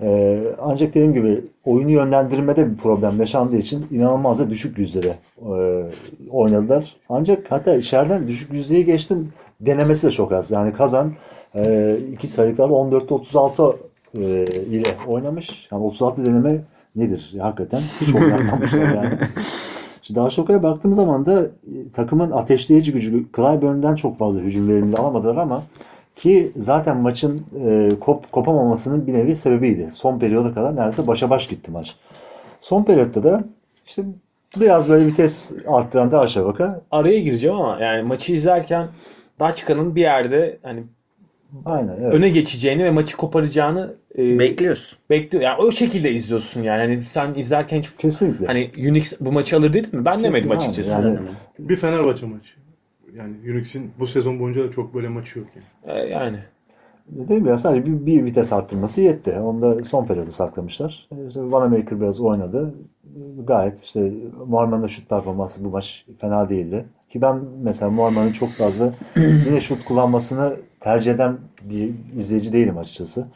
[0.00, 5.82] Ee, ancak dediğim gibi oyunu yönlendirmede bir problem yaşandığı için inanılmaz da düşük yüzdede e,
[6.30, 6.96] oynadılar.
[7.08, 10.50] Ancak hatta içeriden düşük yüzdeyi geçtim denemesi de çok az.
[10.50, 11.12] Yani kazan
[11.54, 13.62] e, iki sayılıklarla 14'te 36
[14.18, 15.68] e, ile oynamış.
[15.72, 16.60] Yani 36 deneme
[16.96, 17.30] nedir?
[17.34, 19.18] Ya, hakikaten hiç oynanmamışlar yani.
[20.02, 21.46] Şimdi Darüşşafaka'ya baktığım zaman da
[21.92, 25.62] takımın ateşleyici gücü Clyburn'dan çok fazla hücum verimli alamadılar ama
[26.16, 29.88] ki zaten maçın e, kop, kopamamasının bir nevi sebebiydi.
[29.90, 31.94] Son periyoda kadar neredeyse başa baş gitti maç.
[32.60, 33.44] Son periyotta da
[33.86, 34.02] işte
[34.60, 36.80] Biraz böyle vites arttıran da aşağı baka.
[36.90, 38.88] Araya gireceğim ama yani maçı izlerken
[39.40, 40.82] Daçka'nın bir yerde hani
[41.64, 42.14] Aynen evet.
[42.14, 44.98] öne geçeceğini ve maçı koparacağını e, Bekliyorsun.
[45.10, 45.44] bekliyor.
[45.44, 46.78] Yani o şekilde izliyorsun yani.
[46.78, 48.46] Hani sen izlerken hiç Kesinlikle.
[48.46, 50.04] hani Unix bu maçı alır dedin mi?
[50.04, 51.02] Ben demedim Kesin, açıkçası.
[51.02, 51.18] Yani
[51.58, 52.50] Bir Fenerbahçe maçı.
[53.16, 55.98] Yani Unix'in bu sezon boyunca da çok böyle maçı yok yani.
[55.98, 56.38] E, yani.
[57.08, 59.32] Dediğim gibi sadece bir, bir vites arttırması yetti.
[59.32, 61.08] Onu da son periyodu saklamışlar.
[61.28, 62.74] İşte Vanamaker biraz oynadı.
[63.44, 64.12] Gayet işte
[64.46, 66.84] Muharman'ın da şut performansı bu maç fena değildi.
[67.10, 68.92] Ki ben mesela Muharman'ın çok fazla
[69.46, 73.26] yine şut kullanmasını tercih eden bir izleyici değilim açıkçası.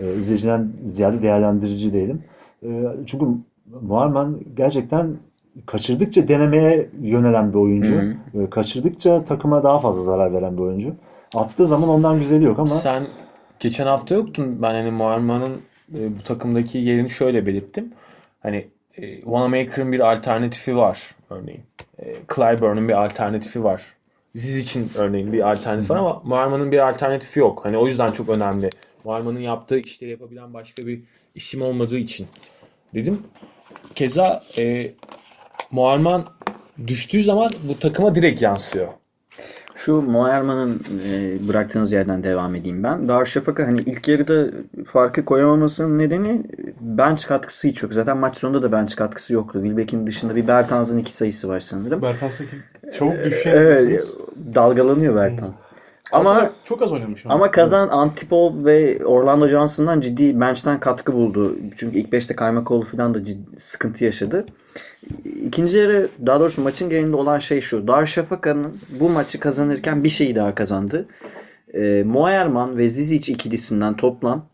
[0.00, 2.22] Ee, izleyiciden ziyade değerlendirici değilim.
[2.62, 2.68] Ee,
[3.06, 3.26] çünkü
[3.80, 5.16] Muharman gerçekten
[5.66, 7.94] kaçırdıkça denemeye yönelen bir oyuncu.
[8.34, 10.94] Ee, kaçırdıkça takıma daha fazla zarar veren bir oyuncu.
[11.34, 13.06] Attığı zaman ondan güzeli yok ama Sen
[13.60, 14.62] geçen hafta yoktun.
[14.62, 15.60] Ben hani Muharman'ın
[15.94, 17.92] e, bu takımdaki yerini şöyle belirttim.
[18.40, 21.62] Hani e, Wanamaker'ın bir alternatifi var örneğin.
[21.98, 23.82] E, Clyburn'un bir alternatifi var.
[24.34, 27.64] Zizic'in örneğin bir alternatifi var ama Muharman'ın bir alternatifi yok.
[27.64, 28.70] Hani o yüzden çok önemli.
[29.04, 31.00] Muharman'ın yaptığı işleri yapabilen başka bir
[31.34, 32.26] isim olmadığı için
[32.94, 33.22] dedim.
[33.94, 34.92] Keza e,
[35.72, 36.24] Muharman
[36.86, 38.88] düştüğü zaman bu takıma direkt yansıyor.
[39.76, 43.08] Şu Moerman'ın e, bıraktığınız yerden devam edeyim ben.
[43.08, 44.46] Darüşşafaka hani ilk yarıda
[44.84, 47.94] farkı koyamamasının nedeni e, bench katkısı hiç yok.
[47.94, 49.60] Zaten maç sonunda da bench katkısı yoktu.
[49.62, 52.02] Wilbeck'in dışında bir Bertans'ın iki sayısı var sanırım.
[52.02, 52.62] Bertans'ta kim?
[52.98, 53.56] Çabuk düşen.
[53.56, 54.02] Evet,
[54.54, 55.56] dalgalanıyor Bertans.
[56.12, 57.26] Ama çok az oynamış.
[57.26, 61.56] ama kazan Antipov ve Orlando Johnson'dan ciddi bench'ten katkı buldu.
[61.76, 64.46] Çünkü ilk 5'te Kaymakoğlu falan da ciddi sıkıntı yaşadı.
[65.24, 67.88] İkinci yarı daha doğrusu maçın genelinde olan şey şu.
[67.88, 71.08] Darüşşafaka'nın bu maçı kazanırken bir şeyi daha kazandı.
[71.74, 74.46] E, Moerman ve Zizic ikilisinden toplam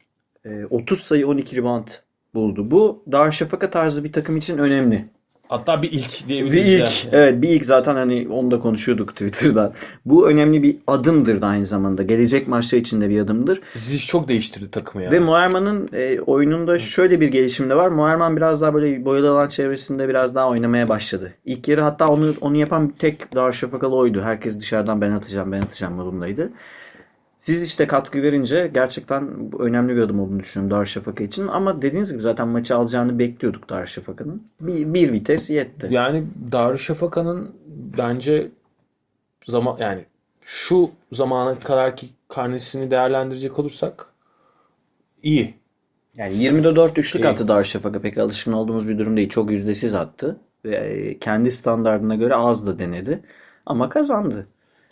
[0.44, 1.88] e, 30 sayı 12 rebound
[2.34, 2.70] buldu.
[2.70, 5.04] Bu Darüşşafaka tarzı bir takım için önemli.
[5.48, 6.66] Hatta bir ilk Bir diyebiliriz.
[6.68, 6.90] ilk, yani.
[7.12, 9.72] evet bir ilk zaten hani onu da konuşuyorduk Twitter'dan.
[10.06, 12.02] Bu önemli bir adımdır da aynı zamanda.
[12.02, 13.60] Gelecek maçlar için de bir adımdır.
[13.74, 15.12] Zizic çok değiştirdi takımı yani.
[15.12, 17.88] Ve Moerman'ın e, oyununda şöyle bir gelişim de var.
[17.88, 21.32] Moerman biraz daha böyle boyalı alan çevresinde biraz daha oynamaya başladı.
[21.44, 24.20] İlk yarı hatta onu onu yapan tek Darüşşafakalı oydu.
[24.22, 26.50] Herkes dışarıdan ben atacağım ben atacağım modundaydı.
[27.38, 31.46] Siz işte katkı verince gerçekten önemli bir adım olduğunu düşünüyorum Darüşşafaka için.
[31.46, 34.42] Ama dediğiniz gibi zaten maçı alacağını bekliyorduk Darüşşafaka'nın.
[34.60, 35.88] Bir, bir vites yetti.
[35.90, 37.50] Yani Darüşşafaka'nın
[37.98, 38.48] bence
[39.46, 40.04] zaman yani
[40.40, 44.06] şu zamana kadarki karnesini değerlendirecek olursak
[45.22, 45.54] iyi.
[46.16, 47.28] Yani 20'de 4 üçlük İyi.
[47.28, 48.00] attı Darüşşafaka.
[48.00, 49.28] Pek alışkın olduğumuz bir durum değil.
[49.28, 50.36] Çok yüzdesiz attı.
[50.64, 53.22] Ve e, kendi standartına göre az da denedi.
[53.66, 54.46] Ama kazandı.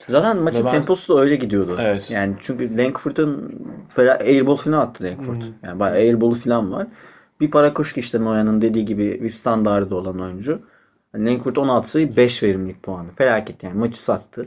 [0.09, 1.77] Zaten maçın ben- temposu da öyle gidiyordu.
[1.81, 2.11] Evet.
[2.11, 3.55] Yani çünkü Lankford'un
[3.89, 5.43] falan airball falan attı Lankford.
[5.63, 6.87] Yani bayağı airball'u falan var.
[7.41, 10.61] Bir para koşku işte Noyan'ın dediği gibi bir standardı olan oyuncu.
[11.15, 13.09] Yani Lankford 16 sayı 5 verimlilik puanı.
[13.17, 13.79] Felaket yani.
[13.79, 14.47] Maçı sattı.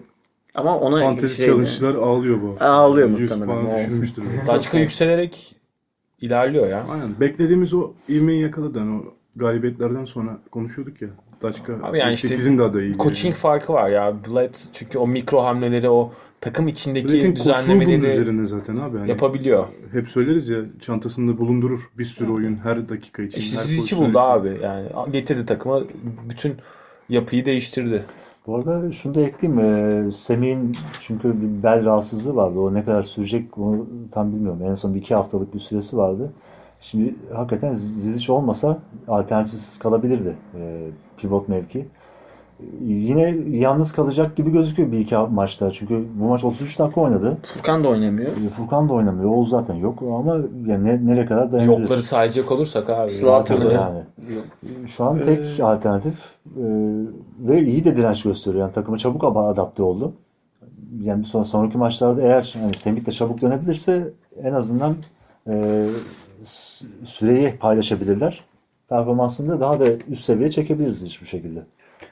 [0.56, 2.58] Ama ona Fantezi challenge'lar ağlıyor bu.
[2.60, 3.78] Ağlıyor 100 muhtemelen.
[3.78, 4.24] düşürmüştür.
[4.48, 5.56] Daçka yükselerek
[6.22, 6.86] ilerliyor ya.
[6.90, 7.20] Aynen.
[7.20, 8.78] Beklediğimiz o ivmeyi yakaladı.
[8.80, 9.04] Yani o
[9.36, 11.10] galibiyetlerden sonra konuşuyorduk ya.
[11.42, 12.98] Daçka Abi yani işte 8'in daha da iyi.
[12.98, 14.14] Coaching farkı var ya.
[14.28, 16.12] Bled çünkü o mikro hamleleri o
[16.42, 18.98] takım içindeki bunun düzenlemeleri üzerine zaten abi.
[18.98, 19.68] Yani yapabiliyor.
[19.92, 23.40] hep söyleriz ya çantasında bulundurur bir sürü oyun her dakika için.
[23.40, 24.30] İşte her siz içi pozisyon buldu için.
[24.30, 24.64] abi.
[24.64, 25.82] Yani getirdi takıma
[26.30, 26.56] bütün
[27.10, 28.06] yapıyı değiştirdi.
[28.48, 29.60] Bu arada şunu da ekleyeyim.
[29.60, 32.60] Ee, Semih'in çünkü bir bel rahatsızlığı vardı.
[32.60, 34.62] O ne kadar sürecek onu tam bilmiyorum.
[34.64, 36.32] En son bir iki haftalık bir süresi vardı.
[36.82, 38.78] Şimdi hakikaten Zizic olmasa
[39.08, 41.80] alternatifsiz kalabilirdi ee, pivot mevki.
[41.80, 45.72] Ee, Yine yalnız kalacak gibi gözüküyor bir iki maçta.
[45.72, 47.38] Çünkü bu maç 33 dakika oynadı.
[47.54, 48.32] Furkan da oynamıyor.
[48.32, 49.30] Ee, Furkan da oynamıyor.
[49.30, 51.82] Oğuz zaten yok ama yani ne, nereye kadar dayanabilir?
[51.82, 53.10] Yokları sayacak olursak abi.
[53.70, 54.00] Da- yani.
[54.88, 56.66] Şu an tek alternatif e,
[57.40, 58.64] ve iyi de direnç gösteriyor.
[58.64, 60.14] Yani takıma çabuk adapte oldu.
[61.02, 64.10] Yani son, sonraki maçlarda eğer yani Semih de çabuk dönebilirse
[64.44, 64.96] en azından
[65.48, 65.86] e,
[67.04, 68.42] süreyi paylaşabilirler.
[68.90, 71.64] Performansını daha da üst seviyeye çekebiliriz hiçbir şekilde.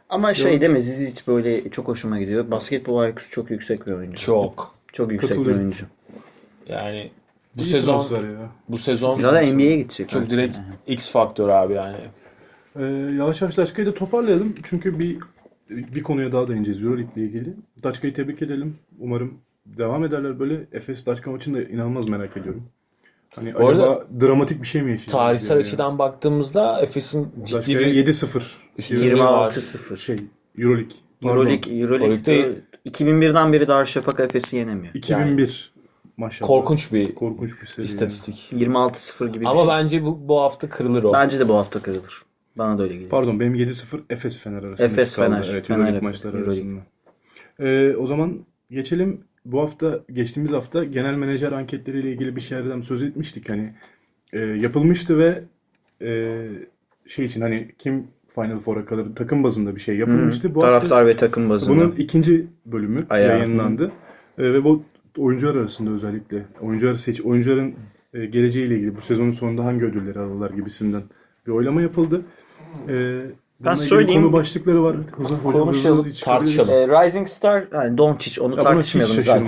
[0.10, 2.52] Ama şey değil mi Zizic böyle çok hoşuma gidiyor.
[2.52, 4.18] Basketbol IQ'su çok yüksek bir oyuncu.
[4.18, 4.76] Çok.
[4.94, 5.86] Çok yüksek bir oyuncu.
[6.68, 7.12] Yani
[7.56, 8.50] bu İyi sezon ya.
[8.70, 10.10] bu sezon Zaten NBA'ye gidecek.
[10.10, 10.58] çok direkt
[10.88, 11.98] X faktör abi yani.
[12.76, 12.84] Ee,
[13.18, 14.56] yavaş yavaş Daçka'yı da toparlayalım.
[14.64, 15.18] Çünkü bir
[15.70, 17.54] bir konuya daha değineceğiz Euroleague ile ilgili.
[17.84, 18.78] Daçka'yı tebrik edelim.
[19.00, 19.34] Umarım
[19.66, 20.68] devam ederler böyle.
[20.72, 22.64] Efes Daçka maçını da inanılmaz merak ediyorum.
[23.36, 25.12] Hani Bu arada- acaba dramatik bir şey mi yaşayacağız?
[25.12, 25.64] Tarihsel Yani?
[25.64, 28.58] açıdan baktığımızda Efes'in ciddi bir 7-0.
[28.78, 29.52] üstünlüğü var.
[29.52, 29.98] 26-0.
[29.98, 30.20] Şey
[30.58, 30.92] Euroleague.
[31.22, 31.36] Pardon.
[31.38, 34.94] Euroleague, Euroleague'de Euroleague'de- 2001'den beri Darüşşafaka Efes'i yenemiyor.
[34.94, 35.72] 2001
[36.18, 36.48] maşallah.
[36.48, 37.86] Korkunç bir Korkunç bir seri.
[37.86, 38.54] istatistik.
[38.62, 39.68] 26-0 gibi bir Ama şey.
[39.68, 41.14] bence bu, bu hafta kırılır o.
[41.14, 42.22] Bence de bu hafta kırılır.
[42.56, 43.10] Bana da öyle geliyor.
[43.10, 45.16] Pardon benim 7-0 Efes Fener arasında Efes.
[45.16, 45.48] Fener.
[45.52, 46.64] Evet Fener, Euroleague maçları Euroleague.
[46.64, 46.82] arasında.
[47.70, 48.40] Ee, o zaman
[48.72, 49.24] geçelim.
[49.52, 53.50] Bu hafta geçtiğimiz hafta genel menajer anketleriyle ilgili bir şeylerden söz etmiştik.
[53.50, 53.74] Hani
[54.34, 55.44] e, yapılmıştı ve
[56.02, 56.42] e,
[57.06, 60.56] şey için hani kim Final Four'a kalır takım bazında bir şey yapılmıştı.
[60.56, 61.78] Bu hafta Taraftar ve takım bazında.
[61.78, 63.38] bunun ikinci bölümü Ayağı.
[63.40, 63.92] yayınlandı.
[64.38, 64.84] E, ve bu
[65.18, 67.74] oyuncular arasında özellikle oyuncular seç oyuncuların
[68.14, 71.04] e, geleceğiyle ilgili bu sezonun sonunda hangi ödülleri alırlar gibisinden
[71.48, 72.22] bir oylama yapıldı.
[72.90, 73.22] E,
[73.66, 74.22] ilgili söyleyeyim.
[74.22, 74.96] konu başlıkları var.
[75.18, 76.56] Hızlı, hocam, Konuşalım, hızlı çıkabiliriz.
[76.58, 76.92] tartışalım.
[76.92, 79.46] Ee, Rising Star, yani Doncic onu Ya tartışmayalım zaten.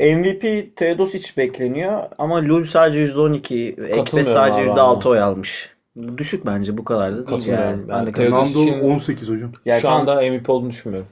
[0.00, 0.16] yani.
[0.16, 5.70] MVP Teodosic bekleniyor ama Lul sadece %12, Ekse Katılmıyorum sadece abi %6 oy almış.
[6.18, 7.88] Düşük bence bu kadar da değil yani.
[7.88, 8.72] Ben Yani de Teodosic- katılıyorum.
[8.72, 9.52] Nando için- 18 hocam.
[9.64, 11.08] Yani Şu anda MVP olduğunu düşünmüyorum.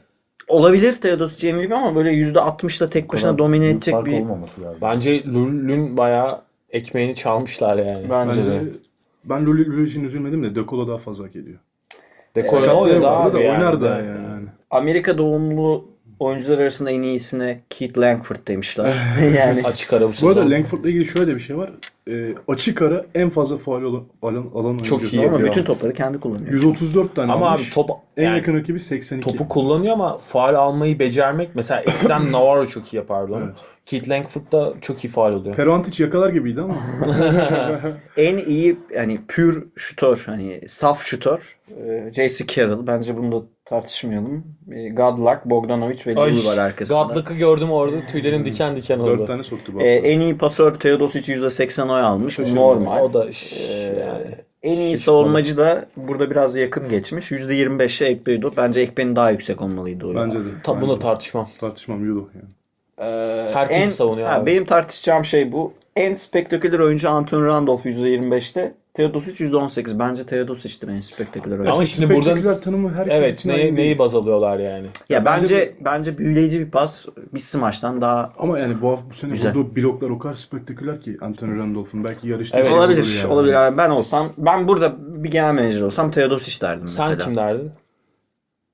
[0.48, 4.78] olabilir Teodosic MVP ama böyle %60'la tek başına domine edecek bir olmaması lazım.
[4.82, 6.38] Bence Lul'ün bayağı
[6.70, 8.06] ekmeğini çalmışlar yani.
[8.10, 8.50] bence de.
[8.50, 8.64] Bence
[9.24, 11.36] ben Lulü Lulü için üzülmedim de Dekolo daha fazla hak
[12.36, 13.50] Dekolo Sakatlığı oynadı abi da yani.
[13.52, 14.06] oynar da Yani.
[14.06, 14.46] yani.
[14.70, 15.84] Amerika doğumlu
[16.20, 18.94] oyuncular arasında en iyisine Keith Langford demişler.
[19.36, 20.28] yani Açık ara bu Bu sezon.
[20.28, 21.70] arada Langford'la ilgili şöyle de bir şey var.
[22.10, 24.84] E, açık ara en fazla faal alan, alan, alan oyuncu.
[24.84, 25.48] Çok iyi ama yapıyor.
[25.50, 26.52] bütün topları kendi kullanıyor.
[26.52, 27.66] 134 tane Ama almış.
[27.68, 29.30] abi top en yani yakın rakibi 82.
[29.30, 33.52] topu kullanıyor ama faal almayı becermek mesela eskiden Navarro çok iyi yapardı onu.
[33.86, 35.56] Keith Langford da çok iyi faal oluyor.
[35.56, 36.76] Perantic yakalar gibiydi ama.
[38.16, 41.56] en iyi yani pür şutör hani saf şutör
[41.86, 42.46] e, J.C.
[42.46, 44.44] Carroll bence bunu da tartışmayalım.
[44.72, 47.02] E, Godluck, Bogdanovic ve Lillard var arkasında.
[47.02, 49.26] Godluck'ı gördüm orada tüylerim diken diken 4 oldu.
[49.26, 50.08] tane soktu bu E, hafta.
[50.08, 52.38] en iyi pasör Teodosic %80 oy almış.
[52.38, 53.02] Bu normal.
[53.04, 53.52] O da iş
[54.00, 54.34] yani.
[54.62, 57.30] En iyi savunmacı da burada biraz yakın geçmiş.
[57.30, 58.46] %25'e Ekpe'ydi.
[58.56, 60.14] Bence Ekpe'nin daha yüksek olmalıydı o.
[60.14, 60.44] Bence de.
[60.62, 61.48] Ta, Bence bunu tartışmam.
[61.60, 63.50] tartışmam Yudo yani.
[63.52, 64.46] Herkes savunuyor ha, abi.
[64.46, 65.72] Benim tartışacağım şey bu.
[65.96, 68.74] En spektaküler oyuncu Anthony Randolph %25'te.
[68.94, 69.98] Teodosic %18.
[69.98, 71.72] Bence Teodosic'tir en spektaküler oyuncu.
[71.74, 74.86] Ama şimdi burada Spektaküler tanımı herkes evet için neyi, neyi baz alıyorlar yani.
[75.08, 79.14] ya bence bence bence, büyüleyici bir pas bir smaçtan daha Ama yani bu hafta bu
[79.14, 79.54] sene Güzel.
[79.54, 82.04] vurduğu bloklar o kadar spektaküler ki Anthony Randolph'un.
[82.04, 82.72] Belki yarışta Evet.
[82.72, 83.16] olabilir.
[83.22, 83.32] yani.
[83.32, 83.52] Olabilir.
[83.52, 87.24] Yani ben olsam ben burada bir genel menajer olsam Teodosic derdim Sen mesela.
[87.26, 87.72] kim derdin?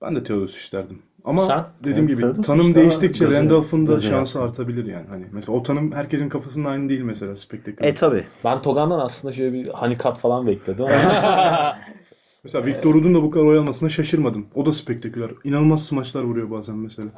[0.03, 0.99] Ben de Teodosic derdim.
[1.27, 1.65] Ama Sen?
[1.85, 5.07] dediğim Evet, gibi Teodosic tanım daha değiştikçe Randolph'un da şansı artabilir yani.
[5.09, 7.89] Hani mesela o tanım herkesin kafasında aynı değil mesela spektaküler.
[7.89, 8.25] E tabi.
[8.45, 10.87] Ben Togan'dan aslında şöyle bir honeycut falan bekledim
[12.47, 14.47] Mesela Victor Udun da bu kadar oy almasına şaşırmadım.
[14.55, 15.31] O da spektaküler.
[15.45, 17.09] İnanılmaz smaçlar vuruyor bazen mesela.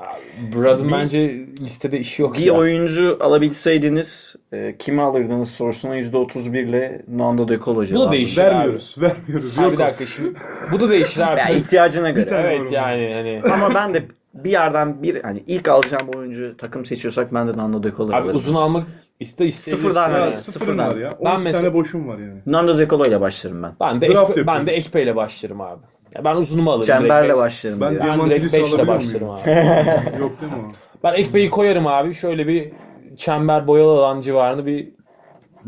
[0.57, 1.31] Brad'ın bence
[1.63, 2.53] listede işi yok Bir ya.
[2.55, 8.13] oyuncu alabilseydiniz e, kimi alırdınız sorusuna %31 ile Nando De Colo Bu da cevabı.
[8.13, 8.97] değişir Vermiyoruz.
[9.01, 9.59] Vermiyoruz.
[9.59, 9.65] abi.
[9.65, 10.33] Yok bir dakika şimdi.
[10.73, 11.41] Bu da değişir abi.
[11.41, 12.27] Ya ihtiyacına göre.
[12.27, 13.43] tane- evet var yani hani.
[13.55, 14.05] Ama ben de
[14.35, 18.17] bir yerden bir hani ilk alacağım oyuncu takım seçiyorsak ben de Nando De Colo Abi
[18.17, 18.37] alırım.
[18.37, 18.87] uzun almak
[19.21, 19.89] iste isteyebilirsin.
[19.91, 20.89] Sıfırdan Ya, yani, sıfırın sıfırdan.
[20.91, 21.09] var ya.
[21.11, 22.35] 12 Ben mesela- tane boşum var yani.
[22.47, 23.73] Nando De Colo ile başlarım ben.
[23.81, 25.81] Ben de Draft Ekpe, ben de Ekpe ile başlarım abi.
[26.15, 26.87] Ya ben uzunumu alırım.
[26.87, 27.45] Çemberle direkt beş.
[27.45, 27.81] başlarım.
[27.81, 28.01] Ben diyor.
[28.01, 29.41] Ben direkt Diamantidis'i 5'te alabiliyor başlarım muyum?
[29.43, 29.51] abi.
[30.21, 30.73] Yok değil mi o?
[31.05, 32.15] Ben Ekpe'yi koyarım abi.
[32.15, 32.73] Şöyle bir
[33.17, 34.89] çember boyalı alan civarını bir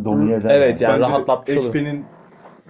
[0.05, 0.48] Domine eden.
[0.48, 1.66] evet yani Bence rahatlatmış olur.
[1.66, 2.05] Ekpe'nin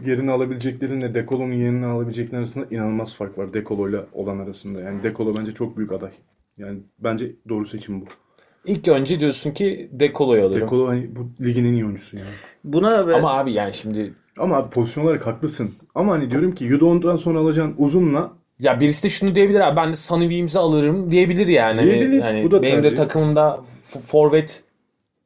[0.07, 3.53] yerini alabileceklerinle Dekolo'nun yerini alabilecekleri arasında inanılmaz fark var.
[3.53, 4.81] Dekolo'yla olan arasında.
[4.81, 6.11] Yani Dekolo bence çok büyük aday.
[6.59, 8.05] Yani bence doğru seçim bu.
[8.66, 10.61] İlk önce diyorsun ki Dekolo'yu alırım.
[10.61, 12.28] Dekolo hani bu ligin en iyi oyuncusu yani.
[12.64, 15.74] Buna ve Ama abi yani şimdi Ama abi pozisyon olarak haklısın.
[15.94, 19.92] Ama hani diyorum ki Yudo'ndan sonra alacağın uzunla ya birisi de şunu diyebilir abi ben
[19.92, 21.82] de Weems'i alırım diyebilir yani.
[21.82, 22.96] Diyebilir, hani bu da benim de tercih.
[22.96, 24.62] takımımda f- forvet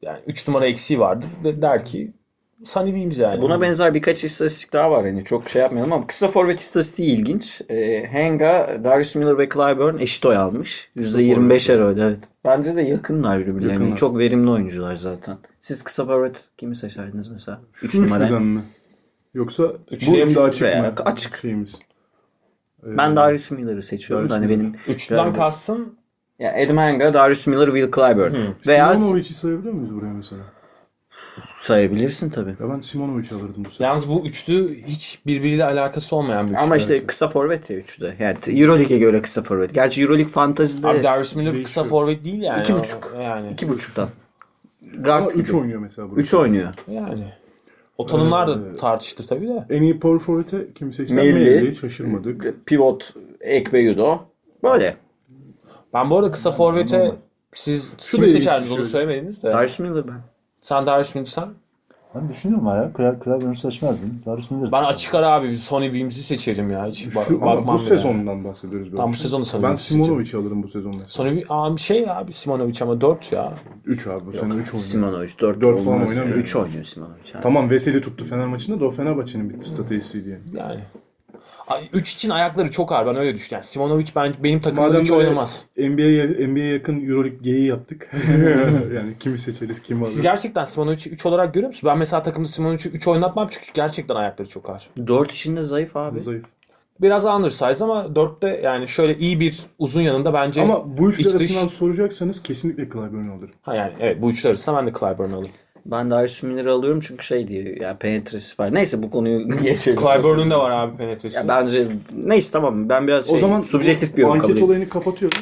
[0.02, 1.28] yani 3 numara eksiği vardır.
[1.44, 2.12] De, der ki
[2.64, 3.42] Weems yani.
[3.42, 5.04] Buna benzer birkaç istatistik daha var.
[5.04, 7.60] Yani çok şey yapmayalım ama kısa forvet istatistiği ilginç.
[7.68, 10.90] E, Henga, Darius Miller ve Clyburn eşit oy almış.
[10.96, 11.94] %25'er oy.
[12.02, 12.18] Evet.
[12.44, 13.62] Bence de yakınlar birbirlerine.
[13.72, 13.96] Yani Yakınlar.
[13.96, 15.36] çok verimli oyuncular zaten.
[15.60, 17.60] Siz kısa forvet kimi seçerdiniz mesela?
[17.82, 18.24] 3 şu numara.
[18.24, 18.60] üçlüden mi?
[19.34, 20.92] Yoksa Üç bu değil, hem de açık veya mı?
[21.04, 21.36] açık.
[21.36, 21.72] Şeyimiz.
[22.82, 24.28] Ben Darius Miller'ı seçiyorum.
[24.30, 24.72] Darius Hani Miller.
[24.86, 25.94] benim Biraz- kalsın
[26.38, 28.34] ya Adam Henga, Darius Miller, Will Clyburn.
[28.68, 30.42] Veya Simonovic'i sayabiliyor muyuz buraya mesela?
[31.58, 32.50] Sayabilirsin tabii.
[32.60, 33.84] Ya ben Simonovic'i alırdım bu sefer.
[33.84, 36.62] Yalnız bu üçlü hiç birbiriyle alakası olmayan bir üçlü.
[36.62, 38.16] Ama işte kısa forvet ya üçte.
[38.20, 39.74] Yani Euroleague'e göre kısa forvet.
[39.74, 41.64] Gerçi Euroleague Fantasy'de Abi Darius Miller Değişiyor.
[41.64, 42.60] kısa forvet değil yani.
[42.62, 43.14] İki buçuk.
[43.22, 43.50] Yani.
[43.52, 44.08] iki buçuktan.
[44.94, 45.56] Ama Guard 3 gibi.
[45.56, 46.20] oynuyor mesela burada.
[46.20, 46.74] 3 oynuyor.
[46.88, 47.32] Yani.
[47.98, 49.66] O tanımlar da tartıştır tabii de.
[49.70, 51.14] En iyi power forward'e kim seçti?
[51.14, 51.32] Melli.
[51.34, 51.76] Melli.
[51.76, 52.66] Şaşırmadık.
[52.66, 54.18] Pivot, Ek ve Yudo.
[54.62, 54.96] Böyle.
[55.94, 57.12] Ben bu arada kısa forvete
[57.52, 58.90] siz Şu kimi da seçerdiniz onu şey.
[58.90, 59.52] söylemediniz de.
[59.52, 60.20] Darius Miller ben.
[60.64, 61.48] Sen Darius Miller sen.
[62.14, 62.92] Ben düşünüyorum hala.
[62.92, 64.22] Kral, kral bölümü seçmezdim.
[64.26, 66.86] Darius Miller'ı Ben açık ara abi Sonny Weems'i seçerim ya.
[66.86, 68.86] Hiç Şu, ama bakmam bu sezondan bahsediyoruz.
[68.86, 68.96] böyle.
[68.96, 69.74] Tamam, bu sezonu sanırım Ben.
[69.76, 71.08] Simonovic'i alırım bu sezon mesela.
[71.08, 73.52] Sonny abi şey abi Simonovic ama 4 ya.
[73.84, 74.66] 3 abi bu sene 3 oynuyor.
[74.66, 76.36] Simonovic 4 Dört falan oynamıyor.
[76.36, 77.34] 3 oynuyor Simonovic.
[77.34, 77.42] abi.
[77.42, 80.42] Tamam Veseli tuttu Fener maçında da o Fenerbahçe'nin bir stratejisiydi yani.
[80.68, 80.80] Yani.
[81.92, 83.06] 3 için ayakları çok ağır.
[83.06, 83.54] Ben öyle düşünüyorum.
[83.56, 85.64] Yani Simonovic ben, benim takımda Madem 3 böyle oynamaz.
[85.78, 88.10] NBA'ye NBA yakın Euroleague geyiği yaptık.
[88.94, 90.12] yani kimi seçeriz, kimi alırız.
[90.12, 91.90] Siz gerçekten Simonovic'i 3 olarak görüyor musunuz?
[91.92, 94.90] Ben mesela takımda Simonovic'i 3 oynatmam çünkü gerçekten ayakları çok ağır.
[95.06, 96.20] 4 içinde zayıf abi.
[96.20, 96.44] Zayıf.
[97.00, 101.26] Biraz undersize ama 4'te yani şöyle iyi bir uzun yanında bence Ama bu üçlü iç
[101.26, 103.54] dış- arasından soracaksanız kesinlikle Clyburn'u alırım.
[103.62, 105.52] Ha yani evet bu üçlü arasında ben de Clyburn'u alırım.
[105.86, 108.74] Ben Ice Miller'ı alıyorum çünkü şey diye yani penetresi var.
[108.74, 109.98] Neyse bu konuyu geçelim.
[109.98, 111.36] Clyburn'un da var abi penetresi.
[111.36, 111.86] Ya bence
[112.16, 114.70] neyse tamam ben biraz şey, o zaman subjektif bir yorum kabul anket ediyorum.
[114.70, 115.38] olayını kapatıyorum.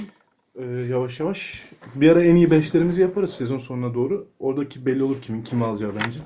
[0.59, 1.69] Ee, yavaş yavaş.
[1.94, 4.27] Bir ara en iyi beşlerimizi yaparız sezon sonuna doğru.
[4.39, 6.19] Oradaki belli olur kimin kimi alacağı bence.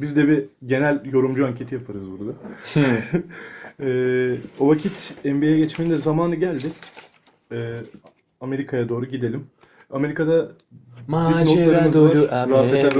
[0.00, 2.32] Biz de bir genel yorumcu anketi yaparız burada.
[3.82, 6.66] Ee, o vakit NBA'ye geçmenin de zamanı geldi.
[7.52, 7.80] Ee,
[8.40, 9.46] Amerika'ya doğru gidelim.
[9.90, 10.48] Amerika'da
[11.08, 12.90] Macera dolu Amerika.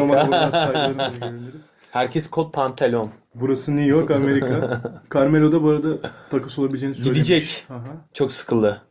[1.90, 3.10] Herkes kot pantolon.
[3.34, 4.82] Burası New York, Amerika.
[5.14, 5.88] Carmelo da bu arada
[6.30, 7.18] takas olabileceğini söylemiş.
[7.18, 7.66] Gidecek.
[7.70, 7.84] Aha.
[8.12, 8.82] Çok sıkıldı.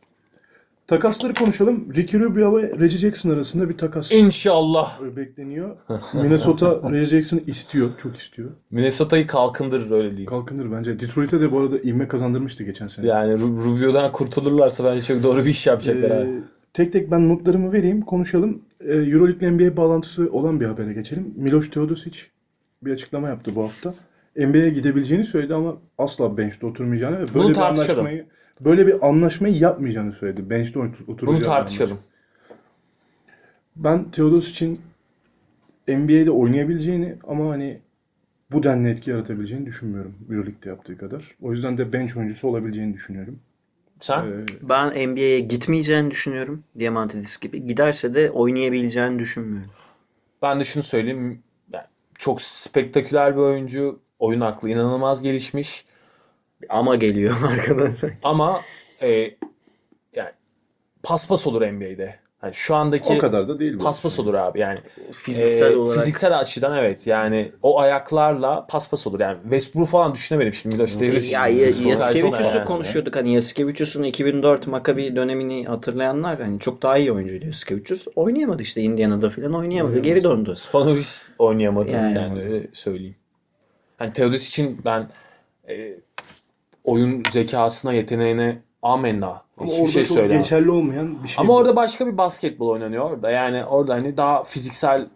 [0.86, 1.94] Takasları konuşalım.
[1.94, 5.00] Ricky Rubio ve Reggie Jackson arasında bir takas İnşallah.
[5.16, 5.76] bekleniyor.
[6.12, 7.90] Minnesota Reggie Jackson istiyor.
[8.02, 8.50] Çok istiyor.
[8.70, 10.30] Minnesota'yı kalkındırır öyle diyeyim.
[10.30, 11.00] Kalkınır bence.
[11.00, 13.06] Detroit'e de bu arada ivme kazandırmıştı geçen sene.
[13.06, 16.30] Yani Ru- Rubio'dan kurtulurlarsa bence çok doğru bir iş yapacaklar Ee, abi.
[16.72, 18.00] Tek tek ben notlarımı vereyim.
[18.02, 18.62] Konuşalım.
[18.80, 21.34] Ee, Euroleague NBA bağlantısı olan bir habere geçelim.
[21.36, 22.20] Miloš Teodosic
[22.82, 23.94] bir açıklama yaptı bu hafta.
[24.36, 28.26] NBA'ye gidebileceğini söyledi ama asla bench'te oturmayacağını ve böyle Bunu bir anlaşmayı
[28.60, 30.50] böyle bir anlaşmayı yapmayacağını söyledi.
[30.50, 31.36] Bench'te otur- oturacağını.
[31.36, 31.98] Bunu tartışalım.
[33.76, 34.80] Ben Teodosic'in
[35.88, 37.78] NBA'de oynayabileceğini ama hani
[38.52, 41.36] bu denli etki yaratabileceğini düşünmüyorum Euroleague'de yaptığı kadar.
[41.42, 43.38] O yüzden de bench oyuncusu olabileceğini düşünüyorum.
[44.00, 44.24] Sen?
[44.24, 46.64] Ee, Ben NBA'ye gitmeyeceğini düşünüyorum.
[46.78, 47.66] Diamantidis gibi.
[47.66, 49.70] Giderse de oynayabileceğini düşünmüyorum.
[50.42, 51.42] Ben de şunu söyleyeyim.
[51.72, 51.84] Yani
[52.18, 54.00] çok spektaküler bir oyuncu.
[54.18, 55.84] Oyun aklı inanılmaz gelişmiş.
[56.68, 58.10] Ama geliyor arkadaşlar.
[58.22, 58.62] Ama
[59.02, 59.08] e,
[60.12, 60.30] yani
[61.02, 62.18] paspas olur NBA'de.
[62.40, 63.84] Hani şu andaki o kadar da değil bu.
[63.84, 64.78] paspas olur abi yani.
[65.12, 65.98] Fiziksel e, olarak.
[66.00, 69.20] Fiziksel açıdan evet yani o ayaklarla paspas olur.
[69.20, 71.34] Yani Westbrook falan düşünemedim şimdi Miloš Teodosic.
[71.34, 72.66] Ya Ya- Karşısına Yaskevicius'u yani.
[72.66, 73.16] konuşuyorduk.
[73.16, 78.06] Hani Yaskevicius'un 2004 Maccabi dönemini hatırlayanlar hani çok daha iyi oyuncuydu Yaskevicius.
[78.16, 79.98] Oynayamadı işte Indiana'da falan oynayamadı.
[79.98, 80.52] Geri döndü.
[80.56, 81.06] Spanovic
[81.38, 82.14] oynayamadı Yani.
[82.14, 83.16] yani, öyle söyleyeyim.
[83.96, 85.08] Hani Teodosic için ben
[85.68, 85.94] e,
[86.84, 89.42] oyun zekasına, yeteneğine amenna.
[89.58, 90.42] Ama Hiçbir orada şey çok söylemem.
[90.42, 91.42] geçerli olmayan bir şey.
[91.42, 91.56] Ama bu.
[91.56, 93.30] orada başka bir basketbol oynanıyor orada.
[93.30, 95.06] Yani orada hani daha fiziksel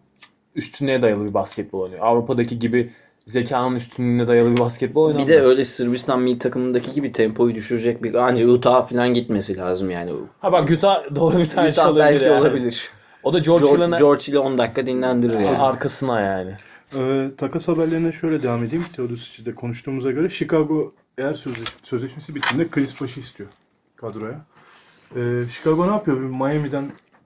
[0.55, 2.01] üstünlüğe dayalı bir basketbol oynuyor.
[2.07, 2.91] Avrupa'daki gibi
[3.27, 5.43] zekanın üstünlüğüne dayalı bir basketbol Bir oynanmıyor.
[5.43, 10.13] de öyle Sırbistan milli takımındaki gibi tempoyu düşürecek bir ancak Utah'a falan gitmesi lazım yani.
[10.41, 12.41] Ha bak Utah doğru bir tane şey Utah olabilir belki yani.
[12.41, 12.91] olabilir.
[13.23, 15.59] O da George, George, Hill'ın George ile 10 dakika dinlendirir yani.
[15.59, 16.51] arkasına yani.
[16.99, 18.85] Ee, takas haberlerine şöyle devam edeyim.
[18.97, 23.49] Teodosic'i de konuştuğumuza göre Chicago eğer sözleş- sözleşmesi bittiğinde Chris Bosh'u istiyor
[23.97, 24.41] kadroya.
[25.17, 26.17] Ee, Chicago ne yapıyor?
[26.17, 26.85] Bir Miami'den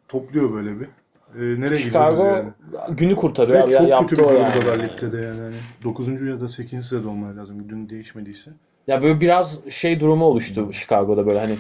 [0.09, 0.87] topluyor böyle bir.
[1.35, 2.51] Ee, nereye Chicago yani?
[2.91, 3.59] günü kurtarıyor.
[3.59, 4.69] Ve çok kötü Yaptı bir o durumda yani.
[4.69, 4.83] yani.
[4.83, 5.41] ligde de yani.
[5.41, 5.55] Hani
[5.85, 6.09] 9.
[6.29, 6.87] ya da 8.
[6.87, 7.69] sırada olmalı lazım.
[7.69, 8.51] Dün değişmediyse.
[8.87, 11.59] Ya böyle biraz şey durumu oluştu Chicago'da böyle hani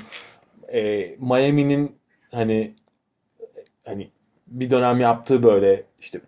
[0.69, 1.97] e, Miami'nin
[2.32, 2.74] hani
[3.85, 4.11] hani
[4.47, 6.20] bir dönem yaptığı böyle işte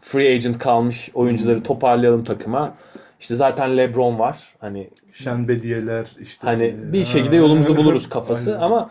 [0.00, 2.74] free agent kalmış oyuncuları toparlayalım takıma.
[3.20, 4.54] İşte zaten LeBron var.
[4.58, 6.46] Hani Şenbediyeler işte.
[6.46, 8.62] hani e, bir şekilde yolumuzu buluruz kafası Aynen.
[8.62, 8.90] ama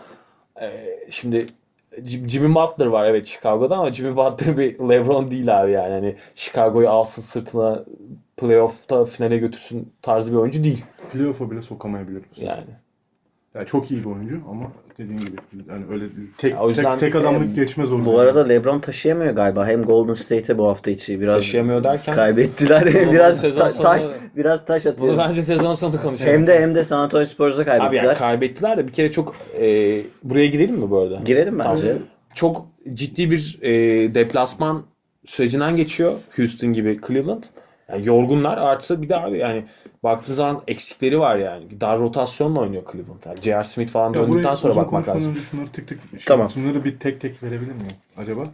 [0.61, 1.47] e, şimdi
[1.97, 5.93] Jim- Jimmy Butler var evet Chicago'da ama Jimmy Butler bir LeBron değil abi yani.
[5.93, 7.83] Hani Chicago'yu alsın sırtına
[8.37, 12.37] playoff'ta finale götürsün tarzı bir oyuncu değil Playoff'a bile sokamayabiliyoruz.
[12.37, 12.69] yani.
[13.55, 15.31] Yani çok iyi bir oyuncu ama dediğin gibi
[15.69, 16.05] yani öyle
[16.37, 18.05] tek Ya o yüzden- tek, tek adamlık geçmez orada.
[18.05, 19.67] Bu arada LeBron taşıyamıyor galiba.
[19.67, 22.15] Hem Golden State'e bu hafta içi biraz Taşıyamıyor derken?
[22.15, 22.85] kaybettiler.
[23.11, 25.07] Biraz sezon ta- taş sonunda- biraz taş atıyor.
[25.13, 26.33] Bunu bence sezon sonu konuşalım.
[26.33, 28.03] Hem de hem de San Antonio Spurs'a Abi kaybettiler.
[28.03, 29.65] yani kaybettiler de bir kere çok e,
[30.23, 31.19] buraya girelim mi bu arada?
[31.25, 31.97] Girelim bence.
[32.33, 33.71] Çok ciddi bir e,
[34.15, 34.83] deplasman
[35.25, 36.13] sürecinden geçiyor.
[36.35, 37.43] Houston gibi Cleveland.
[37.89, 39.65] Yani yorgunlar artı bir de abi yani
[40.03, 41.81] baktığın zaman eksikleri var yani.
[41.81, 43.19] Dar rotasyonla oynuyor Cleveland.
[43.25, 43.63] Yani J.R.
[43.63, 45.35] Smith falan Ya döndükten sonra bakmak lazım.
[45.35, 46.49] şunları tık tık şey, Tamam.
[46.49, 48.47] Şunları bir tek tek verebilir miyim acaba?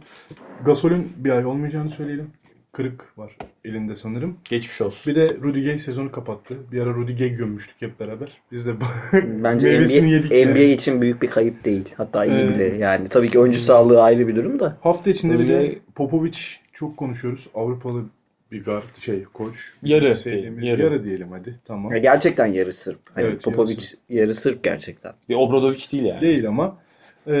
[0.64, 2.30] Gasol'ün bir ay olmayacağını söyleyelim.
[2.72, 4.36] Kırık var elinde sanırım.
[4.44, 5.12] Geçmiş olsun.
[5.14, 6.56] Bir de Rudy Gay sezonu kapattı.
[6.72, 8.28] Bir ara Rudy Gay gömmüştük hep beraber.
[8.52, 8.72] Biz de
[9.44, 10.72] Bence meyvesini NBA, yedik NBA yani.
[10.72, 11.94] için büyük bir kayıp değil.
[11.96, 12.76] Hatta iyi Ee, bile.
[12.76, 14.76] Yani tabii ki oyuncu sağlığı ayrı bir durum da.
[14.80, 16.38] Hafta içinde bir de Rudy- Popovic
[16.72, 17.46] çok konuşuyoruz.
[17.54, 18.02] Avrupalı
[18.52, 19.72] bir guard şey koç.
[19.82, 20.82] Yarı Sevdiğimiz yarı.
[20.82, 21.60] yarı diyelim hadi.
[21.64, 21.92] Tamam.
[21.92, 22.98] Ya gerçekten yarı Sırp.
[23.14, 24.00] Hani Evet, yarı Popovic Sırp.
[24.08, 25.12] yarı Sırp gerçekten.
[25.28, 26.20] Bir Obradovic değil yani.
[26.20, 26.78] Değil ama
[27.26, 27.32] e,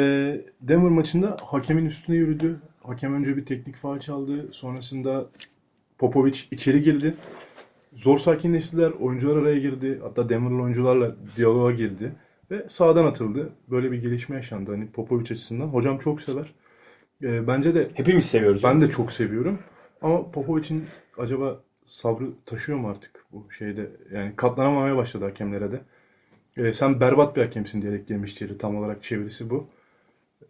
[0.60, 2.56] Denver maçında hakemin üstüne yürüdü.
[2.82, 4.52] Hakem önce bir teknik faul çaldı.
[4.52, 5.26] Sonrasında
[5.98, 7.14] Popovic içeri girdi.
[7.96, 8.90] zor sakinleştiler.
[8.90, 9.98] Oyuncular araya girdi.
[10.02, 12.12] Hatta Denver'lı oyuncularla diyaloğa girdi.
[12.50, 13.50] Ve sağdan atıldı.
[13.70, 14.70] Böyle bir gelişme yaşandı.
[14.70, 15.66] Hani Popovic açısından.
[15.66, 16.46] Hocam çok sever.
[17.22, 18.64] Ee, bence de Hepimiz seviyoruz.
[18.64, 19.58] ben de çok seviyorum.
[20.02, 20.84] Ama Popovic'in
[21.18, 23.90] acaba sabrı taşıyor mu artık bu şeyde?
[24.12, 25.80] Yani katlanamamaya başladı hakemlere de.
[26.56, 28.58] Ee, sen berbat bir hakemsin diyerek girmiş içeri.
[28.58, 29.66] Tam olarak çevirisi bu.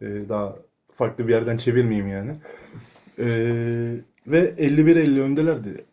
[0.02, 0.56] Ee, daha
[0.94, 2.34] farklı bir yerden çevirmeyeyim yani.
[3.18, 3.96] Ee,
[4.26, 5.84] ve 51-50 öndelerdi.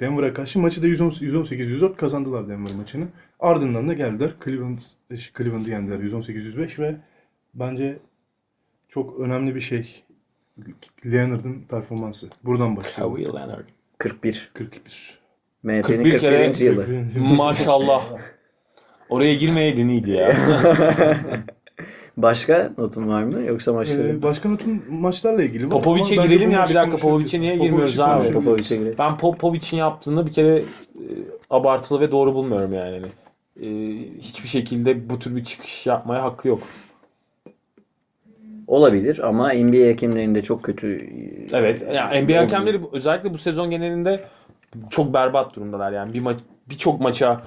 [0.00, 3.06] Denver'a karşı maçı da 118-104 kazandılar Denver maçını.
[3.40, 4.34] Ardından da geldiler.
[4.44, 4.78] Cleveland
[5.38, 6.96] Cleveland'ı yendiler 118-105 ve
[7.54, 7.98] bence
[8.88, 10.04] çok önemli bir şey
[11.06, 12.28] Leonard'ın performansı.
[12.44, 13.08] Buradan başlıyor.
[13.10, 13.64] Kawhi Leonard.
[13.98, 14.50] 41.
[14.54, 15.18] 41.
[15.62, 16.66] MHP'nin 41 kere- 41.
[16.66, 16.86] yılı.
[17.36, 18.04] Maşallah.
[19.08, 20.36] Oraya girmeyeydin iyiydi ya.
[22.16, 23.42] Başka notun var mı?
[23.42, 24.08] Yoksa maçları?
[24.08, 25.70] Ee, başka notum maçlarla ilgili var.
[25.70, 26.96] Popovic'e girelim ya, bir dakika.
[26.96, 28.32] Popovic'e niye girmiyoruz abi?
[28.32, 28.94] Popovic'e girelim.
[28.98, 30.64] Ben Popovic'in yaptığını bir kere e,
[31.50, 33.00] abartılı ve doğru bulmuyorum yani.
[33.00, 33.06] Hani,
[33.66, 36.62] e, hiçbir şekilde bu tür bir çıkış yapmaya hakkı yok.
[38.70, 41.08] Olabilir ama NBA hakemlerinde çok kötü
[41.52, 41.86] Evet.
[41.94, 44.24] Yani NBA hakemleri özellikle bu sezon genelinde
[44.90, 45.92] çok berbat durumdalar.
[45.92, 46.36] Yani bir maç
[46.70, 47.40] birçok maça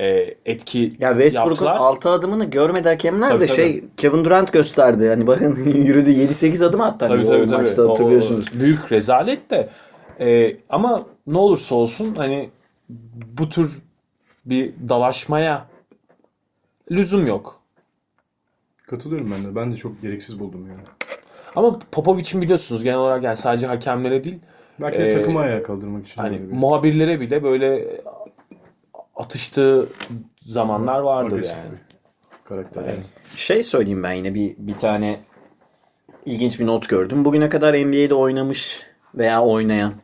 [0.00, 0.06] e,
[0.44, 1.66] etki Ya Westbrook'un.
[1.66, 3.56] 6 adımını görmedi hakemler Tabii, de tabii.
[3.56, 5.08] şey Kevin Durant gösterdi.
[5.08, 7.06] Hani bakın yürüdü 7-8 adım attı.
[7.06, 7.56] Hani Tabii o tabii tabii.
[7.62, 8.60] maçta O- o- hatırlıyorsunuz.
[8.60, 9.68] büyük rezalet de.
[10.20, 12.50] E, ama ne olursa olsun hani
[13.38, 13.82] bu tür
[14.46, 15.66] bir dalaşmaya
[16.90, 17.60] lüzum yok.
[18.86, 19.56] Katılıyorum ben de.
[19.56, 20.80] Ben de çok gereksiz buldum yani.
[21.56, 24.38] Ama Popovic'in biliyorsunuz genel olarak yani sadece hakemlere değil
[24.80, 26.20] Belki de Ee, takımı ayağa kaldırmak için.
[26.22, 27.84] hani muhabirlere bile böyle
[29.16, 29.88] atıştığı
[30.38, 31.78] zamanlar vardır agresif yani.
[32.44, 32.82] karakter.
[32.82, 33.00] yani.
[33.36, 35.20] Şey söyleyeyim ben yine bir, bir tane
[36.26, 37.24] ilginç bir not gördüm.
[37.24, 38.82] Bugüne kadar NBA'de oynamış
[39.14, 39.94] veya oynayan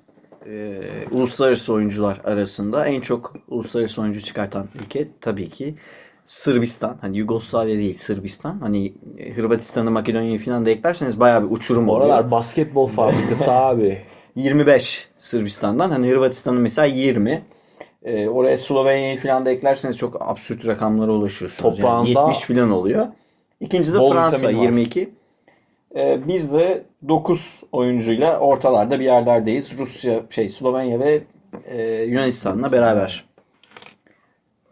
[0.47, 0.81] e,
[1.11, 5.75] uluslararası oyuncular arasında en çok uluslararası oyuncu çıkartan ülke tabii ki
[6.25, 6.97] Sırbistan.
[7.01, 8.59] Hani Yugoslavya değil Sırbistan.
[8.61, 12.07] Hani e, Hırvatistan'ı Makedonya'yı falan da eklerseniz bayağı bir uçurum oluyor.
[12.07, 13.99] Oralar basketbol fabrikası abi.
[14.37, 15.91] 25 Sırbistan'dan.
[15.91, 17.43] Hani Hırvatistan'ın mesela 20.
[18.05, 21.77] Ee, oraya Slovenya'yı falan da eklerseniz çok absürt rakamlara ulaşıyorsunuz.
[21.79, 23.07] Toprağında- Yani 70 falan oluyor.
[23.61, 24.63] İkinci de Bol Fransa vitamin var.
[24.63, 25.11] 22.
[25.97, 29.79] Ee, biz de 9 oyuncuyla ortalarda bir yerlerdeyiz.
[29.79, 31.23] Rusya, şey Slovenya ve
[31.69, 33.25] e, Yunanistan'la beraber.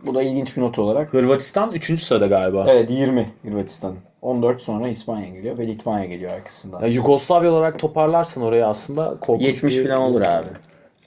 [0.06, 1.14] Bu da ilginç bir not olarak.
[1.14, 2.02] Hırvatistan 3.
[2.02, 2.66] sırada galiba.
[2.68, 3.94] Evet 20 Hırvatistan.
[4.22, 6.80] 14 sonra İspanya geliyor ve Litvanya geliyor arkasından.
[6.80, 10.46] Yani Yugoslavya olarak toparlarsan oraya aslında korkunç 70 bir falan olur abi.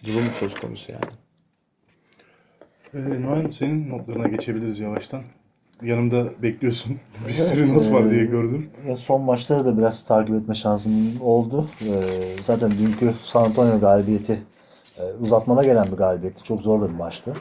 [0.05, 1.03] durum söz konusu yani.
[2.93, 5.21] Ee, Noyan senin notlarına geçebiliriz yavaştan.
[5.81, 6.97] Yanımda bekliyorsun.
[7.27, 8.69] Bir sürü not var diye gördüm.
[8.87, 11.67] Ya son maçları da biraz takip etme şansım oldu.
[11.81, 11.87] Ee,
[12.43, 14.39] zaten dünkü San Antonio galibiyeti
[14.99, 16.43] e, uzatmana gelen bir galibiyetti.
[16.43, 17.33] Çok zor bir maçtı.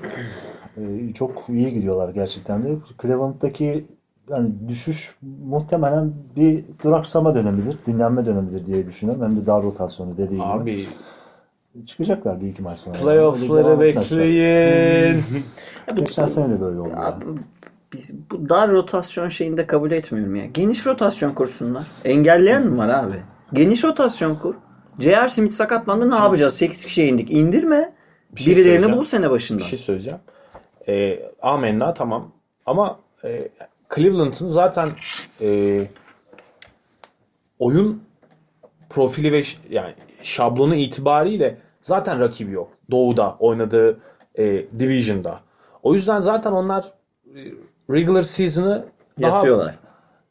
[0.77, 2.77] Ee, çok iyi gidiyorlar gerçekten de.
[3.03, 3.85] Cleveland'daki
[4.31, 7.77] yani düşüş muhtemelen bir duraksama dönemidir.
[7.87, 9.23] Dinlenme dönemidir diye düşünüyorum.
[9.23, 10.43] Hem de dar rotasyonu dediği gibi.
[10.43, 10.87] Abi
[11.87, 12.95] Çıkacaklar bir iki maç sonra.
[13.05, 15.25] Playoff'ları bekleyin.
[15.97, 16.91] Geçen sene de böyle oldu.
[16.91, 17.05] yani.
[17.05, 17.25] Abi,
[17.93, 20.47] biz bu dar rotasyon şeyini de kabul etmiyorum ya.
[20.47, 21.87] Geniş rotasyon kursunlar.
[22.05, 23.23] Engelleyen mi var abi?
[23.53, 24.55] Geniş rotasyon kur.
[24.99, 25.29] J.R.
[25.29, 26.55] Smith sakatlandı ne yapacağız?
[26.55, 27.31] 8 kişiye indik.
[27.31, 27.93] İndirme.
[28.37, 29.59] şey Birilerini bul sene başında.
[29.59, 30.21] Bir şey söyleyeceğim.
[30.89, 32.33] E, amenna tamam.
[32.67, 33.49] Ama e,
[33.95, 34.91] Cleveland'ın zaten
[35.41, 35.81] e,
[37.59, 38.03] oyun
[38.91, 42.69] profili ve yani şablonu itibariyle zaten rakibi yok.
[42.91, 44.01] Doğu'da oynadığı
[44.35, 44.45] e,
[44.79, 45.41] Division'da.
[45.83, 46.85] O yüzden zaten onlar
[47.27, 47.41] e,
[47.91, 48.85] regular season'ı
[49.23, 49.75] daha Yatıyorlar.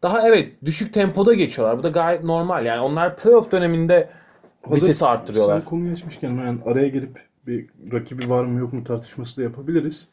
[0.03, 1.77] daha evet düşük tempoda geçiyorlar.
[1.77, 2.65] Bu da gayet normal.
[2.65, 4.09] Yani onlar playoff döneminde
[4.61, 5.59] Hazır vitesi arttırıyorlar.
[5.59, 10.07] Sen konuyu açmışken Noyan araya girip bir rakibi var mı yok mu tartışması da yapabiliriz.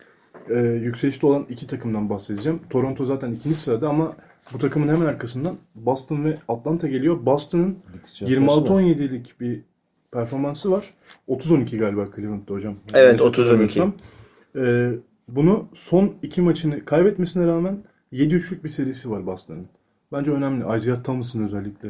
[0.50, 2.60] Ee, yükselişte olan iki takımdan bahsedeceğim.
[2.70, 4.16] Toronto zaten ikinci sırada ama
[4.52, 7.26] bu takımın hemen arkasından Boston ve Atlanta geliyor.
[7.26, 9.60] Boston'ın Gittikçe 26-17'lik bir
[10.12, 10.94] performansı var.
[11.28, 12.74] 30-12 galiba Cleveland'da hocam.
[12.94, 13.26] Evet, Yanlış 30-12.
[13.26, 13.92] hatırlamıyorsam.
[14.56, 14.90] Ee,
[15.28, 17.78] bunu son iki maçını kaybetmesine rağmen
[18.12, 19.66] 7-3'lük bir serisi var Boston'ın.
[20.12, 20.76] Bence önemli.
[20.76, 21.88] Isaiah Thomas'ın özellikle.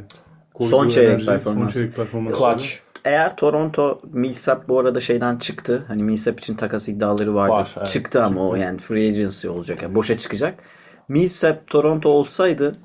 [0.54, 1.74] Koyduğu Son çeyrek enerji, performansı.
[1.74, 2.38] Son çeyrek performansı.
[2.38, 2.64] Clutch.
[3.04, 5.84] Eğer Toronto Millsap bu arada şeyden çıktı.
[5.88, 7.52] Hani Millsap için takas iddiaları vardı.
[7.52, 7.88] Var, evet.
[7.88, 9.82] çıktı ama o yani free agency olacak.
[9.82, 10.58] Yani boşa çıkacak.
[11.08, 12.76] Millsap Toronto olsaydı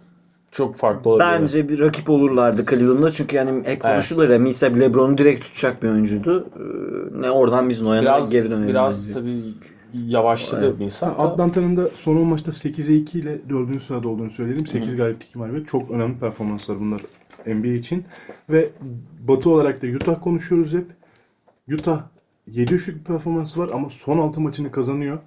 [0.51, 1.41] Çok farklı olabilir.
[1.41, 3.11] Bence bir rakip olurlardı Cleveland'da.
[3.11, 6.47] Çünkü yani hep konuşulur ya Millsap LeBron'u direkt tutacak bir oyuncuydu.
[6.55, 8.67] Ee, Ne oradan biz Noyan'a biraz geri dönelim.
[8.67, 9.39] biraz tabii
[9.93, 11.15] yavaşladı bir insan.
[11.17, 13.81] Atlanta'nın da son 10 maçta 8'e 2 ile 4.
[13.81, 14.67] sırada olduğunu söyleyelim.
[14.67, 15.67] 8 galibiyet 2 mağlubiyet.
[15.67, 17.01] Çok önemli performanslar bunlar
[17.47, 18.05] NBA için.
[18.49, 18.69] Ve
[19.27, 20.85] batı olarak da Utah konuşuyoruz hep.
[21.73, 22.03] Utah
[22.47, 25.19] 7 üçlük bir performansı var ama son 6 maçını kazanıyor.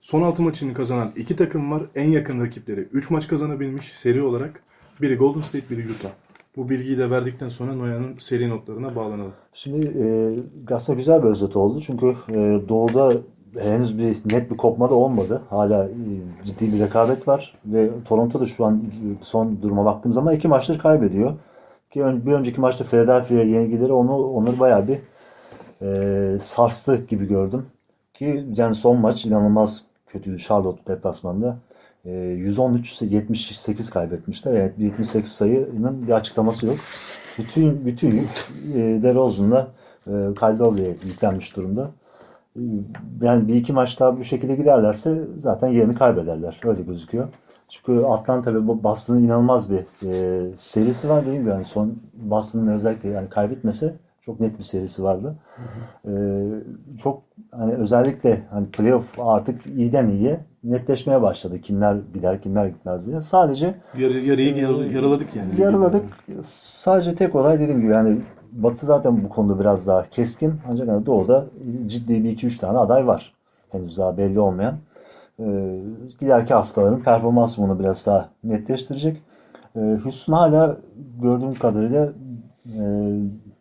[0.00, 1.82] Son 6 maçını kazanan iki takım var.
[1.94, 4.62] En yakın rakipleri 3 maç kazanabilmiş seri olarak.
[5.00, 6.10] Biri Golden State, biri Utah.
[6.56, 9.32] Bu bilgiyi de verdikten sonra Noyan'ın seri notlarına bağlanalım.
[9.54, 11.80] Şimdi e, aslında güzel bir özet oldu.
[11.86, 13.12] Çünkü e, Doğu'da
[13.58, 15.42] henüz bir net bir kopma da olmadı.
[15.50, 15.96] Hala e,
[16.46, 17.54] ciddi bir rekabet var.
[17.66, 21.34] Ve Toronto da şu an e, son duruma baktığım zaman iki maçtır kaybediyor.
[21.92, 24.98] Ki bir önceki maçta Philadelphia yenilgileri onu onları bayağı bir
[25.82, 27.66] e, sarstı gibi gördüm.
[28.14, 31.56] Ki yani son maç inanılmaz kötüydü Charlotte deplasmanda.
[32.04, 34.52] E, 113-78 kaybetmişler.
[34.54, 36.76] Evet 78 sayının bir açıklaması yok.
[37.38, 38.30] Bütün bütün yük
[38.74, 39.68] e, DeRozan'la
[40.06, 40.10] e,
[40.40, 41.90] Caldwell'e yüklenmiş durumda.
[42.56, 42.60] E,
[43.20, 46.60] Yani bir iki maç daha bu şekilde giderlerse zaten yerini kaybederler.
[46.64, 47.28] Öyle gözüküyor.
[47.72, 51.50] Çünkü Atlanta ve Boston'ın inanılmaz bir e, serisi var değil mi?
[51.50, 55.34] Yani son Boston'ın özellikle yani kaybetmese çok net bir serisi vardı.
[56.08, 56.12] E,
[57.02, 61.60] çok hani özellikle hani playoff artık iyiden iyiye netleşmeye başladı.
[61.60, 63.20] Kimler gider kimler gitmez diye.
[63.20, 65.60] Sadece Yarı, yarıyı yar- yaraladık yani.
[65.60, 66.04] yarıladık.
[66.42, 68.18] Sadece tek olay dediğim gibi yani
[68.52, 70.54] Batı zaten bu konuda biraz daha keskin.
[70.70, 71.46] Ancak hani Doğu'da
[71.86, 73.32] ciddi bir iki üç tane aday var.
[73.70, 74.74] Henüz daha belli olmayan.
[75.42, 75.78] Ee,
[76.20, 79.22] ileriki haftaların performansı bunu biraz daha netleştirecek.
[79.76, 80.76] Ee, Houston hala
[81.22, 82.12] gördüğüm kadarıyla
[82.66, 82.80] e,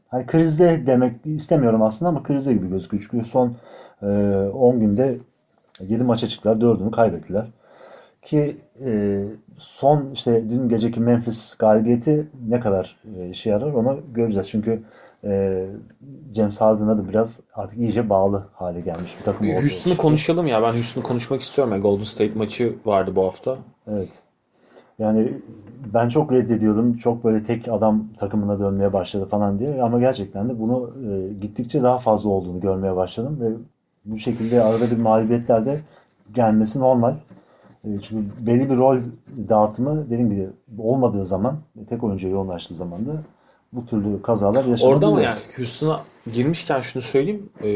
[0.07, 3.07] hani krizde demek istemiyorum aslında ama krizde gibi gözüküyor.
[3.11, 3.55] Çünkü son
[4.01, 5.17] e, 10 günde
[5.79, 6.55] 7 maça çıktılar.
[6.55, 7.47] 4'ünü kaybettiler.
[8.21, 9.23] Ki e,
[9.57, 14.49] son işte dün geceki Memphis galibiyeti ne kadar e, işe yarar onu göreceğiz.
[14.49, 14.83] Çünkü
[15.23, 15.65] e,
[16.35, 19.61] James Harden'a da biraz artık iyice bağlı hale gelmiş bir takım oldu.
[19.61, 20.61] Houston'u konuşalım ya.
[20.61, 21.73] Ben Houston'u konuşmak istiyorum.
[21.73, 21.79] ya.
[21.79, 23.57] Golden State maçı vardı bu hafta.
[23.87, 24.09] Evet.
[24.99, 25.33] Yani
[25.93, 26.97] ben çok reddediyordum.
[26.97, 29.81] Çok böyle tek adam takımına dönmeye başladı falan diye.
[29.81, 33.49] Ama gerçekten de bunu e, gittikçe daha fazla olduğunu görmeye başladım ve
[34.05, 35.79] bu şekilde arada bir mağlubiyetler de
[36.35, 37.15] gelmesi normal.
[37.83, 38.97] E, çünkü belli bir rol
[39.49, 41.57] dağıtımı dediğim gibi olmadığı zaman,
[41.89, 43.11] tek oyuncuya yoğunlaştığı zaman da
[43.73, 44.93] bu türlü kazalar yaşanabiliyor.
[44.93, 46.01] Orada ama yani Houston'a
[46.33, 47.49] girmişken şunu söyleyeyim.
[47.63, 47.69] Ee,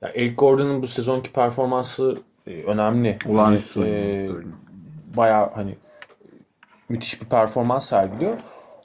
[0.00, 2.16] ya Eric Gordon'un bu sezonki performansı
[2.46, 3.18] e, önemli.
[3.28, 4.30] Olağanüstü Hani, e,
[5.16, 5.76] bayağı hani
[6.88, 8.38] müthiş bir performans sergiliyor.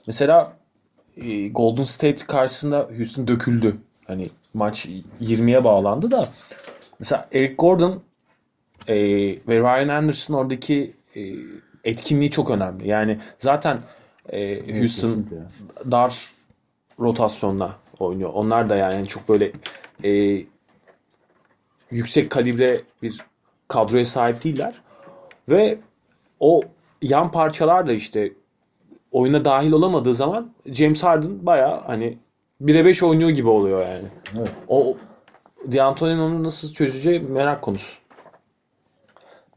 [0.07, 0.53] Mesela
[1.17, 3.77] e, Golden State karşısında Houston döküldü.
[4.07, 4.89] Hani maç
[5.21, 6.29] 20'ye bağlandı da
[6.99, 8.01] mesela Eric Gordon
[8.87, 8.95] e,
[9.47, 11.21] ve Ryan Anderson oradaki e,
[11.83, 12.87] etkinliği çok önemli.
[12.87, 13.79] Yani zaten
[14.29, 15.37] e, Houston kesinlikle.
[15.91, 16.31] dar
[16.99, 18.29] rotasyonla oynuyor.
[18.33, 19.51] Onlar da yani çok böyle
[20.03, 20.41] e,
[21.91, 23.21] yüksek kalibre bir
[23.67, 24.81] kadroya sahip değiller.
[25.49, 25.77] Ve
[26.39, 26.61] o
[27.01, 28.33] yan parçalar da işte
[29.11, 32.17] oyuna dahil olamadığı zaman James Harden baya hani
[32.61, 34.07] 1'e 5 oynuyor gibi oluyor yani.
[34.37, 34.51] Evet.
[34.67, 34.97] O
[35.71, 37.97] D'Antoni'nin onu nasıl çözeceği merak konusu.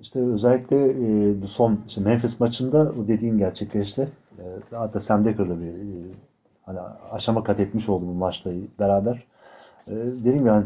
[0.01, 4.09] İşte özellikle e, son işte Memphis maçında o dediğin gerçekleşti.
[4.71, 6.11] Hatta Sam Decker'da bir e,
[6.67, 6.79] hani
[7.13, 9.25] aşama kat etmiş oldu bu maçla beraber.
[9.87, 10.65] E, dediğim yani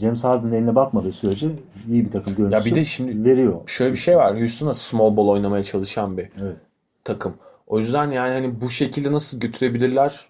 [0.00, 1.50] James Harden'ın eline bakmadığı sürece
[1.88, 3.60] iyi bir takım görüntüsü Ya bir de şimdi- veriyor.
[3.66, 4.38] Şöyle bir şey var.
[4.40, 6.56] Houston'a small ball oynamaya çalışan bir Evet.
[7.04, 7.34] takım.
[7.66, 10.20] O yüzden yani hani bu şekilde nasıl götürebilirler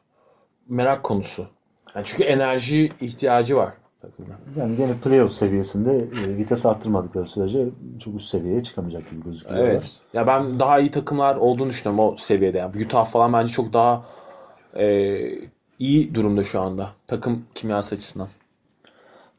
[0.68, 1.46] merak konusu.
[1.94, 4.30] Yani çünkü enerji ihtiyacı var takımda.
[4.56, 7.68] Yani gene playoff seviyesinde e, vites arttırmadıkları sürece
[8.00, 9.60] çok üst seviyeye çıkamayacak gibi gözüküyor.
[9.60, 10.00] Evet.
[10.12, 12.58] Ya ben daha iyi takımlar olduğunu düşünüyorum o seviyede.
[12.58, 14.04] Yani Utah falan bence çok daha
[14.76, 15.16] e,
[15.78, 16.90] iyi durumda şu anda.
[17.06, 18.28] Takım kimyası açısından.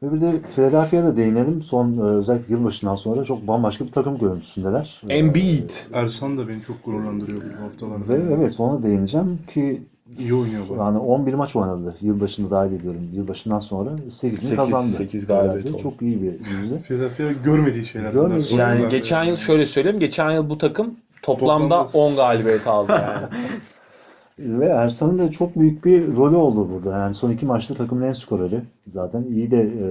[0.02, 1.62] Ve bir de Philadelphia'da değinelim.
[1.62, 5.02] Son e, özellikle yılbaşından sonra çok bambaşka bir takım görüntüsündeler.
[5.08, 5.70] Embiid.
[5.92, 8.08] Ersan da beni çok gururlandırıyor bu haftalarda.
[8.08, 9.82] Ve evet ona değineceğim ki
[10.18, 10.76] İyi oynuyor bu.
[10.76, 11.96] Yani 11 maç oynadı.
[12.00, 13.00] Yılbaşını dahil ediyorum.
[13.12, 14.86] Yılbaşından sonra 8'ini Sekiz- kazandı.
[14.86, 15.82] sekiz galibiyet Philadelphia oldu.
[15.82, 16.78] Çok iyi bir yüzde.
[16.82, 18.12] Philadelphia görmediği şeyler.
[18.12, 18.58] Görmediği.
[18.58, 19.98] Yani geçen yıl şöyle söyleyeyim.
[19.98, 23.26] Geçen yıl bu takım toplamda Toplamda- 10 galibiyet aldı yani.
[24.38, 26.98] Ve Ersan'ın da çok büyük bir rolü oldu burada.
[26.98, 28.60] Yani son iki maçta takımın en skoreri.
[28.86, 29.86] Zaten iyi de e,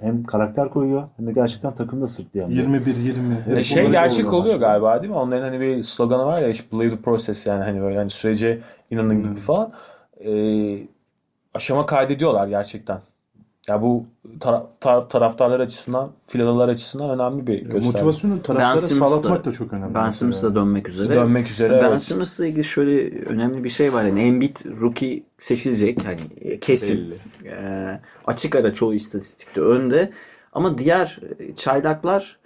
[0.00, 2.50] hem karakter koyuyor hem de gerçekten takımda sırtlayan.
[2.50, 3.34] bir- 21-20.
[3.52, 4.66] E Hep şey gerçek oluyor maçta.
[4.68, 5.18] galiba değil mi?
[5.18, 8.58] Onların hani bir sloganı var ya işte believe the process yani hani böyle hani sürece
[8.90, 9.72] inanın gibi falan.
[10.26, 10.78] Ee,
[11.54, 13.00] aşama kaydediyorlar gerçekten.
[13.68, 14.06] Ya bu
[14.40, 17.86] tara- tar- taraftarlar açısından, filalar açısından önemli bir gösterge.
[17.86, 19.94] Motivasyonu Ben taraftarı sağlatmak da çok önemli.
[19.94, 20.12] Ben mesela.
[20.12, 21.14] Simmons'la dönmek üzere.
[21.14, 22.02] Dönmek üzere, Ben evet.
[22.02, 24.04] Simmons'la ilgili şöyle önemli bir şey var.
[24.04, 26.04] Yani Embiid rookie seçilecek.
[26.04, 27.14] Hani e, kesin.
[27.44, 30.10] Ee, açık ara çoğu istatistikte önde.
[30.52, 32.37] Ama diğer e, çaylaklar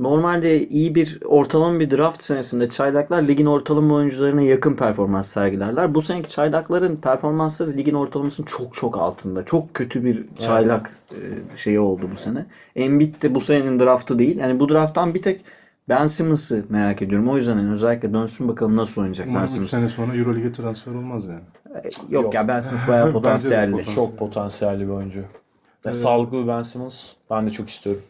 [0.00, 5.94] Normalde iyi bir ortalama bir draft senesinde çaylaklar ligin ortalama oyuncularına yakın performans sergilerler.
[5.94, 9.44] Bu seneki çaylakların performansları ligin ortalamasının çok çok altında.
[9.44, 11.16] Çok kötü bir çaylak e,
[11.56, 12.46] şeyi oldu bu sene.
[12.76, 14.38] Embiid de bu senenin draftı değil.
[14.38, 15.40] Yani bu drafttan bir tek
[15.88, 17.28] Ben Simmons'ı merak ediyorum.
[17.28, 19.70] O yüzden yani özellikle dönsün bakalım nasıl oynayacak Ben Umarım 3 Simmons.
[19.70, 21.40] sene sonra Euroleague'e transfer olmaz yani.
[22.10, 22.34] Yok, Yok.
[22.34, 23.70] ya Ben Simmons bayağı potansiyelli.
[23.70, 23.96] potansiyel.
[23.96, 25.20] Çok potansiyelli bir oyuncu.
[25.84, 27.12] Ya Sağlıklı bir Ben Simmons.
[27.30, 28.02] Ben de çok istiyorum.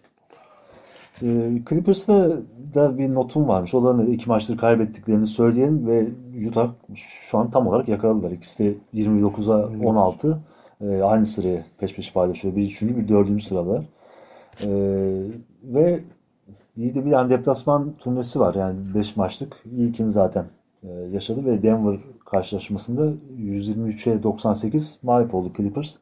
[1.23, 2.31] Ee, Clippers'ta
[2.75, 3.73] da bir notum varmış.
[3.73, 6.09] Da iki maçtır kaybettiklerini söyleyelim ve
[6.49, 8.31] Utah şu an tam olarak yakaladılar.
[8.31, 10.41] İkisi de 29'a 16.
[10.81, 12.57] Ee, aynı sırayı peş peşe paylaşıyor.
[12.57, 13.85] Bir üçüncü, bir dördüncü sıralar.
[14.65, 14.69] Ee,
[15.65, 16.01] ve
[16.77, 18.55] iyi de bir yani deplasman turnesi var.
[18.55, 19.63] Yani 5 maçlık.
[19.65, 20.45] İlkini zaten
[20.83, 25.97] e, yaşadı ve Denver karşılaşmasında 123'e 98 mağlup oldu Clippers.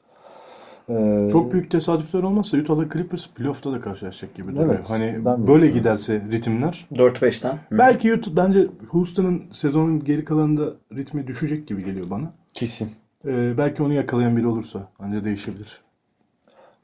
[0.90, 4.74] Ee, Çok büyük tesadüfler olmazsa Utah'la Clippers playoff'ta da karşılaşacak gibi duruyor.
[4.74, 5.74] Evet, hani ben de böyle düşünüyorum.
[5.74, 7.58] giderse ritimler 4-5'ten.
[7.72, 12.32] belki Utah bence Houston'ın sezonun geri kalanında ritmi düşecek gibi geliyor bana.
[12.54, 12.90] Kesin.
[13.26, 15.80] Ee, belki onu yakalayan biri olursa ancak değişebilir.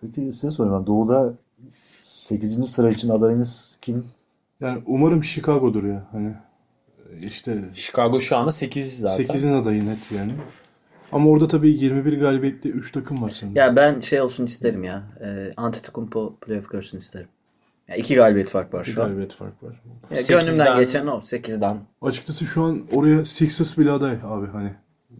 [0.00, 0.78] Peki size sorayım.
[0.80, 0.86] ben.
[0.86, 1.34] Doğu'da
[2.02, 2.66] 8.
[2.70, 4.04] sıra için adayınız kim?
[4.60, 6.02] Yani umarım Chicago'dur ya.
[6.12, 6.28] Hani
[7.20, 9.24] e, işte Chicago şu anda 8 zaten.
[9.24, 10.32] 8'in adayı net yani.
[11.12, 13.56] Ama orada tabii 21 galibiyetli 3 takım var sanırım.
[13.56, 15.02] Ya ben şey olsun isterim ya.
[15.24, 17.28] E, Antetokounmpo playoff görsün isterim.
[17.88, 19.08] Ya iki galibiyet fark var şu an.
[19.08, 19.82] galibiyet fark var.
[20.10, 21.20] Ya Sekizden- gönlümden geçen o.
[21.20, 21.78] 8'den.
[22.02, 24.70] Açıkçası şu an oraya Sixers bile aday abi hani.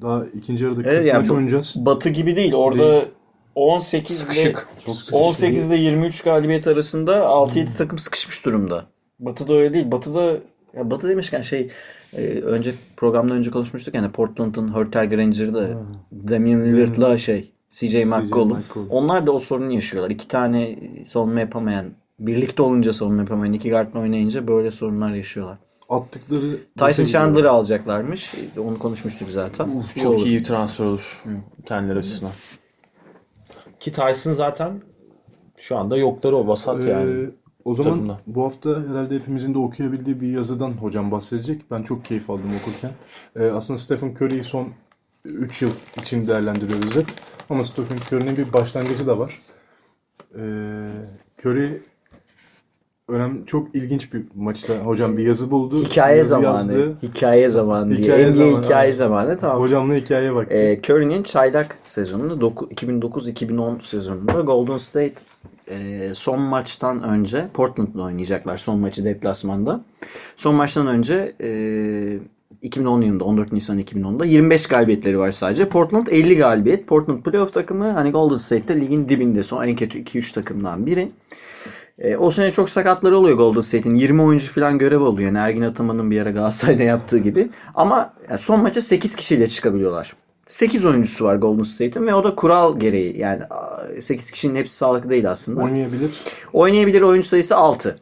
[0.03, 1.75] Daha ikinci yarıda 40 Evet, yani maç bu- oynayacağız.
[1.79, 2.53] Batı gibi değil.
[2.55, 3.05] Orada Değil.
[3.55, 4.69] 18 Sıkışık.
[4.87, 8.87] Çok 18 ile 23 galibiyet arasında 6-7 takım sıkışmış durumda.
[9.19, 9.91] Batı'da öyle değil.
[9.91, 10.37] Batı'da
[10.77, 11.71] ya Batı demişken şey
[12.17, 15.69] e, önce programdan önce konuşmuştuk yani Portland'ın Hurtel Granger'da
[16.29, 18.59] Damian Lillard'la şey CJ McCollum.
[18.91, 20.11] Onlar da o sorunu yaşıyorlar.
[20.11, 21.87] İki tane savunma yapamayan
[22.19, 25.59] birlikte olunca savunma yapamayan iki guardla oynayınca böyle sorunlar yaşıyorlar.
[25.89, 28.35] Attıkları Tyson Chandler'ı alacaklarmış.
[28.57, 29.83] E, Onu konuşmuştuk zaten.
[29.97, 30.27] İyi Çok olur.
[30.27, 31.25] iyi transfer olur.
[31.67, 32.33] Kendileri açısından.
[33.81, 34.81] Ki Tyson zaten
[35.57, 37.31] şu anda yokları o vasat yani.
[37.65, 38.21] O zaman takımda.
[38.27, 41.71] bu hafta herhalde hepimizin de okuyabildiği bir yazıdan hocam bahsedecek.
[41.71, 42.91] Ben çok keyif aldım okurken.
[43.37, 44.69] Ee, aslında Stephen Curry'i son
[45.25, 45.71] 3 yıl
[46.01, 47.07] için değerlendiriyoruz hep.
[47.51, 49.41] Ama Stephen Curry'nin bir başlangıcı da var.
[50.39, 50.89] Ee,
[51.45, 51.83] Curry
[53.09, 55.85] önemli, çok ilginç bir maçta hocam bir yazı buldu.
[55.85, 56.47] Hikaye Yazı zamanı.
[56.47, 56.97] yazdı.
[57.03, 57.99] Hikaye zamanı diye.
[57.99, 58.93] Hikaye NBA zamanı, hikaye aynen.
[58.93, 59.37] zamanı.
[59.39, 59.61] Tamam.
[59.61, 60.47] Hocamla hikayeye bak.
[60.53, 65.15] Ee, Curry'nin çaylak sezonunda doku- 2009-2010 sezonunda Golden State
[65.71, 69.85] e, son maçtan önce Portland'la oynayacaklar son maçı deplasmanda.
[70.37, 71.49] Son maçtan önce e,
[72.63, 75.69] 2010 yılında 14 Nisan 2010'da 25 galibiyetleri var sadece.
[75.69, 76.87] Portland 50 galibiyet.
[76.87, 81.09] Portland playoff takımı hani Golden State'te ligin dibinde son en kötü 2-3 takımdan biri.
[81.99, 83.95] E, o sene çok sakatları oluyor Golden State'in.
[83.95, 85.27] 20 oyuncu falan görev oluyor.
[85.27, 87.51] Yani Ergin Ataman'ın bir ara Galatasaray'da yaptığı gibi.
[87.75, 90.13] Ama yani son maça 8 kişiyle çıkabiliyorlar.
[90.47, 93.19] 8 oyuncusu var Golden State'in ve o da kural gereği.
[93.19, 93.43] Yani
[94.01, 95.63] 8 kişinin hepsi sağlıklı değil aslında.
[95.63, 96.11] Oynayabilir.
[96.53, 97.99] Oynayabilir oyuncu sayısı 6.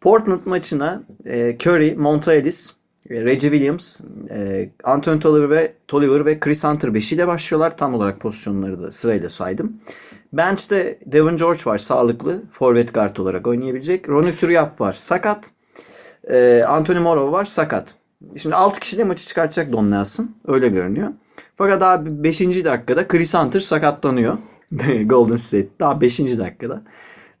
[0.00, 2.74] Portland maçına e, Curry, Monta Ellis,
[3.10, 4.00] e, Reggie Williams,
[4.30, 7.76] e, Anthony Tolliver ve, Tolliver ve Chris Hunter beşiyle başlıyorlar.
[7.76, 9.80] Tam olarak pozisyonları da sırayla saydım.
[10.32, 12.42] Bench'te Devin George var sağlıklı.
[12.52, 14.08] Forvet guard olarak oynayabilecek.
[14.08, 15.50] Ronnie Turiaf var sakat.
[16.24, 17.94] E, Anthony Morrow var sakat.
[18.36, 20.30] Şimdi 6 kişiyle maçı çıkartacak Don Nelson.
[20.46, 21.08] Öyle görünüyor.
[21.56, 22.40] Fakat daha 5.
[22.40, 24.38] dakikada Chris Hunter sakatlanıyor.
[25.04, 25.68] Golden State.
[25.80, 26.18] Daha 5.
[26.20, 26.82] dakikada.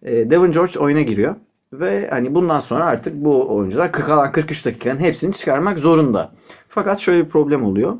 [0.02, 1.34] E, Devin George oyuna giriyor.
[1.72, 6.32] Ve hani bundan sonra artık bu oyuncular 40 kalan 43 dakikanın hepsini çıkarmak zorunda.
[6.68, 7.96] Fakat şöyle bir problem oluyor.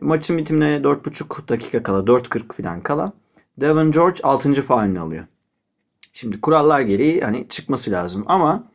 [0.00, 3.12] Maçın bitimine 4,5 dakika kala 4.40 falan kala
[3.60, 4.62] Devin George 6.
[4.62, 5.24] faulünü alıyor.
[6.12, 8.70] Şimdi kurallar gereği hani çıkması lazım ama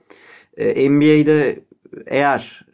[0.58, 1.64] e, NBA'de
[2.06, 2.66] eğer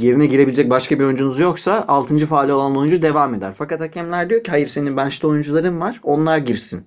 [0.00, 2.26] yerine girebilecek başka bir oyuncunuz yoksa 6.
[2.26, 3.54] faali olan oyuncu devam eder.
[3.58, 6.86] Fakat hakemler diyor ki hayır senin bench'te oyuncuların var onlar girsin.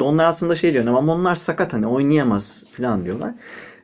[0.00, 3.34] Onlar aslında şey diyor ama onlar sakat hani oynayamaz falan diyorlar.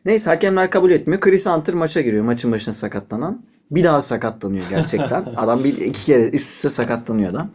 [0.05, 1.21] Neyse hakemler kabul etmiyor.
[1.21, 3.43] Chris Hunter maça giriyor maçın başına sakatlanan.
[3.71, 5.25] Bir daha sakatlanıyor gerçekten.
[5.37, 7.51] adam bir iki kere üst üste sakatlanıyor adam.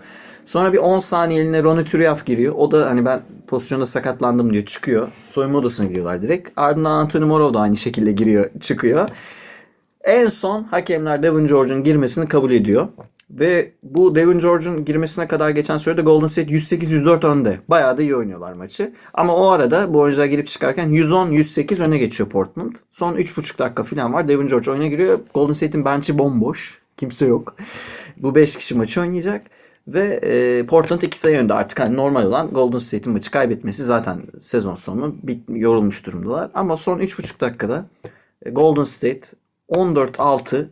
[0.50, 2.54] Sonra bir 10 saniyeliğine Ronnie Turiaf giriyor.
[2.58, 4.66] O da hani ben pozisyonda sakatlandım diyor.
[4.66, 5.08] Çıkıyor.
[5.32, 6.50] Soyunma odasına giriyorlar direkt.
[6.56, 8.50] Ardından Anthony Morrow da aynı şekilde giriyor.
[8.60, 9.10] Çıkıyor.
[10.04, 12.88] En son hakemler Devin George'un girmesini kabul ediyor.
[13.30, 17.60] Ve bu Devin George'un girmesine kadar geçen sürede Golden State 108-104 önde.
[17.68, 18.94] Bayağı da iyi oynuyorlar maçı.
[19.14, 22.76] Ama o arada bu oyuncular girip çıkarken 110-108 öne geçiyor Portland.
[22.92, 24.28] Son 3,5 dakika falan var.
[24.28, 25.20] Devin George oyuna giriyor.
[25.34, 26.82] Golden State'in bench'i bomboş.
[26.98, 27.56] Kimse yok.
[28.18, 29.42] Bu 5 kişi maçı oynayacak.
[29.94, 34.22] Ve e, Portland 2 sayı önde artık hani normal olan Golden State'in maçı kaybetmesi zaten
[34.42, 36.52] sezon sonu bit, yorulmuş durumdalar.
[36.54, 37.86] Ama son 3,5 dakikada
[38.46, 39.22] E, Golden State
[39.70, 40.68] 14-6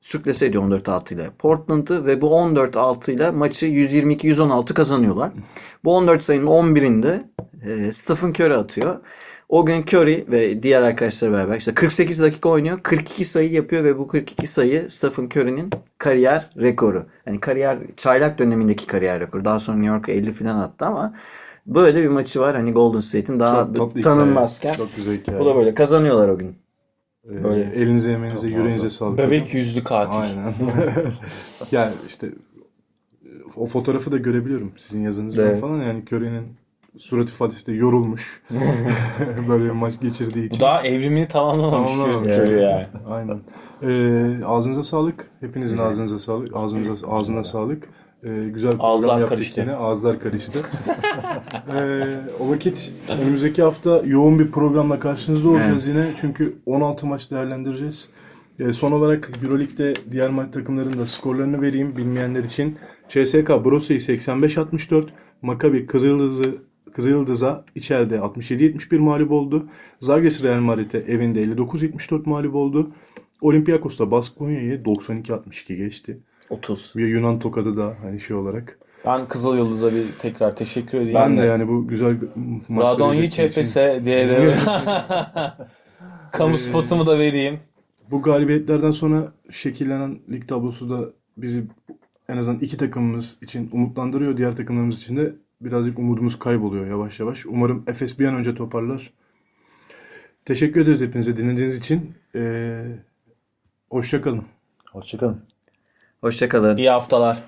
[0.00, 5.32] sürklese ediyor 14-6 ile Portland'ı ve bu 14-6 ile maçı 122-116 kazanıyorlar.
[5.84, 7.22] Bu 14 sayının 11'inde
[7.62, 9.00] e, Stephen Curry atıyor.
[9.48, 12.80] O gün Curry ve diğer arkadaşlar beraber işte 48 dakika oynuyor.
[12.82, 17.06] 42 sayı yapıyor ve bu 42 sayı Stephen Curry'nin kariyer rekoru.
[17.26, 19.44] Yani kariyer çaylak dönemindeki kariyer rekoru.
[19.44, 21.14] Daha sonra New York'a 50 falan attı ama
[21.66, 22.56] böyle bir maçı var.
[22.56, 24.74] Hani Golden State'in daha Çok tanınmazken.
[24.74, 25.40] Çok güzel hikaye.
[25.40, 26.56] Bu da böyle kazanıyorlar o gün.
[27.30, 27.62] Ee, böyle.
[27.74, 29.18] elinize emeğinize yüreğinize sağlık.
[29.18, 30.20] Bebek yüzlü katil.
[30.20, 30.54] Aynen.
[31.72, 32.30] yani işte
[33.56, 35.60] o fotoğrafı da görebiliyorum sizin yazınızdan Evet.
[35.60, 35.78] falan.
[35.82, 36.44] Yani Curry'nin
[36.98, 38.42] surat ifadesi de yorulmuş.
[39.48, 40.58] Böyle bir maç geçirdiği için.
[40.58, 42.32] Bu daha evrimini tamamlamamış Tamamlamamış.
[42.32, 42.86] Curry yani.
[43.08, 43.40] Aynen.
[43.82, 45.30] Ee, ağzınıza sağlık.
[45.40, 46.56] Hepinizin ağzınıza sağlık.
[46.56, 47.88] Ağzınıza ağzına sağlık.
[48.22, 49.60] Ee, güzel bir program Ağızlar yaptık karıştı.
[49.60, 49.72] yine.
[49.72, 50.58] Ağızlar karıştı.
[51.74, 52.02] ee,
[52.40, 56.06] o vakit önümüzdeki hafta yoğun bir programla karşınızda olacağız yine.
[56.16, 58.08] Çünkü 16 maç değerlendireceğiz.
[58.58, 62.76] Ee, son olarak Euroleague'de diğer maç takımlarının da skorlarını vereyim bilmeyenler için.
[63.08, 65.04] CSK Brose'yi 85-64,
[65.42, 66.67] Maccabi Kızıldız'ı
[67.02, 69.68] Kızıldız'a içeride 67-71 mağlup oldu.
[70.00, 72.90] Zagres Real Madrid'e evinde 59-74 mağlup oldu.
[73.40, 76.18] Olympiakos da Baskonya'yı 92-62 geçti.
[76.50, 76.92] 30.
[76.96, 78.78] Bir Yunan tokadı da hani şey olarak.
[79.06, 81.14] Ben Kızıl Yıldız'a bir tekrar teşekkür edeyim.
[81.14, 82.16] Ben de yani bu güzel
[82.68, 84.54] maçları Radonjic izlediğim için- Efes'e diye de
[86.32, 87.60] kamu spotumu da vereyim.
[88.10, 91.64] Bu galibiyetlerden sonra şekillenen lig tablosu da bizi
[92.28, 94.36] en azından iki takımımız için umutlandırıyor.
[94.36, 97.46] Diğer takımlarımız için de birazcık umudumuz kayboluyor yavaş yavaş.
[97.46, 99.10] Umarım Efes bir an önce toparlar.
[100.44, 102.14] Teşekkür ederiz hepinize dinlediğiniz için.
[102.34, 102.84] Ee,
[103.90, 104.44] hoşçakalın.
[104.92, 105.40] Hoşçakalın.
[106.20, 106.76] Hoşçakalın.
[106.76, 107.42] İyi haftalar.